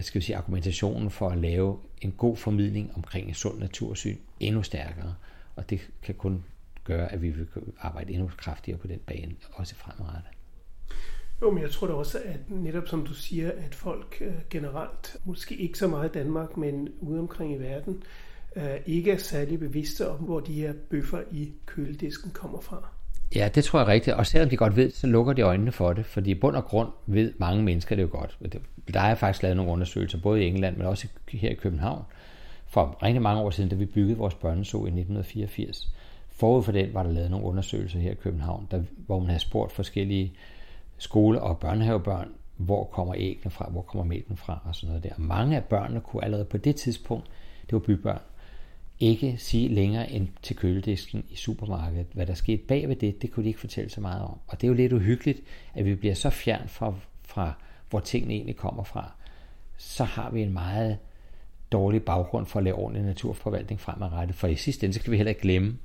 skal 0.00 0.20
vi 0.20 0.24
sige, 0.24 0.36
argumentationen 0.36 1.10
for 1.10 1.30
at 1.30 1.38
lave 1.38 1.78
en 2.00 2.12
god 2.12 2.36
formidling 2.36 2.92
omkring 2.96 3.28
en 3.28 3.34
sund 3.34 3.58
natursyn 3.58 4.16
endnu 4.40 4.62
stærkere. 4.62 5.14
Og 5.56 5.70
det 5.70 5.80
kan 6.02 6.14
kun 6.14 6.44
gøre, 6.84 7.12
at 7.12 7.22
vi 7.22 7.30
vil 7.30 7.46
arbejde 7.80 8.12
endnu 8.12 8.30
kraftigere 8.36 8.78
på 8.78 8.86
den 8.86 8.98
bane, 8.98 9.34
også 9.52 9.74
fremadrettet. 9.74 10.30
Jo, 11.42 11.50
men 11.50 11.62
jeg 11.62 11.70
tror 11.70 11.86
da 11.86 11.92
også, 11.92 12.18
at 12.24 12.50
netop 12.50 12.88
som 12.88 13.06
du 13.06 13.14
siger, 13.14 13.50
at 13.66 13.74
folk 13.74 14.16
øh, 14.20 14.32
generelt, 14.50 15.16
måske 15.24 15.56
ikke 15.56 15.78
så 15.78 15.88
meget 15.88 16.08
i 16.08 16.12
Danmark, 16.12 16.56
men 16.56 16.88
ude 17.00 17.18
omkring 17.18 17.54
i 17.54 17.58
verden, 17.58 18.02
øh, 18.56 18.64
ikke 18.86 19.12
er 19.12 19.16
særlig 19.16 19.58
bevidste 19.58 20.10
om, 20.10 20.16
hvor 20.16 20.40
de 20.40 20.52
her 20.52 20.72
bøffer 20.90 21.20
i 21.32 21.52
køledisken 21.66 22.30
kommer 22.30 22.60
fra. 22.60 22.88
Ja, 23.34 23.48
det 23.54 23.64
tror 23.64 23.78
jeg 23.78 23.88
rigtigt. 23.88 24.16
Og 24.16 24.26
selvom 24.26 24.48
de 24.48 24.56
godt 24.56 24.76
ved, 24.76 24.90
så 24.90 25.06
lukker 25.06 25.32
de 25.32 25.42
øjnene 25.42 25.72
for 25.72 25.92
det. 25.92 26.06
Fordi 26.06 26.30
i 26.30 26.34
bund 26.34 26.56
og 26.56 26.64
grund 26.64 26.88
ved 27.06 27.32
mange 27.38 27.62
mennesker 27.62 27.96
det 27.96 28.02
jo 28.02 28.08
godt. 28.10 28.38
Der 28.94 29.00
er 29.00 29.14
faktisk 29.14 29.42
lavet 29.42 29.56
nogle 29.56 29.72
undersøgelser, 29.72 30.18
både 30.20 30.42
i 30.42 30.46
England, 30.46 30.76
men 30.76 30.86
også 30.86 31.08
her 31.28 31.50
i 31.50 31.54
København, 31.54 32.02
for 32.66 32.98
rigtig 33.02 33.22
mange 33.22 33.42
år 33.42 33.50
siden, 33.50 33.70
da 33.70 33.76
vi 33.76 33.84
byggede 33.84 34.18
vores 34.18 34.34
børneså 34.34 34.76
i 34.76 34.88
1984. 34.88 35.88
Forud 36.30 36.62
for 36.62 36.72
den 36.72 36.94
var 36.94 37.02
der 37.02 37.10
lavet 37.10 37.30
nogle 37.30 37.46
undersøgelser 37.46 37.98
her 37.98 38.10
i 38.10 38.14
København, 38.22 38.68
der, 38.70 38.82
hvor 39.06 39.18
man 39.18 39.28
havde 39.28 39.40
spurgt 39.40 39.72
forskellige 39.72 40.32
skole- 40.98 41.40
og 41.40 41.58
børnehavebørn, 41.58 42.28
hvor 42.56 42.84
kommer 42.84 43.14
æggene 43.18 43.50
fra, 43.50 43.68
hvor 43.70 43.82
kommer 43.82 44.04
mælken 44.04 44.36
fra 44.36 44.60
og 44.64 44.74
sådan 44.74 44.88
noget 44.88 45.04
der. 45.04 45.14
Mange 45.18 45.56
af 45.56 45.64
børnene 45.64 46.00
kunne 46.00 46.24
allerede 46.24 46.44
på 46.44 46.56
det 46.56 46.76
tidspunkt, 46.76 47.26
det 47.62 47.72
var 47.72 47.78
bybørn, 47.78 48.20
ikke 49.00 49.36
sige 49.38 49.68
længere 49.68 50.10
end 50.10 50.28
til 50.42 50.56
køledisken 50.56 51.24
i 51.30 51.36
supermarkedet. 51.36 52.06
Hvad 52.12 52.26
der 52.26 52.34
skete 52.34 52.62
bag 52.68 52.88
ved 52.88 52.96
det, 52.96 53.22
det 53.22 53.30
kunne 53.30 53.44
de 53.44 53.48
ikke 53.48 53.60
fortælle 53.60 53.90
så 53.90 54.00
meget 54.00 54.22
om. 54.22 54.38
Og 54.46 54.60
det 54.60 54.66
er 54.66 54.68
jo 54.68 54.74
lidt 54.74 54.92
uhyggeligt, 54.92 55.40
at 55.74 55.84
vi 55.84 55.94
bliver 55.94 56.14
så 56.14 56.30
fjern 56.30 56.68
fra, 56.68 56.94
fra 57.24 57.52
hvor 57.90 58.00
tingene 58.00 58.34
egentlig 58.34 58.56
kommer 58.56 58.84
fra. 58.84 59.12
Så 59.76 60.04
har 60.04 60.30
vi 60.30 60.42
en 60.42 60.52
meget 60.52 60.98
dårlig 61.72 62.02
baggrund 62.02 62.46
for 62.46 62.58
at 62.58 62.64
lave 62.64 62.76
ordentlig 62.76 63.04
naturforvaltning 63.04 63.80
fremadrettet. 63.80 64.36
For 64.36 64.46
i 64.46 64.56
sidste 64.56 64.86
ende, 64.86 64.94
så 64.94 65.00
skal 65.00 65.10
vi 65.10 65.16
heller 65.16 65.30
ikke 65.30 65.40
glemme, 65.40 65.78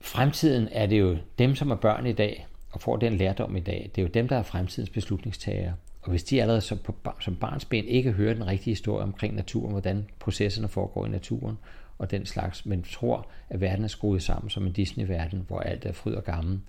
fremtiden 0.00 0.68
er 0.72 0.86
det 0.86 1.00
jo 1.00 1.16
dem, 1.38 1.54
som 1.54 1.70
er 1.70 1.74
børn 1.74 2.06
i 2.06 2.12
dag, 2.12 2.46
og 2.74 2.80
får 2.80 2.96
den 2.96 3.16
lærdom 3.16 3.56
i 3.56 3.60
dag. 3.60 3.90
Det 3.94 4.02
er 4.02 4.06
jo 4.06 4.10
dem, 4.14 4.28
der 4.28 4.36
er 4.36 4.42
fremtidens 4.42 4.90
beslutningstagere. 4.90 5.74
Og 6.02 6.10
hvis 6.10 6.24
de 6.24 6.40
allerede 6.40 6.60
som, 6.60 6.78
på, 6.78 6.94
som 7.20 7.36
barnsben 7.36 7.84
ikke 7.84 8.12
hører 8.12 8.34
den 8.34 8.46
rigtige 8.46 8.72
historie 8.72 9.02
omkring 9.02 9.34
naturen, 9.34 9.70
hvordan 9.70 10.06
processerne 10.18 10.68
foregår 10.68 11.06
i 11.06 11.08
naturen 11.08 11.58
og 11.98 12.10
den 12.10 12.26
slags, 12.26 12.66
men 12.66 12.82
tror, 12.82 13.26
at 13.50 13.60
verden 13.60 13.84
er 13.84 13.88
skruet 13.88 14.22
sammen 14.22 14.50
som 14.50 14.66
en 14.66 14.72
Disney-verden, 14.72 15.44
hvor 15.46 15.60
alt 15.60 15.84
er 15.84 15.92
fryd 15.92 16.14
og 16.14 16.24
gammel, 16.24 16.60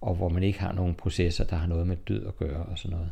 og 0.00 0.14
hvor 0.14 0.28
man 0.28 0.42
ikke 0.42 0.60
har 0.60 0.72
nogen 0.72 0.94
processer, 0.94 1.44
der 1.44 1.56
har 1.56 1.66
noget 1.66 1.86
med 1.86 1.96
død 1.96 2.26
at 2.26 2.36
gøre 2.36 2.62
og 2.62 2.78
sådan 2.78 2.96
noget, 2.96 3.10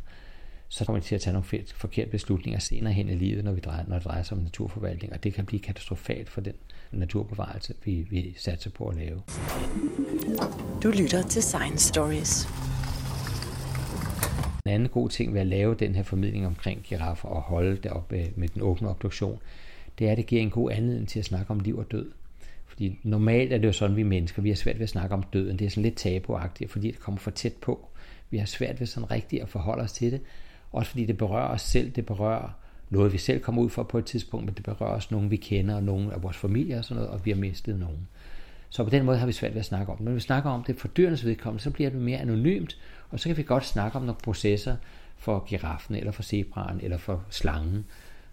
så 0.68 0.84
kommer 0.84 1.00
de 1.00 1.06
til 1.06 1.14
at 1.14 1.20
tage 1.20 1.32
nogle 1.34 1.64
forkerte 1.74 2.10
beslutninger 2.10 2.60
senere 2.60 2.92
hen 2.92 3.08
i 3.08 3.14
livet, 3.14 3.44
når, 3.44 3.52
vi 3.52 3.60
drejer, 3.60 3.84
når 3.88 3.96
det 3.96 4.04
drejer 4.04 4.22
sig 4.22 4.36
om 4.36 4.42
naturforvaltning, 4.42 5.12
og 5.12 5.24
det 5.24 5.34
kan 5.34 5.46
blive 5.46 5.60
katastrofalt 5.60 6.28
for 6.28 6.40
den 6.40 6.54
naturbevarelse, 6.98 7.74
vi, 7.84 8.06
vi 8.10 8.34
satser 8.38 8.70
på 8.70 8.88
at 8.88 8.96
lave. 8.96 9.22
Du 10.82 10.90
lytter 10.90 11.22
til 11.22 11.42
Science 11.42 11.88
Stories. 11.88 12.48
En 14.66 14.72
anden 14.72 14.88
god 14.88 15.08
ting 15.08 15.34
ved 15.34 15.40
at 15.40 15.46
lave 15.46 15.74
den 15.74 15.94
her 15.94 16.02
formidling 16.02 16.46
omkring 16.46 16.82
giraffer 16.82 17.28
og 17.28 17.42
holde 17.42 17.76
det 17.76 17.90
op 17.90 18.12
med 18.12 18.48
den 18.48 18.62
åbne 18.62 18.88
obduktion, 18.88 19.38
det 19.98 20.06
er, 20.06 20.12
at 20.12 20.16
det 20.16 20.26
giver 20.26 20.42
en 20.42 20.50
god 20.50 20.70
anledning 20.70 21.08
til 21.08 21.18
at 21.18 21.24
snakke 21.24 21.50
om 21.50 21.60
liv 21.60 21.78
og 21.78 21.90
død. 21.90 22.10
fordi 22.66 22.98
normalt 23.02 23.52
er 23.52 23.58
det 23.58 23.66
jo 23.66 23.72
sådan, 23.72 23.96
vi 23.96 24.02
mennesker, 24.02 24.42
vi 24.42 24.48
har 24.48 24.56
svært 24.56 24.76
ved 24.76 24.82
at 24.82 24.88
snakke 24.88 25.14
om 25.14 25.22
døden. 25.22 25.58
Det 25.58 25.64
er 25.64 25.70
sådan 25.70 25.82
lidt 25.82 25.96
tabuagtigt, 25.96 26.70
fordi 26.70 26.90
det 26.90 27.00
kommer 27.00 27.18
for 27.18 27.30
tæt 27.30 27.52
på. 27.52 27.88
Vi 28.30 28.38
har 28.38 28.46
svært 28.46 28.80
ved 28.80 28.86
sådan 28.86 29.10
rigtigt 29.10 29.42
at 29.42 29.48
forholde 29.48 29.82
os 29.82 29.92
til 29.92 30.12
det. 30.12 30.20
Også 30.72 30.90
fordi 30.90 31.06
det 31.06 31.16
berører 31.16 31.48
os 31.48 31.62
selv, 31.62 31.90
det 31.90 32.06
berører 32.06 32.59
noget, 32.90 33.12
vi 33.12 33.18
selv 33.18 33.40
kommer 33.40 33.62
ud 33.62 33.70
for 33.70 33.82
på 33.82 33.98
et 33.98 34.04
tidspunkt, 34.04 34.46
men 34.46 34.54
det 34.54 34.64
berører 34.64 34.90
også 34.90 35.08
nogen, 35.10 35.30
vi 35.30 35.36
kender, 35.36 35.74
og 35.74 35.82
nogen 35.82 36.10
af 36.10 36.22
vores 36.22 36.36
familie 36.36 36.78
og 36.78 36.84
sådan 36.84 37.02
noget, 37.02 37.10
og 37.10 37.24
vi 37.24 37.30
har 37.30 37.38
mistet 37.38 37.78
nogen. 37.78 38.08
Så 38.70 38.84
på 38.84 38.90
den 38.90 39.04
måde 39.04 39.18
har 39.18 39.26
vi 39.26 39.32
svært 39.32 39.52
ved 39.52 39.58
at 39.58 39.64
snakke 39.64 39.92
om 39.92 39.98
det. 39.98 40.04
Når 40.04 40.12
vi 40.12 40.20
snakker 40.20 40.50
om 40.50 40.64
det 40.64 40.76
for 40.76 40.88
dyrenes 40.88 41.24
vedkommende, 41.24 41.62
så 41.62 41.70
bliver 41.70 41.90
det 41.90 42.00
mere 42.00 42.18
anonymt, 42.18 42.78
og 43.10 43.20
så 43.20 43.28
kan 43.28 43.36
vi 43.36 43.42
godt 43.42 43.66
snakke 43.66 43.96
om 43.96 44.02
nogle 44.02 44.20
processer 44.24 44.76
for 45.16 45.44
giraffen, 45.48 45.94
eller 45.94 46.12
for 46.12 46.22
zebraen, 46.22 46.80
eller 46.82 46.98
for 46.98 47.24
slangen. 47.30 47.84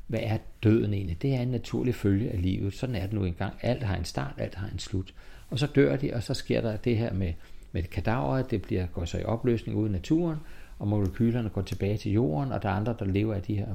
Hvad 0.07 0.19
er 0.23 0.37
døden 0.63 0.93
egentlig? 0.93 1.21
Det 1.21 1.35
er 1.35 1.41
en 1.41 1.47
naturlig 1.47 1.95
følge 1.95 2.29
af 2.29 2.41
livet. 2.41 2.73
Sådan 2.73 2.95
er 2.95 3.01
det 3.01 3.13
nu 3.13 3.25
engang. 3.25 3.53
Alt 3.61 3.83
har 3.83 3.95
en 3.95 4.05
start, 4.05 4.33
alt 4.37 4.55
har 4.55 4.67
en 4.67 4.79
slut. 4.79 5.13
Og 5.49 5.59
så 5.59 5.67
dør 5.67 5.95
de, 5.95 6.13
og 6.13 6.23
så 6.23 6.33
sker 6.33 6.61
der 6.61 6.77
det 6.77 6.97
her 6.97 7.13
med, 7.13 7.33
med 7.71 7.83
kadaveret. 7.83 8.51
det 8.51 8.61
bliver, 8.61 8.85
går 8.85 9.05
så 9.05 9.17
i 9.17 9.23
opløsning 9.23 9.77
ude 9.77 9.89
i 9.89 9.91
naturen, 9.91 10.37
og 10.79 10.87
molekylerne 10.87 11.49
går 11.49 11.61
tilbage 11.61 11.97
til 11.97 12.11
jorden, 12.11 12.51
og 12.51 12.63
der 12.63 12.69
er 12.69 12.73
andre, 12.73 12.95
der 12.99 13.05
lever 13.05 13.33
af 13.33 13.41
de 13.41 13.55
her 13.55 13.67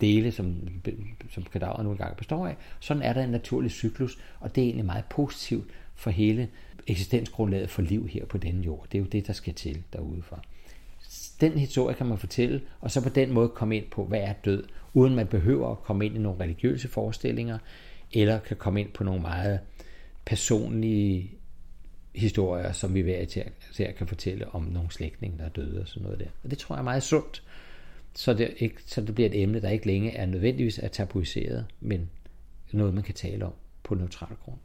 dele, 0.00 0.32
som, 0.32 0.56
som 1.30 1.42
kadaver 1.42 1.82
nu 1.82 1.90
engang 1.90 2.16
består 2.16 2.46
af. 2.46 2.56
Sådan 2.80 3.02
er 3.02 3.12
der 3.12 3.22
en 3.22 3.30
naturlig 3.30 3.70
cyklus, 3.70 4.18
og 4.40 4.54
det 4.54 4.60
er 4.60 4.66
egentlig 4.66 4.84
meget 4.84 5.04
positivt 5.04 5.70
for 5.94 6.10
hele 6.10 6.48
eksistensgrundlaget 6.86 7.70
for 7.70 7.82
liv 7.82 8.08
her 8.08 8.24
på 8.24 8.38
denne 8.38 8.62
jord. 8.62 8.86
Det 8.92 8.98
er 8.98 9.02
jo 9.02 9.08
det, 9.08 9.26
der 9.26 9.32
skal 9.32 9.54
til 9.54 9.82
derude 9.92 10.22
for. 10.22 10.44
Den 11.40 11.52
historie 11.52 11.94
kan 11.94 12.06
man 12.06 12.18
fortælle, 12.18 12.60
og 12.80 12.90
så 12.90 13.02
på 13.02 13.08
den 13.08 13.32
måde 13.32 13.48
komme 13.48 13.76
ind 13.76 13.84
på, 13.90 14.04
hvad 14.04 14.20
er 14.20 14.32
død, 14.32 14.64
uden 14.94 15.14
man 15.14 15.26
behøver 15.26 15.70
at 15.70 15.82
komme 15.82 16.06
ind 16.06 16.16
i 16.16 16.18
nogle 16.18 16.40
religiøse 16.40 16.88
forestillinger, 16.88 17.58
eller 18.12 18.38
kan 18.38 18.56
komme 18.56 18.80
ind 18.80 18.92
på 18.92 19.04
nogle 19.04 19.22
meget 19.22 19.60
personlige 20.24 21.30
historier, 22.14 22.72
som 22.72 22.94
vi 22.94 23.00
hver 23.00 23.20
især 23.70 23.92
kan 23.92 24.06
fortælle 24.06 24.54
om 24.54 24.62
nogle 24.62 24.90
slægtninge, 24.90 25.38
der 25.38 25.44
er 25.44 25.48
døde 25.48 25.80
og 25.80 25.88
sådan 25.88 26.02
noget 26.02 26.18
der. 26.18 26.26
Og 26.44 26.50
det 26.50 26.58
tror 26.58 26.74
jeg 26.74 26.80
er 26.80 26.84
meget 26.84 27.02
sundt, 27.02 27.42
så 28.20 28.34
det, 28.34 28.54
ikke, 28.58 28.76
så 28.86 29.00
det 29.00 29.14
bliver 29.14 29.30
et 29.30 29.42
emne, 29.42 29.60
der 29.60 29.70
ikke 29.70 29.86
længe 29.86 30.16
er 30.16 30.26
nødvendigvis 30.26 30.78
er 30.78 30.88
tabuiseret, 30.88 31.66
men 31.80 32.10
noget, 32.72 32.94
man 32.94 33.02
kan 33.02 33.14
tale 33.14 33.44
om 33.44 33.52
på 33.82 33.94
neutral 33.94 34.36
grund. 34.44 34.58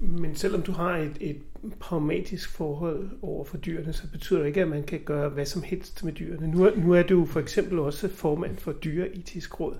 Men 0.00 0.34
selvom 0.34 0.62
du 0.62 0.72
har 0.72 0.96
et, 0.96 1.16
et 1.20 1.40
pragmatisk 1.80 2.50
forhold 2.50 3.10
over 3.22 3.44
for 3.44 3.56
dyrene, 3.56 3.92
så 3.92 4.10
betyder 4.12 4.40
det 4.40 4.46
ikke, 4.46 4.60
at 4.60 4.68
man 4.68 4.82
kan 4.82 5.00
gøre 5.04 5.28
hvad 5.28 5.46
som 5.46 5.62
helst 5.62 6.04
med 6.04 6.12
dyrene. 6.12 6.48
Nu 6.48 6.64
er, 6.64 6.76
nu 6.76 6.92
er 6.92 7.02
du 7.02 7.26
for 7.26 7.40
eksempel 7.40 7.78
også 7.78 8.08
formand 8.08 8.56
for 8.56 8.72
Dyreetisk 8.72 9.60
Råd. 9.60 9.76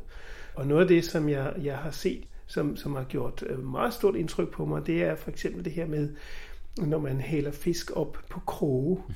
Og 0.55 0.67
noget 0.67 0.83
af 0.83 0.89
det, 0.89 1.05
som 1.05 1.29
jeg, 1.29 1.55
jeg 1.63 1.77
har 1.77 1.91
set, 1.91 2.25
som, 2.47 2.77
som 2.77 2.95
har 2.95 3.05
gjort 3.05 3.45
øh, 3.47 3.65
meget 3.65 3.95
stort 3.95 4.17
indtryk 4.17 4.51
på 4.51 4.65
mig, 4.65 4.87
det 4.87 5.03
er 5.03 5.15
for 5.15 5.31
eksempel 5.31 5.65
det 5.65 5.73
her 5.73 5.87
med, 5.87 6.09
når 6.79 6.99
man 6.99 7.21
hælder 7.21 7.51
fisk 7.51 7.91
op 7.97 8.19
på 8.31 8.41
kroge. 8.41 9.03
Mm 9.09 9.15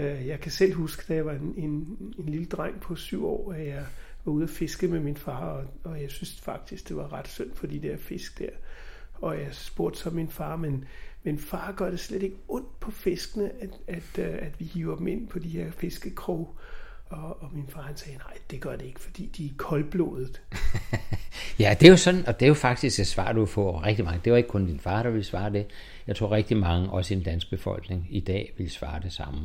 Øh, 0.00 0.26
jeg 0.26 0.40
kan 0.40 0.52
selv 0.52 0.74
huske, 0.74 1.04
da 1.08 1.14
jeg 1.14 1.26
var 1.26 1.32
en, 1.32 1.54
en, 1.56 1.70
en 2.18 2.28
lille 2.28 2.46
dreng 2.46 2.80
på 2.80 2.96
syv 2.96 3.26
år, 3.26 3.52
at 3.52 3.66
jeg 3.66 3.84
var 4.24 4.32
ude 4.32 4.44
at 4.44 4.50
fiske 4.50 4.88
med 4.88 5.00
min 5.00 5.16
far, 5.16 5.46
og, 5.46 5.64
og 5.84 6.02
jeg 6.02 6.10
synes 6.10 6.40
faktisk, 6.40 6.88
det 6.88 6.96
var 6.96 7.12
ret 7.12 7.28
synd 7.28 7.50
for 7.54 7.66
de 7.66 7.82
der 7.82 7.96
fisk 7.96 8.38
der. 8.38 8.50
Og 9.14 9.38
jeg 9.40 9.48
spurgte 9.50 9.98
så 9.98 10.10
min 10.10 10.28
far, 10.28 10.56
men, 10.56 10.84
men 11.22 11.38
far 11.38 11.72
gør 11.72 11.90
det 11.90 12.00
slet 12.00 12.22
ikke 12.22 12.36
ondt 12.48 12.80
på 12.80 12.90
fiskene, 12.90 13.50
at, 13.60 13.70
at, 13.86 14.18
øh, 14.18 14.38
at 14.38 14.60
vi 14.60 14.64
hiver 14.64 14.96
dem 14.96 15.06
ind 15.06 15.28
på 15.28 15.38
de 15.38 15.48
her 15.48 15.70
fiskekrog. 15.70 16.56
Og, 17.08 17.42
og 17.42 17.50
min 17.52 17.66
far 17.68 17.82
han 17.82 17.96
sagde, 17.96 18.18
nej, 18.18 18.38
det 18.50 18.60
gør 18.60 18.76
det 18.76 18.86
ikke, 18.86 19.00
fordi 19.00 19.26
de 19.26 19.46
er 19.46 19.50
koldblodet. 19.56 20.42
ja, 21.60 21.76
det 21.80 21.86
er 21.86 21.90
jo 21.90 21.96
sådan, 21.96 22.26
og 22.26 22.40
det 22.40 22.46
er 22.46 22.48
jo 22.48 22.54
faktisk 22.54 23.00
et 23.00 23.06
svar, 23.06 23.32
du 23.32 23.46
får 23.46 23.86
rigtig 23.86 24.04
mange. 24.04 24.20
Det 24.24 24.32
var 24.32 24.36
ikke 24.36 24.48
kun 24.48 24.66
din 24.66 24.78
far, 24.78 25.02
der 25.02 25.10
ville 25.10 25.24
svare 25.24 25.52
det. 25.52 25.66
Jeg 26.06 26.16
tror 26.16 26.32
rigtig 26.32 26.56
mange, 26.56 26.90
også 26.90 27.14
i 27.14 27.16
den 27.16 27.24
danske 27.24 27.50
befolkning, 27.50 28.06
i 28.10 28.20
dag 28.20 28.54
vil 28.58 28.70
svare 28.70 29.00
det 29.02 29.12
samme. 29.12 29.40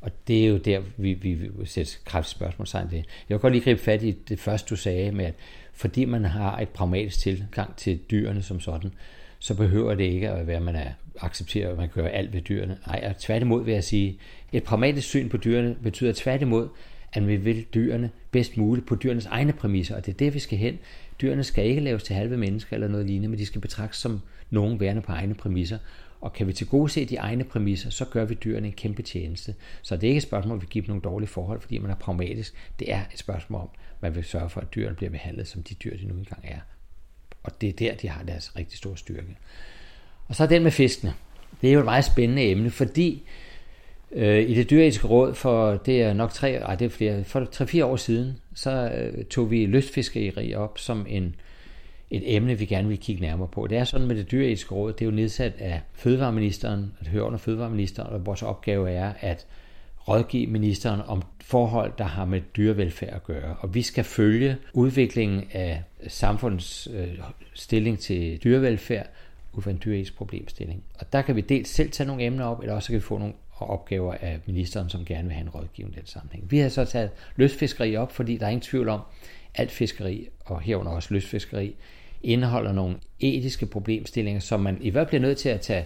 Og 0.00 0.10
det 0.28 0.44
er 0.44 0.48
jo 0.48 0.56
der, 0.56 0.82
vi, 0.96 1.12
vi, 1.12 1.34
vi 1.34 1.66
sætter 1.66 1.98
kraftigt 2.04 2.30
spørgsmålstegn 2.30 2.90
det. 2.90 2.96
Jeg 2.96 3.34
vil 3.34 3.38
godt 3.38 3.52
lige 3.52 3.64
gribe 3.64 3.80
fat 3.80 4.02
i 4.02 4.10
det 4.10 4.38
første, 4.38 4.70
du 4.70 4.76
sagde 4.76 5.12
med, 5.12 5.24
at 5.24 5.34
fordi 5.72 6.04
man 6.04 6.24
har 6.24 6.58
et 6.58 6.68
pragmatisk 6.68 7.18
tilgang 7.18 7.76
til 7.76 7.98
dyrene 8.10 8.42
som 8.42 8.60
sådan, 8.60 8.92
så 9.38 9.54
behøver 9.54 9.94
det 9.94 10.04
ikke 10.04 10.30
at 10.30 10.46
være, 10.46 10.56
at 10.56 10.62
man 10.62 10.76
er 10.76 10.90
accepterer, 11.20 11.70
at 11.70 11.76
man 11.76 11.88
gør 11.88 12.08
alt 12.08 12.32
ved 12.32 12.40
dyrene. 12.40 12.78
Nej, 12.86 13.04
og 13.08 13.18
tværtimod 13.18 13.64
vil 13.64 13.74
jeg 13.74 13.84
sige, 13.84 14.18
et 14.52 14.62
pragmatisk 14.62 15.08
syn 15.08 15.28
på 15.28 15.36
dyrene 15.36 15.76
betyder 15.82 16.12
tværtimod, 16.16 16.68
at 17.12 17.28
vi 17.28 17.36
vil 17.36 17.66
dyrene 17.74 18.10
bedst 18.30 18.56
muligt 18.56 18.86
på 18.86 18.94
dyrenes 18.94 19.26
egne 19.26 19.52
præmisser, 19.52 19.96
og 19.96 20.06
det 20.06 20.12
er 20.12 20.16
det, 20.16 20.34
vi 20.34 20.38
skal 20.38 20.58
hen. 20.58 20.78
Dyrene 21.20 21.44
skal 21.44 21.66
ikke 21.66 21.80
laves 21.80 22.02
til 22.02 22.16
halve 22.16 22.36
mennesker 22.36 22.74
eller 22.74 22.88
noget 22.88 23.06
lignende, 23.06 23.28
men 23.28 23.38
de 23.38 23.46
skal 23.46 23.60
betragtes 23.60 24.00
som 24.00 24.20
nogen 24.50 24.80
værende 24.80 25.02
på 25.02 25.12
egne 25.12 25.34
præmisser. 25.34 25.78
Og 26.20 26.32
kan 26.32 26.46
vi 26.46 26.52
til 26.52 26.66
gode 26.66 26.90
se 26.90 27.04
de 27.04 27.16
egne 27.16 27.44
præmisser, 27.44 27.90
så 27.90 28.04
gør 28.04 28.24
vi 28.24 28.34
dyrene 28.34 28.66
en 28.66 28.72
kæmpe 28.72 29.02
tjeneste. 29.02 29.54
Så 29.82 29.96
det 29.96 30.04
er 30.04 30.08
ikke 30.08 30.16
et 30.16 30.22
spørgsmål, 30.22 30.56
at 30.56 30.62
vi 30.62 30.66
giver 30.70 30.84
dem 30.84 30.90
nogle 30.90 31.02
dårlige 31.02 31.28
forhold, 31.28 31.60
fordi 31.60 31.78
man 31.78 31.90
er 31.90 31.94
pragmatisk. 31.94 32.54
Det 32.78 32.92
er 32.92 33.00
et 33.12 33.18
spørgsmål 33.18 33.60
om, 33.60 33.68
man 34.00 34.14
vil 34.14 34.24
sørge 34.24 34.48
for, 34.48 34.60
at 34.60 34.74
dyrene 34.74 34.96
bliver 34.96 35.10
behandlet, 35.10 35.46
som 35.48 35.62
de 35.62 35.74
dyr, 35.74 35.96
de 35.96 36.04
nu 36.04 36.14
engang 36.14 36.44
er. 36.44 36.58
Og 37.42 37.60
det 37.60 37.68
er 37.68 37.72
der, 37.72 37.94
de 37.94 38.08
har 38.08 38.22
deres 38.22 38.56
rigtig 38.56 38.78
store 38.78 38.96
styrke. 38.96 39.36
Og 40.28 40.34
så 40.34 40.46
den 40.46 40.62
med 40.62 40.70
fiskene. 40.70 41.14
Det 41.60 41.68
er 41.68 41.72
jo 41.72 41.78
et 41.78 41.84
meget 41.84 42.04
spændende 42.04 42.42
emne, 42.42 42.70
fordi 42.70 43.22
øh, 44.12 44.50
i 44.50 44.54
det 44.54 44.70
dyretiske 44.70 45.06
råd 45.06 45.34
for, 45.34 45.76
det 45.76 46.02
er 46.02 46.12
nok 46.12 46.32
tre, 46.32 46.52
ej, 46.52 46.74
det 46.74 46.84
er 46.84 46.88
flere, 46.88 47.24
for 47.24 47.44
tre-fire 47.44 47.84
år 47.84 47.96
siden, 47.96 48.38
så 48.54 48.70
øh, 48.90 49.24
tog 49.24 49.50
vi 49.50 49.66
lystfiskeri 49.66 50.54
op 50.54 50.78
som 50.78 51.06
en, 51.08 51.34
et 52.10 52.36
emne, 52.36 52.58
vi 52.58 52.64
gerne 52.64 52.88
vil 52.88 52.98
kigge 52.98 53.22
nærmere 53.22 53.48
på. 53.48 53.66
Det 53.66 53.78
er 53.78 53.84
sådan 53.84 54.06
med 54.06 54.16
det 54.16 54.30
dyreetiske 54.30 54.74
råd, 54.74 54.92
det 54.92 55.00
er 55.00 55.06
jo 55.06 55.10
nedsat 55.10 55.52
af 55.58 55.80
fødevareministeren, 55.92 56.92
at 57.00 57.06
høre 57.06 57.22
under 57.22 57.38
fødevareministeren, 57.38 58.12
og 58.12 58.26
vores 58.26 58.42
opgave 58.42 58.90
er 58.90 59.12
at 59.20 59.46
rådgive 60.08 60.46
ministeren 60.46 61.00
om 61.06 61.22
forhold, 61.40 61.92
der 61.98 62.04
har 62.04 62.24
med 62.24 62.40
dyrevelfærd 62.56 63.14
at 63.14 63.24
gøre. 63.24 63.56
Og 63.60 63.74
vi 63.74 63.82
skal 63.82 64.04
følge 64.04 64.56
udviklingen 64.72 65.44
af 65.52 65.82
samfundets 66.08 66.88
øh, 66.94 67.18
stilling 67.54 67.98
til 67.98 68.40
dyrevelfærd 68.44 69.06
ud 69.52 69.62
fra 69.62 69.70
en 69.70 69.80
dyreetisk 69.84 70.16
problemstilling. 70.16 70.82
Og 70.94 71.12
der 71.12 71.22
kan 71.22 71.36
vi 71.36 71.40
dels 71.40 71.68
selv 71.68 71.90
tage 71.90 72.06
nogle 72.06 72.24
emner 72.24 72.44
op, 72.44 72.60
eller 72.60 72.74
også 72.74 72.88
kan 72.88 72.96
vi 72.96 73.00
få 73.00 73.18
nogle 73.18 73.34
opgaver 73.60 74.14
af 74.14 74.40
ministeren, 74.46 74.88
som 74.88 75.04
gerne 75.04 75.24
vil 75.24 75.32
have 75.32 75.42
en 75.42 75.50
rådgivning 75.50 75.96
i 75.96 75.98
den 75.98 76.06
sammenhæng. 76.06 76.50
Vi 76.50 76.58
har 76.58 76.68
så 76.68 76.84
taget 76.84 77.10
lystfiskeri 77.36 77.96
op, 77.96 78.12
fordi 78.12 78.36
der 78.36 78.46
er 78.46 78.50
ingen 78.50 78.62
tvivl 78.62 78.88
om, 78.88 79.00
alt 79.54 79.70
fiskeri, 79.70 80.28
og 80.44 80.60
herunder 80.60 80.92
også 80.92 81.14
lystfiskeri, 81.14 81.74
indeholder 82.22 82.72
nogle 82.72 82.96
etiske 83.20 83.66
problemstillinger, 83.66 84.40
som 84.40 84.60
man 84.60 84.78
i 84.80 84.90
hvert 84.90 85.00
fald 85.00 85.08
bliver 85.08 85.20
nødt 85.20 85.38
til 85.38 85.48
at 85.48 85.60
tage 85.60 85.84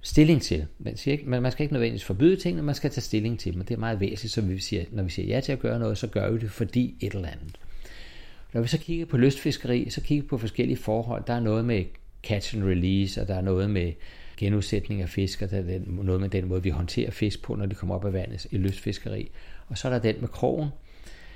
stilling 0.00 0.42
til. 0.42 0.66
Man, 0.78 0.96
siger 0.96 1.12
ikke, 1.12 1.30
man, 1.30 1.42
man 1.42 1.52
skal 1.52 1.62
ikke 1.62 1.72
nødvendigvis 1.72 2.04
forbyde 2.04 2.36
tingene, 2.36 2.62
man 2.62 2.74
skal 2.74 2.90
tage 2.90 3.02
stilling 3.02 3.38
til 3.38 3.52
dem, 3.52 3.60
og 3.60 3.68
det 3.68 3.74
er 3.74 3.78
meget 3.78 4.00
væsentligt, 4.00 4.34
som 4.34 4.50
vi 4.50 4.58
siger, 4.58 4.84
når 4.90 5.02
vi 5.02 5.10
siger 5.10 5.28
ja 5.28 5.40
til 5.40 5.52
at 5.52 5.58
gøre 5.58 5.78
noget, 5.78 5.98
så 5.98 6.06
gør 6.06 6.30
vi 6.30 6.38
det 6.38 6.50
fordi 6.50 6.94
et 7.00 7.14
eller 7.14 7.28
andet. 7.28 7.58
Når 8.52 8.60
vi 8.60 8.68
så 8.68 8.78
kigger 8.78 9.06
på 9.06 9.16
lystfiskeri, 9.16 9.90
så 9.90 10.00
kigger 10.00 10.22
vi 10.22 10.28
på 10.28 10.38
forskellige 10.38 10.76
forhold. 10.76 11.24
Der 11.26 11.34
er 11.34 11.40
noget 11.40 11.64
med 11.64 11.84
catch 12.22 12.56
and 12.56 12.64
release, 12.64 13.20
og 13.20 13.28
der 13.28 13.34
er 13.34 13.40
noget 13.40 13.70
med 13.70 13.92
genudsætning 14.36 15.02
af 15.02 15.08
fisk, 15.08 15.42
og 15.42 15.50
der 15.50 15.58
er 15.58 15.62
den, 15.62 15.98
noget 16.02 16.20
med 16.20 16.28
den 16.28 16.48
måde, 16.48 16.62
vi 16.62 16.70
håndterer 16.70 17.10
fisk 17.10 17.42
på, 17.42 17.54
når 17.54 17.66
de 17.66 17.74
kommer 17.74 17.94
op 17.94 18.04
af 18.04 18.12
vandet 18.12 18.46
i 18.50 18.56
lystfiskeri. 18.56 19.30
Og 19.68 19.78
så 19.78 19.88
er 19.88 19.92
der 19.92 19.98
den 19.98 20.16
med 20.20 20.28
krogen, 20.28 20.68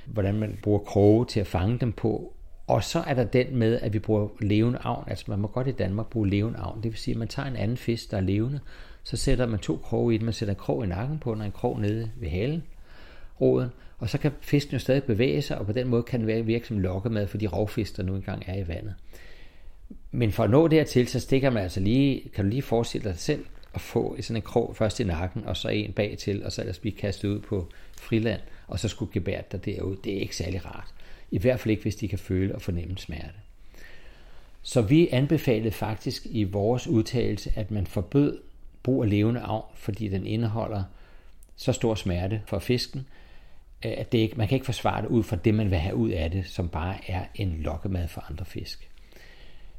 hvordan 0.06 0.34
man 0.34 0.58
bruger 0.62 0.78
kroge 0.78 1.26
til 1.26 1.40
at 1.40 1.46
fange 1.46 1.78
dem 1.78 1.92
på, 1.92 2.34
og 2.72 2.84
så 2.84 3.00
er 3.06 3.14
der 3.14 3.24
den 3.24 3.56
med, 3.56 3.80
at 3.80 3.92
vi 3.92 3.98
bruger 3.98 4.28
levende 4.40 4.78
avn. 4.82 5.04
Altså 5.06 5.24
man 5.28 5.38
må 5.38 5.48
godt 5.48 5.68
i 5.68 5.72
Danmark 5.72 6.06
bruge 6.06 6.28
levende 6.28 6.58
avn. 6.58 6.82
Det 6.82 6.90
vil 6.90 6.98
sige, 6.98 7.12
at 7.12 7.18
man 7.18 7.28
tager 7.28 7.48
en 7.48 7.56
anden 7.56 7.76
fisk, 7.76 8.10
der 8.10 8.16
er 8.16 8.20
levende, 8.20 8.60
så 9.02 9.16
sætter 9.16 9.46
man 9.46 9.58
to 9.58 9.76
kroge 9.76 10.14
i 10.14 10.18
den. 10.18 10.24
Man 10.24 10.34
sætter 10.34 10.54
en 10.54 10.60
krog 10.60 10.84
i 10.84 10.86
nakken 10.86 11.18
på, 11.18 11.32
og 11.32 11.44
en 11.44 11.52
krog 11.52 11.80
nede 11.80 12.10
ved 12.16 12.28
halen, 12.28 12.62
roden, 13.40 13.68
og 13.98 14.08
så 14.10 14.18
kan 14.18 14.32
fisken 14.40 14.72
jo 14.72 14.78
stadig 14.78 15.04
bevæge 15.04 15.42
sig, 15.42 15.58
og 15.58 15.66
på 15.66 15.72
den 15.72 15.88
måde 15.88 16.02
kan 16.02 16.28
den 16.28 16.46
virke 16.46 16.66
som 16.66 16.78
lokkemad 16.78 17.26
for 17.26 17.38
de 17.38 17.46
rovfisk, 17.46 17.96
der 17.96 18.02
nu 18.02 18.14
engang 18.14 18.42
er 18.46 18.56
i 18.56 18.68
vandet. 18.68 18.94
Men 20.10 20.32
for 20.32 20.44
at 20.44 20.50
nå 20.50 20.68
dertil, 20.68 21.08
så 21.08 21.20
stikker 21.20 21.50
man 21.50 21.62
altså 21.62 21.80
lige, 21.80 22.30
kan 22.34 22.44
du 22.44 22.50
lige 22.50 22.62
forestille 22.62 23.10
dig 23.10 23.18
selv 23.18 23.44
at 23.74 23.80
få 23.80 24.16
sådan 24.20 24.36
en 24.36 24.42
krog 24.42 24.76
først 24.76 25.00
i 25.00 25.04
nakken, 25.04 25.44
og 25.44 25.56
så 25.56 25.68
en 25.68 25.92
bag 25.92 26.16
til, 26.18 26.44
og 26.44 26.52
så 26.52 26.60
ellers 26.60 26.78
blive 26.78 26.96
kastet 26.96 27.28
ud 27.28 27.40
på 27.40 27.68
friland, 28.00 28.40
og 28.66 28.78
så 28.78 28.88
skulle 28.88 29.12
gebært 29.12 29.52
dig 29.52 29.64
derud. 29.64 29.96
Det 30.04 30.16
er 30.16 30.20
ikke 30.20 30.36
særlig 30.36 30.66
rart. 30.66 31.01
I 31.32 31.38
hvert 31.38 31.60
fald 31.60 31.70
ikke, 31.70 31.82
hvis 31.82 31.96
de 31.96 32.08
kan 32.08 32.18
føle 32.18 32.54
og 32.54 32.62
fornemme 32.62 32.98
smerte. 32.98 33.34
Så 34.62 34.82
vi 34.82 35.08
anbefalede 35.08 35.70
faktisk 35.70 36.26
i 36.30 36.44
vores 36.44 36.86
udtalelse, 36.86 37.52
at 37.56 37.70
man 37.70 37.86
forbød 37.86 38.38
brug 38.82 39.02
af 39.02 39.10
levende 39.10 39.40
arv, 39.40 39.64
fordi 39.74 40.08
den 40.08 40.26
indeholder 40.26 40.82
så 41.56 41.72
stor 41.72 41.94
smerte 41.94 42.42
for 42.46 42.58
fisken, 42.58 43.06
øh, 43.84 43.92
at 43.96 44.12
det 44.12 44.18
ikke, 44.18 44.36
man 44.36 44.48
kan 44.48 44.56
ikke 44.56 44.64
forsvare 44.64 45.02
det 45.02 45.08
ud 45.08 45.22
fra 45.22 45.36
det, 45.36 45.54
man 45.54 45.70
vil 45.70 45.78
have 45.78 45.96
ud 45.96 46.10
af 46.10 46.30
det, 46.30 46.46
som 46.46 46.68
bare 46.68 46.96
er 47.10 47.24
en 47.34 47.56
lokkemad 47.60 48.08
for 48.08 48.24
andre 48.30 48.44
fisk. 48.44 48.88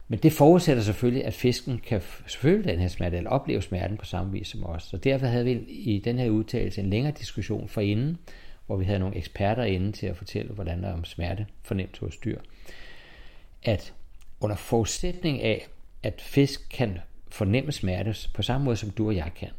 Men 0.07 0.19
det 0.19 0.33
forudsætter 0.33 0.83
selvfølgelig, 0.83 1.25
at 1.25 1.33
fisken 1.33 1.79
kan 1.79 2.01
føle 2.27 2.63
den 2.63 2.79
her 2.79 2.87
smerte, 2.87 3.17
eller 3.17 3.29
opleve 3.29 3.61
smerten 3.61 3.97
på 3.97 4.05
samme 4.05 4.31
vis 4.31 4.47
som 4.47 4.65
os. 4.65 4.83
Så 4.83 4.97
derfor 4.97 5.25
havde 5.25 5.45
vi 5.45 5.51
i 5.67 5.99
den 5.99 6.19
her 6.19 6.29
udtalelse 6.29 6.81
en 6.81 6.89
længere 6.89 7.13
diskussion 7.19 7.67
for 7.67 7.81
inden, 7.81 8.17
hvor 8.65 8.77
vi 8.77 8.85
havde 8.85 8.99
nogle 8.99 9.15
eksperter 9.15 9.63
inde 9.63 9.91
til 9.91 10.07
at 10.07 10.17
fortælle, 10.17 10.53
hvordan 10.53 10.83
der 10.83 10.89
er 10.89 10.93
om 10.93 11.05
smerte 11.05 11.45
fornemt 11.63 11.97
hos 11.99 12.17
dyr. 12.17 12.39
At 13.63 13.93
under 14.41 14.55
forudsætning 14.55 15.41
af, 15.41 15.67
at 16.03 16.21
fisk 16.21 16.69
kan 16.69 16.99
fornemme 17.27 17.71
smerte 17.71 18.15
på 18.33 18.41
samme 18.41 18.65
måde, 18.65 18.77
som 18.77 18.89
du 18.89 19.07
og 19.07 19.15
jeg 19.15 19.31
kan, 19.35 19.49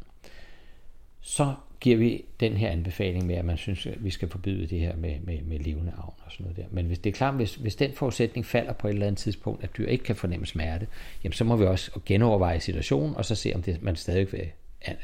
så 1.21 1.55
giver 1.79 1.97
vi 1.97 2.25
den 2.39 2.57
her 2.57 2.69
anbefaling 2.69 3.25
med, 3.25 3.35
at 3.35 3.45
man 3.45 3.57
synes, 3.57 3.85
at 3.85 4.03
vi 4.03 4.09
skal 4.09 4.29
forbyde 4.29 4.67
det 4.67 4.79
her 4.79 4.95
med, 4.95 5.19
med, 5.19 5.41
med 5.41 5.59
levende 5.59 5.91
avn 5.97 6.13
og 6.25 6.31
sådan 6.31 6.43
noget 6.43 6.57
der. 6.57 6.65
Men 6.71 6.85
hvis 6.85 6.99
det 6.99 7.09
er 7.09 7.13
klart, 7.13 7.35
hvis, 7.35 7.55
hvis 7.55 7.75
den 7.75 7.93
forudsætning 7.93 8.45
falder 8.45 8.73
på 8.73 8.87
et 8.87 8.93
eller 8.93 9.07
andet 9.07 9.19
tidspunkt, 9.19 9.63
at 9.63 9.77
dyr 9.77 9.87
ikke 9.87 10.03
kan 10.03 10.15
fornemme 10.15 10.45
smerte, 10.45 10.87
jamen 11.23 11.33
så 11.33 11.43
må 11.43 11.55
vi 11.55 11.65
også 11.65 11.99
genoverveje 12.05 12.59
situationen, 12.59 13.15
og 13.15 13.25
så 13.25 13.35
se, 13.35 13.51
om 13.55 13.61
det, 13.61 13.81
man 13.81 13.95
stadig 13.95 14.31
vil, 14.31 14.51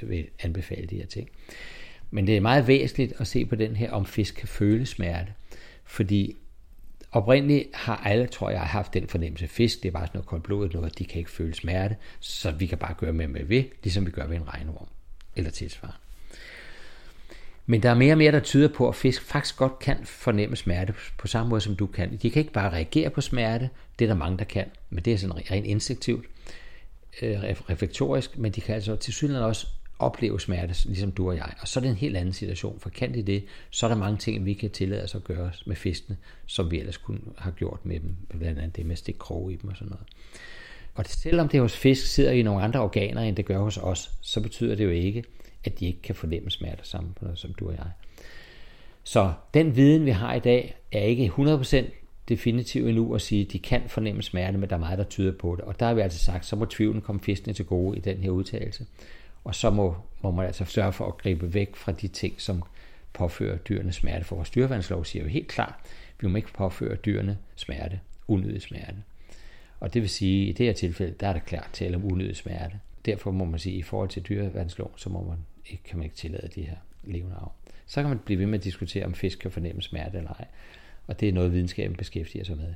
vil 0.01 0.27
anbefale 0.43 0.87
de 0.87 0.95
her 0.95 1.05
ting. 1.05 1.29
Men 2.11 2.27
det 2.27 2.37
er 2.37 2.41
meget 2.41 2.67
væsentligt 2.67 3.13
at 3.17 3.27
se 3.27 3.45
på 3.45 3.55
den 3.55 3.75
her, 3.75 3.91
om 3.91 4.05
fisk 4.05 4.35
kan 4.35 4.47
føle 4.47 4.85
smerte. 4.85 5.33
Fordi 5.83 6.35
oprindeligt 7.11 7.67
har 7.73 7.95
alle, 7.95 8.27
tror 8.27 8.49
jeg, 8.49 8.61
haft 8.61 8.93
den 8.93 9.07
fornemmelse. 9.07 9.47
Fisk, 9.47 9.83
det 9.83 9.87
er 9.87 9.93
bare 9.93 10.07
sådan 10.07 10.17
noget 10.17 10.27
koldblodet 10.27 10.73
noget, 10.73 10.99
de 10.99 11.05
kan 11.05 11.19
ikke 11.19 11.31
føle 11.31 11.53
smerte, 11.53 11.95
så 12.19 12.51
vi 12.51 12.65
kan 12.65 12.77
bare 12.77 12.93
gøre 12.93 13.13
med 13.13 13.27
med 13.27 13.43
ved, 13.45 13.63
ligesom 13.83 14.05
vi 14.05 14.11
gør 14.11 14.27
ved 14.27 14.35
en 14.35 14.53
regnorm 14.53 14.87
eller 15.35 15.51
tilsvarende. 15.51 15.97
Men 17.65 17.83
der 17.83 17.89
er 17.89 17.93
mere 17.93 18.13
og 18.13 18.17
mere, 18.17 18.31
der 18.31 18.39
tyder 18.39 18.67
på, 18.67 18.89
at 18.89 18.95
fisk 18.95 19.21
faktisk 19.21 19.57
godt 19.57 19.79
kan 19.79 19.97
fornemme 20.05 20.55
smerte 20.55 20.93
på 21.17 21.27
samme 21.27 21.49
måde, 21.49 21.61
som 21.61 21.75
du 21.75 21.87
kan. 21.87 22.17
De 22.17 22.29
kan 22.31 22.39
ikke 22.39 22.53
bare 22.53 22.69
reagere 22.69 23.09
på 23.09 23.21
smerte, 23.21 23.69
det 23.99 24.05
er 24.05 24.09
der 24.09 24.15
mange, 24.15 24.37
der 24.37 24.43
kan, 24.43 24.65
men 24.89 25.03
det 25.03 25.13
er 25.13 25.17
sådan 25.17 25.51
rent 25.51 25.65
instinktivt, 25.65 26.25
øh, 27.21 27.39
reflektorisk, 27.43 28.37
men 28.37 28.51
de 28.51 28.61
kan 28.61 28.75
altså 28.75 28.95
til 28.95 29.13
synligheden 29.13 29.47
også 29.47 29.67
opleve 30.01 30.39
smerte, 30.39 30.75
ligesom 30.85 31.11
du 31.11 31.29
og 31.29 31.35
jeg. 31.35 31.53
Og 31.61 31.67
så 31.67 31.79
er 31.79 31.81
det 31.81 31.89
en 31.89 31.95
helt 31.95 32.17
anden 32.17 32.33
situation, 32.33 32.79
for 32.79 32.89
kan 32.89 33.13
de 33.13 33.23
det, 33.23 33.43
så 33.69 33.85
er 33.85 33.89
der 33.89 33.97
mange 33.97 34.17
ting, 34.17 34.45
vi 34.45 34.53
kan 34.53 34.69
tillade 34.69 35.03
os 35.03 35.15
at 35.15 35.23
gøre 35.23 35.51
med 35.65 35.75
fiskene, 35.75 36.17
som 36.45 36.71
vi 36.71 36.79
ellers 36.79 36.97
kunne 36.97 37.19
have 37.37 37.53
gjort 37.53 37.79
med 37.83 37.99
dem, 37.99 38.15
blandt 38.29 38.59
andet 38.59 38.75
det 38.75 38.85
med 38.85 38.91
at 38.91 38.97
stikke 38.97 39.19
krog 39.19 39.51
i 39.51 39.55
dem 39.55 39.69
og 39.69 39.77
sådan 39.77 39.89
noget. 39.89 40.05
Og 40.95 41.05
selvom 41.07 41.47
det 41.47 41.59
hos 41.59 41.77
fisk 41.77 42.07
sidder 42.07 42.31
i 42.31 42.41
nogle 42.41 42.63
andre 42.63 42.79
organer, 42.79 43.21
end 43.21 43.35
det 43.35 43.45
gør 43.45 43.59
hos 43.59 43.77
os, 43.77 44.11
så 44.21 44.41
betyder 44.41 44.75
det 44.75 44.83
jo 44.83 44.89
ikke, 44.89 45.23
at 45.63 45.79
de 45.79 45.85
ikke 45.85 46.01
kan 46.01 46.15
fornemme 46.15 46.51
smerte 46.51 46.89
sammen 46.89 47.13
på 47.13 47.25
noget, 47.25 47.39
som 47.39 47.53
du 47.53 47.67
og 47.67 47.73
jeg. 47.73 47.91
Så 49.03 49.33
den 49.53 49.75
viden, 49.75 50.05
vi 50.05 50.11
har 50.11 50.33
i 50.33 50.39
dag, 50.39 50.75
er 50.91 51.01
ikke 51.01 51.31
100% 51.37 51.85
definitiv 52.29 52.87
endnu 52.87 53.15
at 53.15 53.21
sige, 53.21 53.45
at 53.45 53.51
de 53.51 53.59
kan 53.59 53.81
fornemme 53.87 54.21
smerte, 54.21 54.57
men 54.57 54.69
der 54.69 54.75
er 54.75 54.79
meget, 54.79 54.97
der 54.97 55.03
tyder 55.03 55.31
på 55.31 55.55
det. 55.55 55.65
Og 55.65 55.79
der 55.79 55.85
har 55.85 55.93
vi 55.93 56.01
altså 56.01 56.19
sagt, 56.19 56.45
så 56.45 56.55
må 56.55 56.65
tvivlen 56.65 57.01
komme 57.01 57.21
fiskene 57.21 57.53
til 57.53 57.65
gode 57.65 57.97
i 57.97 58.01
den 58.01 58.17
her 58.17 58.29
udtalelse. 58.29 58.85
Og 59.43 59.55
så 59.55 59.69
må, 59.69 59.95
må 60.21 60.31
man 60.31 60.45
altså 60.45 60.65
sørge 60.65 60.93
for 60.93 61.07
at 61.07 61.17
gribe 61.17 61.53
væk 61.53 61.75
fra 61.75 61.91
de 61.91 62.07
ting, 62.07 62.41
som 62.41 62.63
påfører 63.13 63.57
dyrene 63.57 63.91
smerte. 63.91 64.25
For 64.25 64.35
vores 64.35 64.49
dyrevandslov 64.49 65.05
siger 65.05 65.23
jo 65.23 65.29
helt 65.29 65.47
klart, 65.47 65.75
vi 66.19 66.27
må 66.27 66.37
ikke 66.37 66.53
påføre 66.53 66.95
dyrene 66.95 67.37
smerte, 67.55 67.99
unødig 68.27 68.61
smerte. 68.61 68.97
Og 69.79 69.93
det 69.93 70.01
vil 70.01 70.09
sige, 70.09 70.43
at 70.43 70.49
i 70.49 70.53
det 70.53 70.65
her 70.65 70.73
tilfælde, 70.73 71.15
der 71.19 71.27
er 71.27 71.33
det 71.33 71.45
klart 71.45 71.69
tale 71.73 71.95
om 71.95 72.11
unødig 72.11 72.35
smerte. 72.35 72.79
Derfor 73.05 73.31
må 73.31 73.45
man 73.45 73.59
sige, 73.59 73.73
at 73.73 73.79
i 73.79 73.81
forhold 73.81 74.09
til 74.09 74.21
dyrevandslov, 74.21 74.93
så 74.95 75.09
må 75.09 75.23
man 75.23 75.37
ikke, 75.65 75.83
kan 75.83 75.97
man 75.97 76.03
ikke 76.03 76.15
tillade 76.15 76.47
de 76.55 76.61
her 76.61 76.75
levende 77.03 77.35
arv. 77.35 77.51
Så 77.85 78.01
kan 78.01 78.09
man 78.09 78.19
blive 78.19 78.39
ved 78.39 78.45
med 78.45 78.59
at 78.59 78.63
diskutere, 78.63 79.05
om 79.05 79.13
fisk 79.13 79.39
kan 79.39 79.51
fornemme 79.51 79.81
smerte 79.81 80.17
eller 80.17 80.33
ej. 80.33 80.45
Og 81.07 81.19
det 81.19 81.29
er 81.29 81.33
noget, 81.33 81.53
videnskaben 81.53 81.95
beskæftiger 81.95 82.43
sig 82.43 82.57
med. 82.57 82.73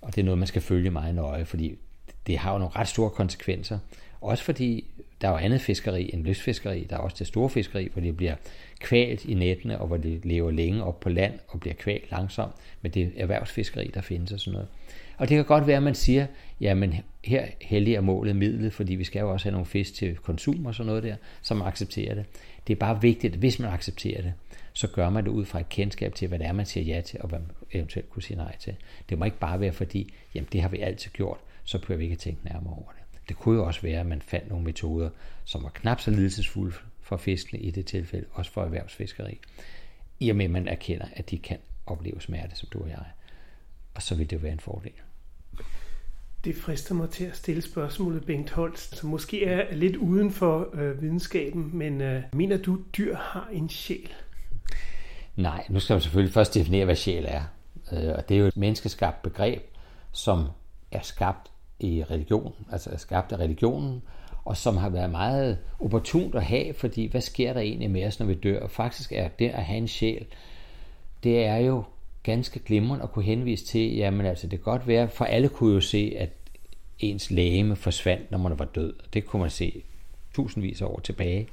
Og 0.00 0.14
det 0.14 0.20
er 0.20 0.24
noget, 0.24 0.38
man 0.38 0.46
skal 0.46 0.62
følge 0.62 0.90
meget 0.90 1.14
nøje, 1.14 1.44
fordi 1.44 1.78
det 2.26 2.38
har 2.38 2.52
jo 2.52 2.58
nogle 2.58 2.76
ret 2.76 2.88
store 2.88 3.10
konsekvenser. 3.10 3.78
Også 4.24 4.44
fordi 4.44 4.84
der 5.20 5.28
er 5.28 5.32
jo 5.32 5.38
andet 5.38 5.60
fiskeri 5.60 6.10
end 6.12 6.24
lystfiskeri. 6.24 6.86
Der 6.90 6.96
er 6.96 7.00
også 7.00 7.16
det 7.18 7.26
store 7.26 7.50
fiskeri, 7.50 7.88
hvor 7.92 8.02
de 8.02 8.12
bliver 8.12 8.34
kvalt 8.80 9.24
i 9.24 9.34
nettene, 9.34 9.78
og 9.80 9.86
hvor 9.86 9.96
de 9.96 10.20
lever 10.22 10.50
længe 10.50 10.84
op 10.84 11.00
på 11.00 11.08
land 11.08 11.38
og 11.48 11.60
bliver 11.60 11.74
kvalt 11.74 12.10
langsomt. 12.10 12.52
Men 12.82 12.92
det 12.92 13.02
er 13.02 13.08
erhvervsfiskeri, 13.16 13.90
der 13.94 14.00
findes 14.00 14.32
og 14.32 14.40
sådan 14.40 14.52
noget. 14.52 14.68
Og 15.16 15.28
det 15.28 15.36
kan 15.36 15.44
godt 15.44 15.66
være, 15.66 15.76
at 15.76 15.82
man 15.82 15.94
siger, 15.94 16.26
jamen 16.60 16.94
her 17.24 17.46
heldig 17.60 17.94
er 17.94 18.00
målet 18.00 18.36
midlet, 18.36 18.72
fordi 18.72 18.94
vi 18.94 19.04
skal 19.04 19.20
jo 19.20 19.32
også 19.32 19.44
have 19.44 19.52
nogle 19.52 19.66
fisk 19.66 19.94
til 19.94 20.16
konsum 20.16 20.66
og 20.66 20.74
sådan 20.74 20.86
noget 20.86 21.02
der, 21.02 21.16
som 21.42 21.62
accepterer 21.62 22.14
det. 22.14 22.24
Det 22.66 22.72
er 22.72 22.78
bare 22.78 23.00
vigtigt, 23.00 23.32
at 23.32 23.38
hvis 23.38 23.58
man 23.58 23.70
accepterer 23.70 24.22
det, 24.22 24.32
så 24.72 24.88
gør 24.88 25.10
man 25.10 25.24
det 25.24 25.30
ud 25.30 25.44
fra 25.44 25.60
et 25.60 25.68
kendskab 25.68 26.14
til, 26.14 26.28
hvad 26.28 26.38
det 26.38 26.46
er, 26.46 26.52
man 26.52 26.66
siger 26.66 26.94
ja 26.94 27.00
til, 27.00 27.20
og 27.22 27.28
hvad 27.28 27.38
man 27.38 27.50
eventuelt 27.72 28.10
kunne 28.10 28.22
sige 28.22 28.36
nej 28.36 28.56
til. 28.58 28.74
Det 29.08 29.18
må 29.18 29.24
ikke 29.24 29.38
bare 29.38 29.60
være 29.60 29.72
fordi, 29.72 30.14
jamen 30.34 30.48
det 30.52 30.62
har 30.62 30.68
vi 30.68 30.78
altid 30.78 31.10
gjort, 31.10 31.38
så 31.64 31.78
prøver 31.78 31.98
vi 31.98 32.04
ikke 32.04 32.16
tænke 32.16 32.40
nærmere 32.44 32.74
over 32.74 32.90
det. 32.90 33.03
Det 33.28 33.36
kunne 33.36 33.56
jo 33.56 33.66
også 33.66 33.82
være, 33.82 34.00
at 34.00 34.06
man 34.06 34.22
fandt 34.22 34.48
nogle 34.48 34.64
metoder, 34.64 35.10
som 35.44 35.62
var 35.62 35.68
knap 35.68 36.00
så 36.00 36.10
lidelsesfulde 36.10 36.76
for 37.00 37.16
fiskene 37.16 37.60
i 37.60 37.70
det 37.70 37.86
tilfælde, 37.86 38.26
også 38.32 38.50
for 38.50 38.62
erhvervsfiskeri. 38.62 39.40
I 40.20 40.30
og 40.30 40.36
med, 40.36 40.44
at 40.44 40.50
man 40.50 40.68
erkender, 40.68 41.06
at 41.12 41.30
de 41.30 41.38
kan 41.38 41.58
opleve 41.86 42.20
smerte, 42.20 42.56
som 42.56 42.68
du 42.72 42.82
og 42.82 42.88
jeg. 42.88 43.04
Og 43.94 44.02
så 44.02 44.14
vil 44.14 44.30
det 44.30 44.36
jo 44.36 44.40
være 44.40 44.52
en 44.52 44.60
fordel. 44.60 44.92
Det 46.44 46.56
frister 46.56 46.94
mig 46.94 47.10
til 47.10 47.24
at 47.24 47.36
stille 47.36 47.62
spørgsmålet, 47.62 48.24
Bengt 48.24 48.50
Holst, 48.50 48.96
som 48.96 49.10
måske 49.10 49.44
er 49.44 49.74
lidt 49.74 49.96
uden 49.96 50.30
for 50.30 50.68
øh, 50.74 51.02
videnskaben, 51.02 51.70
men 51.72 52.00
øh, 52.00 52.22
mener 52.32 52.56
du, 52.56 52.80
dyr 52.96 53.16
har 53.16 53.48
en 53.52 53.68
sjæl? 53.68 54.12
Nej, 55.36 55.66
nu 55.68 55.80
skal 55.80 55.94
man 55.94 56.00
selvfølgelig 56.00 56.34
først 56.34 56.54
definere, 56.54 56.84
hvad 56.84 56.96
sjæl 56.96 57.24
er. 57.28 57.42
Øh, 57.92 58.14
og 58.16 58.28
det 58.28 58.34
er 58.34 58.38
jo 58.38 58.46
et 58.46 58.56
menneskeskabt 58.56 59.22
begreb, 59.22 59.62
som 60.12 60.46
er 60.90 61.02
skabt 61.02 61.50
i 61.80 62.04
religion, 62.10 62.52
altså 62.72 62.90
er 62.90 62.96
skabt 62.96 63.32
af 63.32 63.36
religionen, 63.36 64.02
og 64.44 64.56
som 64.56 64.76
har 64.76 64.88
været 64.88 65.10
meget 65.10 65.58
opportunt 65.80 66.34
at 66.34 66.44
have, 66.44 66.74
fordi 66.74 67.06
hvad 67.06 67.20
sker 67.20 67.52
der 67.52 67.60
egentlig 67.60 67.90
med 67.90 68.06
os, 68.06 68.20
når 68.20 68.26
vi 68.26 68.34
dør? 68.34 68.60
Og 68.60 68.70
faktisk 68.70 69.12
er 69.12 69.28
det 69.28 69.48
at 69.48 69.64
have 69.64 69.78
en 69.78 69.88
sjæl, 69.88 70.26
det 71.22 71.44
er 71.44 71.56
jo 71.56 71.84
ganske 72.22 72.58
glimrende 72.58 73.02
at 73.02 73.12
kunne 73.12 73.24
henvise 73.24 73.64
til, 73.64 73.96
jamen 73.96 74.26
altså 74.26 74.46
det 74.46 74.58
kan 74.58 74.72
godt 74.72 74.88
være, 74.88 75.08
for 75.08 75.24
alle 75.24 75.48
kunne 75.48 75.74
jo 75.74 75.80
se, 75.80 76.14
at 76.18 76.30
ens 76.98 77.30
lægeme 77.30 77.76
forsvandt, 77.76 78.30
når 78.30 78.38
man 78.38 78.58
var 78.58 78.64
død. 78.64 78.94
Det 79.14 79.24
kunne 79.24 79.40
man 79.40 79.50
se 79.50 79.82
tusindvis 80.34 80.82
af 80.82 80.86
år 80.86 81.00
tilbage. 81.00 81.48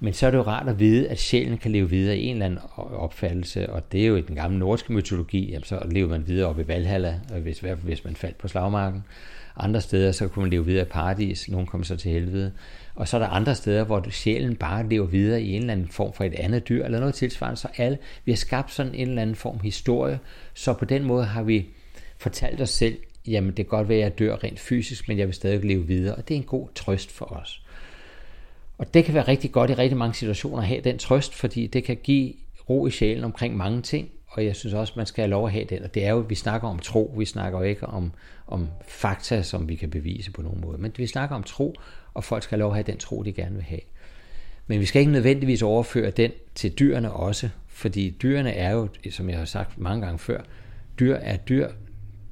Men 0.00 0.12
så 0.12 0.26
er 0.26 0.30
det 0.30 0.38
jo 0.38 0.42
rart 0.42 0.68
at 0.68 0.78
vide, 0.78 1.08
at 1.08 1.18
sjælen 1.18 1.58
kan 1.58 1.72
leve 1.72 1.90
videre 1.90 2.18
i 2.18 2.24
en 2.24 2.32
eller 2.32 2.46
anden 2.46 2.60
opfattelse, 2.76 3.70
og 3.70 3.92
det 3.92 4.02
er 4.02 4.06
jo 4.06 4.16
i 4.16 4.20
den 4.20 4.34
gamle 4.34 4.58
nordiske 4.58 4.92
mytologi, 4.92 5.50
jamen 5.50 5.64
så 5.64 5.82
lever 5.90 6.08
man 6.08 6.28
videre 6.28 6.48
op 6.48 6.58
i 6.58 6.68
Valhalla, 6.68 7.20
øh, 7.34 7.42
hvis, 7.42 7.64
hvis 7.82 8.04
man 8.04 8.16
faldt 8.16 8.38
på 8.38 8.48
slagmarken. 8.48 9.04
Andre 9.56 9.80
steder, 9.80 10.12
så 10.12 10.28
kunne 10.28 10.42
man 10.42 10.50
leve 10.50 10.66
videre 10.66 10.86
i 10.86 10.88
paradis, 10.88 11.48
nogen 11.48 11.66
kom 11.66 11.84
så 11.84 11.96
til 11.96 12.10
helvede. 12.12 12.52
Og 12.94 13.08
så 13.08 13.16
er 13.16 13.20
der 13.20 13.28
andre 13.28 13.54
steder, 13.54 13.84
hvor 13.84 14.10
sjælen 14.10 14.56
bare 14.56 14.88
lever 14.88 15.06
videre 15.06 15.42
i 15.42 15.52
en 15.52 15.60
eller 15.60 15.72
anden 15.72 15.88
form 15.88 16.12
for 16.12 16.24
et 16.24 16.34
andet 16.34 16.68
dyr, 16.68 16.84
eller 16.84 17.00
noget 17.00 17.14
tilsvarende. 17.14 17.60
Så 17.60 17.68
alle, 17.76 17.98
vi 18.24 18.32
har 18.32 18.36
skabt 18.36 18.72
sådan 18.72 18.94
en 18.94 19.08
eller 19.08 19.22
anden 19.22 19.36
form 19.36 19.60
historie, 19.60 20.18
så 20.54 20.72
på 20.72 20.84
den 20.84 21.04
måde 21.04 21.24
har 21.24 21.42
vi 21.42 21.66
fortalt 22.18 22.60
os 22.60 22.70
selv, 22.70 22.96
jamen 23.26 23.48
det 23.48 23.56
kan 23.56 23.64
godt 23.66 23.88
være, 23.88 23.98
at 23.98 24.04
jeg 24.04 24.18
dør 24.18 24.36
rent 24.44 24.60
fysisk, 24.60 25.08
men 25.08 25.18
jeg 25.18 25.26
vil 25.26 25.34
stadig 25.34 25.64
leve 25.64 25.86
videre, 25.86 26.14
og 26.14 26.28
det 26.28 26.34
er 26.34 26.38
en 26.38 26.44
god 26.44 26.68
trøst 26.74 27.10
for 27.10 27.24
os. 27.24 27.62
Og 28.78 28.94
det 28.94 29.04
kan 29.04 29.14
være 29.14 29.28
rigtig 29.28 29.52
godt 29.52 29.70
i 29.70 29.74
rigtig 29.74 29.98
mange 29.98 30.14
situationer 30.14 30.58
at 30.58 30.68
have 30.68 30.80
den 30.80 30.98
trøst, 30.98 31.34
fordi 31.34 31.66
det 31.66 31.84
kan 31.84 31.96
give 32.02 32.34
ro 32.70 32.86
i 32.86 32.90
sjælen 32.90 33.24
omkring 33.24 33.56
mange 33.56 33.82
ting, 33.82 34.10
og 34.28 34.44
jeg 34.44 34.56
synes 34.56 34.74
også, 34.74 34.92
man 34.96 35.06
skal 35.06 35.22
have 35.22 35.30
lov 35.30 35.46
at 35.46 35.52
have 35.52 35.64
den. 35.64 35.82
Og 35.82 35.94
det 35.94 36.04
er 36.04 36.10
jo, 36.10 36.18
vi 36.18 36.34
snakker 36.34 36.68
om 36.68 36.78
tro, 36.78 37.14
vi 37.18 37.24
snakker 37.24 37.58
jo 37.58 37.64
ikke 37.64 37.86
om, 37.86 38.12
om 38.46 38.68
fakta, 38.88 39.42
som 39.42 39.68
vi 39.68 39.74
kan 39.74 39.90
bevise 39.90 40.30
på 40.30 40.42
nogen 40.42 40.60
måde. 40.60 40.78
Men 40.78 40.92
vi 40.96 41.06
snakker 41.06 41.36
om 41.36 41.42
tro, 41.42 41.74
og 42.14 42.24
folk 42.24 42.42
skal 42.42 42.56
have 42.56 42.60
lov 42.60 42.70
at 42.70 42.76
have 42.76 42.84
den 42.86 42.98
tro, 42.98 43.22
de 43.22 43.32
gerne 43.32 43.54
vil 43.54 43.64
have. 43.64 43.80
Men 44.66 44.80
vi 44.80 44.84
skal 44.84 45.00
ikke 45.00 45.12
nødvendigvis 45.12 45.62
overføre 45.62 46.10
den 46.10 46.30
til 46.54 46.72
dyrene 46.72 47.12
også, 47.12 47.48
fordi 47.66 48.16
dyrene 48.22 48.52
er 48.52 48.70
jo, 48.70 48.88
som 49.10 49.30
jeg 49.30 49.38
har 49.38 49.44
sagt 49.44 49.78
mange 49.78 50.06
gange 50.06 50.18
før, 50.18 50.40
dyr 51.00 51.14
er 51.14 51.36
dyr. 51.36 51.68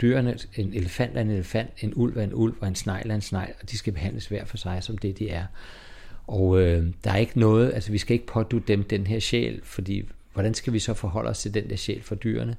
Dyrene, 0.01 0.39
en 0.57 0.75
elefant 0.75 1.17
er 1.17 1.21
en 1.21 1.31
elefant, 1.31 1.71
en 1.81 1.93
ulv 1.97 2.17
er 2.17 2.23
en 2.23 2.35
ulv, 2.35 2.55
og 2.61 2.69
en 2.69 2.75
snegl 2.75 3.11
er 3.11 3.15
en 3.15 3.21
snegl, 3.21 3.53
og 3.63 3.71
de 3.71 3.79
skal 3.79 3.93
behandles 3.93 4.27
hver 4.27 4.45
for 4.45 4.57
sig, 4.57 4.83
som 4.83 4.99
det 4.99 5.19
de 5.19 5.31
er. 5.31 5.47
Og 6.27 6.61
øh, 6.61 6.87
der 7.05 7.11
er 7.11 7.17
ikke 7.17 7.41
noget, 7.41 7.75
altså 7.75 7.93
vi 7.93 7.99
skal 7.99 8.15
ikke 8.15 8.27
pådute 8.27 8.65
dem 8.69 8.85
den 8.85 9.07
her 9.07 9.21
sjæl, 9.21 9.61
fordi 9.63 10.09
hvordan 10.33 10.55
skal 10.55 10.73
vi 10.73 10.79
så 10.79 10.95
forholde 10.95 11.31
os 11.31 11.39
til 11.39 11.55
den 11.55 11.71
der 11.71 11.77
sjæl 11.77 12.03
for 12.03 12.15
dyrene? 12.15 12.57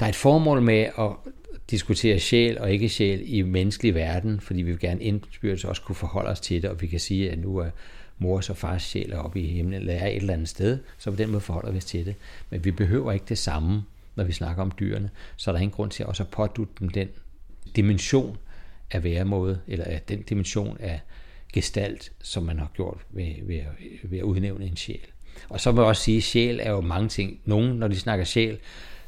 Der 0.00 0.06
er 0.06 0.10
et 0.10 0.16
formål 0.16 0.62
med 0.62 0.88
at 0.98 1.10
diskutere 1.70 2.18
sjæl 2.18 2.58
og 2.58 2.72
ikke 2.72 2.88
sjæl 2.88 3.22
i 3.34 3.42
menneskelig 3.42 3.94
verden, 3.94 4.40
fordi 4.40 4.62
vi 4.62 4.70
vil 4.70 4.80
gerne 4.80 5.02
indbyrdes 5.02 5.64
også 5.64 5.82
kunne 5.82 5.96
forholde 5.96 6.30
os 6.30 6.40
til 6.40 6.62
det, 6.62 6.70
og 6.70 6.80
vi 6.80 6.86
kan 6.86 7.00
sige, 7.00 7.30
at 7.30 7.38
nu 7.38 7.56
er 7.56 7.70
mors 8.18 8.50
og 8.50 8.56
fars 8.56 8.82
sjæl 8.82 9.14
oppe 9.14 9.40
i 9.40 9.46
himlen, 9.46 9.74
eller 9.74 9.94
er 9.94 10.06
et 10.06 10.16
eller 10.16 10.32
andet 10.32 10.48
sted, 10.48 10.78
så 10.98 11.10
på 11.10 11.16
den 11.16 11.30
måde 11.30 11.40
forholder 11.40 11.70
vi 11.70 11.78
os 11.78 11.84
til 11.84 12.06
det. 12.06 12.14
Men 12.50 12.64
vi 12.64 12.70
behøver 12.70 13.12
ikke 13.12 13.26
det 13.28 13.38
samme, 13.38 13.82
når 14.16 14.24
vi 14.24 14.32
snakker 14.32 14.62
om 14.62 14.72
dyrene, 14.80 15.10
så 15.36 15.50
er 15.50 15.52
der 15.52 15.60
ingen 15.60 15.74
grund 15.74 15.90
til 15.90 16.06
også 16.06 16.22
at 16.22 16.28
pådute 16.28 16.70
dem 16.80 16.88
den 16.88 17.08
dimension 17.76 18.36
af 18.90 19.04
væremåde, 19.04 19.60
eller 19.66 19.98
den 19.98 20.22
dimension 20.22 20.76
af 20.80 21.00
gestalt, 21.52 22.12
som 22.22 22.42
man 22.42 22.58
har 22.58 22.70
gjort 22.74 22.98
ved, 23.10 23.34
ved, 23.42 23.60
ved 24.02 24.18
at 24.18 24.24
udnævne 24.24 24.66
en 24.66 24.76
sjæl. 24.76 25.06
Og 25.48 25.60
så 25.60 25.72
må 25.72 25.80
jeg 25.80 25.88
også 25.88 26.02
sige, 26.02 26.16
at 26.16 26.22
sjæl 26.22 26.60
er 26.62 26.70
jo 26.70 26.80
mange 26.80 27.08
ting. 27.08 27.40
Nogen, 27.44 27.76
når 27.78 27.88
de 27.88 27.98
snakker 27.98 28.24
sjæl, 28.24 28.58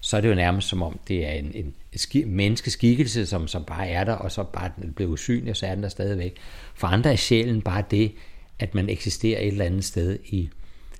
så 0.01 0.16
er 0.16 0.20
det 0.20 0.28
jo 0.28 0.34
nærmest 0.34 0.68
som 0.68 0.82
om, 0.82 1.01
det 1.09 1.26
er 1.26 1.32
en, 1.32 1.53
en, 1.55 1.74
en 2.14 2.30
menneskeskikkelse, 2.30 3.26
som, 3.26 3.49
som 3.49 3.64
bare 3.64 3.88
er 3.88 4.05
der, 4.05 4.12
og 4.12 4.32
så 4.32 4.45
bare 4.45 4.70
den 4.76 4.93
bliver 4.93 5.11
usynlig, 5.11 5.51
og 5.51 5.57
så 5.57 5.66
er 5.66 5.74
den 5.74 5.82
der 5.82 5.88
stadigvæk. 5.88 6.36
For 6.74 6.86
andre 6.86 7.12
er 7.12 7.16
sjælen 7.16 7.62
bare 7.62 7.84
det, 7.91 8.12
at 8.59 8.74
man 8.74 8.88
eksisterer 8.88 9.41
et 9.41 9.49
eller 9.49 9.64
andet 9.64 9.84
sted 9.84 10.18
i 10.24 10.51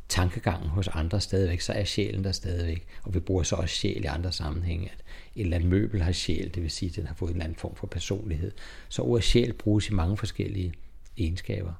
tankegangen 0.09 0.69
hos 0.69 0.89
andre 0.89 1.21
stadigvæk, 1.21 1.61
så 1.61 1.73
er 1.73 1.85
sjælen 1.85 2.25
der 2.25 2.33
stadigvæk. 2.33 2.87
Og 3.03 3.15
vi 3.15 3.21
bruger 3.21 3.43
så 3.43 3.57
også 3.57 3.75
sjæl 3.75 4.05
i 4.05 4.07
andre 4.07 4.33
sammenhænge, 4.33 4.87
at 4.87 5.05
et 5.37 5.43
eller 5.43 5.57
andet 5.57 5.71
møbel 5.71 6.03
har 6.03 6.13
sjæl, 6.13 6.55
det 6.55 6.63
vil 6.63 6.71
sige, 6.71 6.89
at 6.89 6.97
den 6.97 7.07
har 7.07 7.15
fået 7.15 7.29
en 7.31 7.37
eller 7.37 7.45
anden 7.45 7.59
form 7.59 7.75
for 7.75 7.87
personlighed. 7.87 8.53
Så 8.89 9.03
ordet 9.03 9.25
sjæl 9.25 9.53
bruges 9.53 9.89
i 9.89 9.93
mange 9.93 10.17
forskellige 10.17 10.73
egenskaber. 11.21 11.73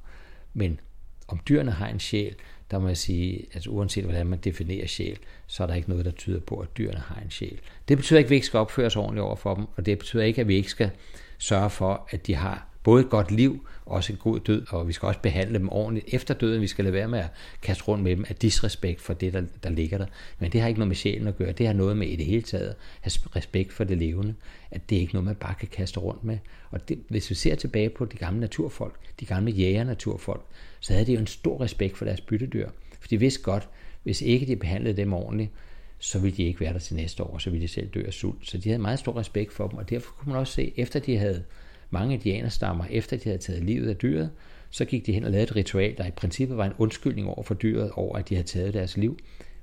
Men 0.55 0.81
om 1.29 1.41
dyrene 1.49 1.71
har 1.71 1.89
en 1.89 2.01
sjæl, 2.01 2.35
der 2.71 2.79
må 2.79 2.89
jeg 2.89 2.97
sige, 2.97 3.47
at 3.53 3.67
uanset 3.67 4.05
hvordan 4.05 4.27
man 4.27 4.39
definerer 4.39 4.87
sjæl, 4.87 5.19
så 5.47 5.63
er 5.63 5.67
der 5.67 5.75
ikke 5.75 5.89
noget, 5.89 6.05
der 6.05 6.11
tyder 6.11 6.41
på, 6.41 6.57
at 6.57 6.77
dyrene 6.79 6.99
har 6.99 7.21
en 7.21 7.31
sjæl. 7.31 7.61
Det 7.89 7.97
betyder 7.97 8.19
ikke, 8.19 8.27
at 8.27 8.31
vi 8.31 8.35
ikke 8.35 8.47
skal 8.47 8.59
opføre 8.59 8.87
os 8.87 8.97
ordentligt 8.97 9.23
over 9.23 9.37
for 9.37 9.55
dem, 9.55 9.67
og 9.77 9.87
det 9.87 9.99
betyder 9.99 10.23
ikke, 10.23 10.41
at 10.41 10.49
vi 10.49 10.55
ikke 10.55 10.71
skal 10.71 10.91
sørge 11.39 11.71
for, 11.71 12.09
at 12.11 12.27
de 12.27 12.35
har 12.35 12.70
både 12.83 13.03
et 13.03 13.11
godt 13.11 13.31
liv 13.31 13.67
og 13.87 13.93
også 13.93 14.13
en 14.13 14.19
god 14.19 14.41
død, 14.41 14.67
og 14.69 14.89
vi 14.89 14.93
skal 14.93 15.07
også 15.07 15.21
behandle 15.21 15.59
dem 15.59 15.69
ordentligt 15.69 16.15
efter 16.15 16.35
døden. 16.35 16.63
Vi 16.63 16.67
skal 16.67 16.85
lade 16.85 16.95
være 16.95 17.09
med 17.09 17.19
at 17.19 17.29
kaste 17.63 17.85
rundt 17.85 18.05
med 18.05 18.17
dem 18.17 18.25
af 18.29 18.35
disrespekt 18.35 19.01
for 19.01 19.15
det, 19.15 19.33
der, 19.33 19.43
der 19.63 19.71
ligger 19.71 19.99
der. 19.99 20.07
Men 20.39 20.53
det 20.53 20.61
har 20.61 20.69
ikke 20.69 20.81
noget 20.81 20.89
med 20.89 20.97
sjælen 20.97 21.29
at 21.29 21.37
gøre. 21.37 21.53
Det 21.53 21.67
har 21.67 21.75
noget 21.75 21.97
med 21.97 22.07
i 22.07 22.17
det 22.17 22.27
hele 22.27 22.43
taget 22.43 22.69
at 22.69 22.77
have 23.01 23.37
respekt 23.37 23.73
for 23.73 23.85
det 23.85 23.99
levende. 23.99 24.35
At 24.71 24.91
det 24.91 24.97
er 24.97 25.01
ikke 25.01 25.15
noget, 25.15 25.25
man 25.25 25.35
bare 25.35 25.55
kan 25.55 25.69
kaste 25.69 26.01
rundt 26.01 26.25
med. 26.25 26.39
Og 26.71 26.89
det, 26.89 26.99
hvis 27.09 27.31
vi 27.31 27.35
ser 27.35 27.55
tilbage 27.55 27.91
på 27.91 28.05
de 28.05 28.17
gamle 28.17 28.41
naturfolk, 28.41 28.95
de 29.21 29.27
gamle 29.27 29.53
jæger-naturfolk, 29.53 30.43
så 30.81 30.93
havde 30.93 31.07
de 31.07 31.13
jo 31.13 31.21
en 31.21 31.27
stor 31.27 31.61
respekt 31.61 31.99
for 31.99 32.05
deres 32.05 32.21
byttedyr. 32.21 32.69
For 33.01 33.09
de 33.09 33.19
vidste 33.19 33.43
godt, 33.43 33.69
hvis 34.03 34.23
ikke 34.23 34.47
de 34.47 34.57
behandlede 34.57 34.97
dem 34.97 35.13
ordentligt, 35.13 35.51
så 35.99 36.19
ville 36.19 36.37
de 36.37 36.43
ikke 36.43 36.61
være 36.61 36.73
der 36.73 36.79
til 36.79 36.97
næste 36.97 37.23
år, 37.23 37.39
så 37.39 37.51
ville 37.51 37.63
de 37.63 37.69
selv 37.69 37.89
dø 37.89 38.03
af 38.07 38.13
sult. 38.13 38.49
Så 38.49 38.59
de 38.59 38.69
havde 38.69 38.83
meget 38.83 38.99
stor 38.99 39.17
respekt 39.17 39.53
for 39.53 39.69
dem, 39.69 39.79
og 39.79 39.91
derfor 39.91 40.13
kunne 40.13 40.33
man 40.33 40.41
også 40.41 40.53
se, 40.53 40.73
efter 40.77 41.01
de 41.01 41.17
havde 41.17 41.45
mange 41.91 42.15
indianerstammer, 42.15 42.85
efter 42.91 43.17
de 43.17 43.25
havde 43.25 43.39
taget 43.39 43.65
livet 43.65 43.89
af 43.89 43.97
dyret, 43.97 44.31
så 44.71 44.85
gik 44.85 45.07
de 45.07 45.13
hen 45.13 45.25
og 45.25 45.31
lavede 45.31 45.45
et 45.45 45.57
ritual, 45.57 45.97
der 45.97 46.07
i 46.07 46.11
princippet 46.11 46.57
var 46.57 46.67
en 46.67 46.73
undskyldning 46.79 47.29
over 47.29 47.43
for 47.43 47.55
dyret, 47.55 47.91
over 47.91 48.19
at 48.19 48.29
de 48.29 48.35
havde 48.35 48.49
taget 48.49 48.75
deres 48.75 48.97
liv, 48.97 49.19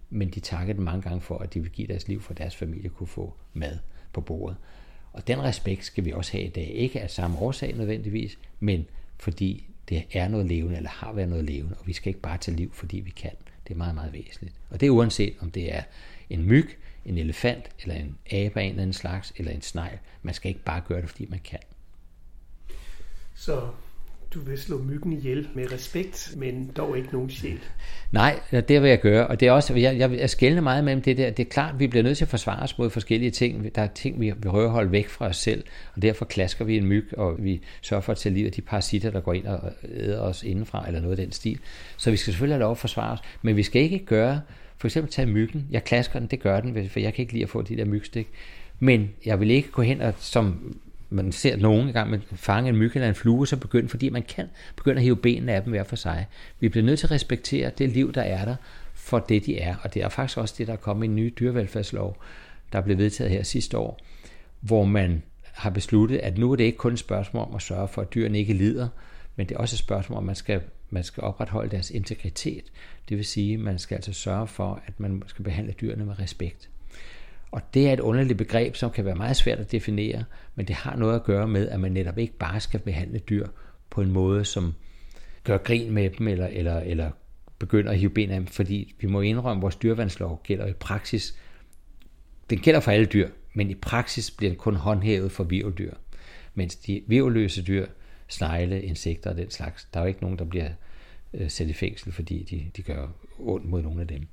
men 0.09 0.29
de 0.29 0.39
takkede 0.39 0.77
dem 0.77 0.85
mange 0.85 1.01
gange 1.01 1.21
for, 1.21 1.37
at 1.37 1.53
de 1.53 1.59
ville 1.59 1.73
give 1.73 1.87
deres 1.87 2.07
liv, 2.07 2.21
for 2.21 2.31
at 2.31 2.37
deres 2.37 2.55
familie 2.55 2.89
kunne 2.89 3.07
få 3.07 3.33
mad 3.53 3.77
på 4.13 4.21
bordet. 4.21 4.57
Og 5.13 5.27
den 5.27 5.43
respekt 5.43 5.85
skal 5.85 6.05
vi 6.05 6.11
også 6.11 6.31
have 6.31 6.43
i 6.43 6.49
dag. 6.49 6.71
Ikke 6.75 7.01
af 7.01 7.09
samme 7.09 7.39
årsag 7.39 7.75
nødvendigvis, 7.77 8.37
men 8.59 8.85
fordi 9.17 9.67
det 9.89 10.03
er 10.13 10.27
noget 10.27 10.45
levende, 10.45 10.77
eller 10.77 10.89
har 10.89 11.13
været 11.13 11.29
noget 11.29 11.45
levende, 11.45 11.75
og 11.79 11.87
vi 11.87 11.93
skal 11.93 12.09
ikke 12.09 12.19
bare 12.19 12.37
tage 12.37 12.57
liv, 12.57 12.73
fordi 12.73 12.97
vi 12.99 13.09
kan. 13.09 13.31
Det 13.67 13.73
er 13.73 13.77
meget, 13.77 13.95
meget 13.95 14.13
væsentligt. 14.13 14.55
Og 14.69 14.79
det 14.79 14.87
er 14.87 14.89
uanset, 14.89 15.33
om 15.39 15.51
det 15.51 15.75
er 15.75 15.81
en 16.29 16.43
myg, 16.43 16.69
en 17.05 17.17
elefant, 17.17 17.69
eller 17.81 17.95
en 17.95 18.17
abe 18.31 18.59
af 18.59 18.63
en 18.63 18.69
eller 18.69 18.81
anden 18.81 18.93
slags, 18.93 19.33
eller 19.37 19.51
en 19.51 19.61
snegl. 19.61 19.97
Man 20.21 20.33
skal 20.33 20.49
ikke 20.49 20.63
bare 20.63 20.81
gøre 20.87 21.01
det, 21.01 21.09
fordi 21.09 21.25
man 21.29 21.39
kan. 21.43 21.59
Så 23.39 23.61
du 24.33 24.39
vil 24.39 24.57
slå 24.57 24.77
myggen 24.83 25.13
ihjel 25.13 25.47
med 25.53 25.71
respekt, 25.71 26.33
men 26.37 26.71
dog 26.77 26.97
ikke 26.97 27.09
nogen 27.11 27.29
sjæl. 27.29 27.59
Nej, 28.11 28.39
det 28.51 28.81
vil 28.81 28.89
jeg 28.89 29.01
gøre, 29.01 29.27
og 29.27 29.39
det 29.39 29.47
er 29.47 29.51
også, 29.51 29.73
jeg, 29.75 29.97
jeg, 29.97 30.11
jeg 30.11 30.29
skældner 30.29 30.61
meget 30.61 30.83
mellem 30.83 31.01
det 31.01 31.17
der. 31.17 31.29
Det 31.29 31.45
er 31.45 31.49
klart, 31.49 31.79
vi 31.79 31.87
bliver 31.87 32.03
nødt 32.03 32.17
til 32.17 32.25
at 32.25 32.29
forsvare 32.29 32.63
os 32.63 32.77
mod 32.77 32.89
forskellige 32.89 33.31
ting. 33.31 33.75
Der 33.75 33.81
er 33.81 33.87
ting, 33.87 34.21
vi 34.21 34.33
prøver 34.33 34.65
at 34.65 34.71
holde 34.71 34.91
væk 34.91 35.07
fra 35.07 35.25
os 35.25 35.37
selv, 35.37 35.63
og 35.95 36.01
derfor 36.01 36.25
klasker 36.25 36.65
vi 36.65 36.77
en 36.77 36.85
myg, 36.85 37.13
og 37.17 37.35
vi 37.39 37.61
sørger 37.81 38.01
for 38.01 38.11
at 38.11 38.17
tage 38.17 38.35
livet 38.35 38.47
af 38.47 38.53
de 38.53 38.61
parasitter, 38.61 39.11
der 39.11 39.19
går 39.19 39.33
ind 39.33 39.45
og 39.45 39.71
æder 39.95 40.21
os 40.21 40.43
indenfra, 40.43 40.87
eller 40.87 40.99
noget 40.99 41.19
af 41.19 41.25
den 41.25 41.31
stil. 41.31 41.59
Så 41.97 42.11
vi 42.11 42.17
skal 42.17 42.33
selvfølgelig 42.33 42.55
have 42.55 42.61
lov 42.61 42.71
at 42.71 42.77
forsvare 42.77 43.13
os, 43.13 43.19
men 43.41 43.55
vi 43.55 43.63
skal 43.63 43.81
ikke 43.81 43.99
gøre, 43.99 44.41
for 44.77 44.87
eksempel 44.87 45.11
tage 45.11 45.25
myggen. 45.25 45.67
Jeg 45.71 45.83
klasker 45.83 46.19
den, 46.19 46.27
det 46.27 46.39
gør 46.39 46.59
den, 46.59 46.89
for 46.89 46.99
jeg 46.99 47.13
kan 47.13 47.23
ikke 47.23 47.33
lide 47.33 47.43
at 47.43 47.49
få 47.49 47.61
de 47.61 47.77
der 47.77 47.85
mygstik. 47.85 48.27
Men 48.79 49.09
jeg 49.25 49.39
vil 49.39 49.51
ikke 49.51 49.71
gå 49.71 49.81
hen 49.81 50.01
og, 50.01 50.13
som 50.17 50.75
man 51.09 51.31
ser 51.31 51.55
nogen 51.55 51.93
gang 51.93 52.09
med 52.09 52.19
fange 52.35 52.69
en 52.69 52.75
myg 52.75 52.91
eller 52.95 53.07
en 53.07 53.15
flue, 53.15 53.47
så 53.47 53.57
begynder, 53.57 53.89
fordi 53.89 54.09
man 54.09 54.23
kan 54.23 54.47
begynde 54.75 54.97
at 54.97 55.03
hive 55.03 55.17
benene 55.17 55.53
af 55.53 55.63
dem 55.63 55.71
hver 55.71 55.83
for 55.83 55.95
sig. 55.95 56.25
Vi 56.59 56.69
bliver 56.69 56.85
nødt 56.85 56.99
til 56.99 57.07
at 57.07 57.11
respektere 57.11 57.71
det 57.77 57.89
liv, 57.89 58.13
der 58.13 58.21
er 58.21 58.45
der, 58.45 58.55
for 58.93 59.19
det 59.19 59.45
de 59.45 59.59
er. 59.59 59.75
Og 59.83 59.93
det 59.93 60.03
er 60.03 60.09
faktisk 60.09 60.37
også 60.37 60.55
det, 60.57 60.67
der 60.67 60.73
er 60.73 60.77
kommet 60.77 61.05
i 61.05 61.09
en 61.09 61.15
ny 61.15 61.33
dyrevelfærdslov, 61.39 62.17
der 62.73 62.81
blev 62.81 62.97
vedtaget 62.97 63.31
her 63.31 63.43
sidste 63.43 63.77
år, 63.77 63.99
hvor 64.61 64.85
man 64.85 65.23
har 65.43 65.69
besluttet, 65.69 66.17
at 66.17 66.37
nu 66.37 66.51
er 66.51 66.55
det 66.55 66.63
ikke 66.63 66.77
kun 66.77 66.93
et 66.93 66.99
spørgsmål 66.99 67.47
om 67.47 67.55
at 67.55 67.61
sørge 67.61 67.87
for, 67.87 68.01
at 68.01 68.13
dyrene 68.13 68.39
ikke 68.39 68.53
lider, 68.53 68.87
men 69.35 69.49
det 69.49 69.55
er 69.55 69.59
også 69.59 69.73
et 69.73 69.79
spørgsmål 69.79 70.17
om, 70.17 70.23
at 70.23 70.25
man 70.25 70.35
skal, 70.35 70.61
man 70.89 71.03
skal 71.03 71.23
opretholde 71.23 71.71
deres 71.71 71.91
integritet. 71.91 72.63
Det 73.09 73.17
vil 73.17 73.25
sige, 73.25 73.53
at 73.53 73.59
man 73.59 73.79
skal 73.79 73.95
altså 73.95 74.13
sørge 74.13 74.47
for, 74.47 74.81
at 74.85 74.99
man 74.99 75.23
skal 75.27 75.43
behandle 75.43 75.73
dyrene 75.81 76.05
med 76.05 76.19
respekt. 76.19 76.69
Og 77.51 77.61
det 77.73 77.87
er 77.87 77.93
et 77.93 77.99
underligt 77.99 78.37
begreb, 78.37 78.75
som 78.75 78.91
kan 78.91 79.05
være 79.05 79.15
meget 79.15 79.37
svært 79.37 79.59
at 79.59 79.71
definere, 79.71 80.23
men 80.55 80.67
det 80.67 80.75
har 80.75 80.95
noget 80.95 81.15
at 81.15 81.23
gøre 81.23 81.47
med, 81.47 81.69
at 81.69 81.79
man 81.79 81.91
netop 81.91 82.17
ikke 82.17 82.37
bare 82.37 82.59
skal 82.59 82.79
behandle 82.79 83.19
dyr 83.19 83.47
på 83.89 84.01
en 84.01 84.11
måde, 84.11 84.45
som 84.45 84.73
gør 85.43 85.57
grin 85.57 85.91
med 85.91 86.09
dem, 86.09 86.27
eller, 86.27 86.47
eller, 86.47 86.79
eller 86.79 87.11
begynder 87.59 87.91
at 87.91 87.97
hive 87.97 88.09
ben 88.09 88.29
af 88.29 88.39
dem, 88.39 88.47
fordi 88.47 88.95
vi 88.99 89.07
må 89.07 89.21
indrømme, 89.21 89.59
at 89.59 89.61
vores 89.61 89.75
dyrevandslov 89.75 90.41
gælder 90.43 90.65
i 90.65 90.73
praksis. 90.73 91.37
Den 92.49 92.59
gælder 92.59 92.79
for 92.79 92.91
alle 92.91 93.05
dyr, 93.05 93.29
men 93.53 93.69
i 93.69 93.75
praksis 93.75 94.31
bliver 94.31 94.49
den 94.49 94.59
kun 94.59 94.75
håndhævet 94.75 95.31
for 95.31 95.43
virveldyr. 95.43 95.93
Mens 96.53 96.75
de 96.75 97.03
virveløse 97.07 97.63
dyr, 97.63 97.85
snegle, 98.27 98.81
insekter 98.81 99.29
og 99.29 99.37
den 99.37 99.51
slags, 99.51 99.87
der 99.93 99.99
er 99.99 100.03
jo 100.03 100.07
ikke 100.07 100.21
nogen, 100.21 100.39
der 100.39 100.45
bliver 100.45 100.69
øh, 101.33 101.49
sat 101.49 101.67
i 101.67 101.73
fængsel, 101.73 102.11
fordi 102.11 102.43
de, 102.43 102.71
de 102.77 102.81
gør 102.81 103.07
ondt 103.39 103.65
mod 103.65 103.81
nogle 103.81 104.01
af 104.01 104.07
dem. 104.07 104.27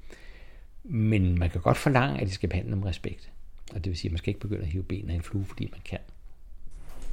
Men 0.85 1.39
man 1.39 1.51
kan 1.51 1.61
godt 1.61 1.76
forlange, 1.76 2.20
at 2.20 2.26
de 2.26 2.32
skal 2.32 2.49
behandle 2.49 2.76
med 2.76 2.87
respekt. 2.87 3.30
Og 3.72 3.85
det 3.85 3.91
vil 3.91 3.97
sige, 3.97 4.09
at 4.09 4.12
man 4.12 4.18
skal 4.18 4.28
ikke 4.28 4.41
begynde 4.41 4.62
at 4.62 4.68
hive 4.68 4.82
benene 4.82 5.12
af 5.12 5.16
en 5.16 5.22
flue, 5.22 5.45
fordi 5.45 5.68
man 5.72 5.80
kan. 5.85 5.99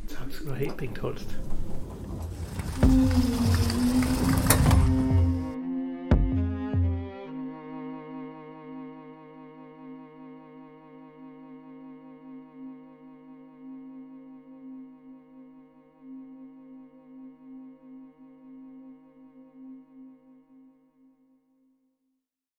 Tak 0.10 0.32
skal 0.32 0.48
du 0.48 0.54
have, 0.54 0.72
Bengt 0.78 0.98
Holst. 0.98 1.40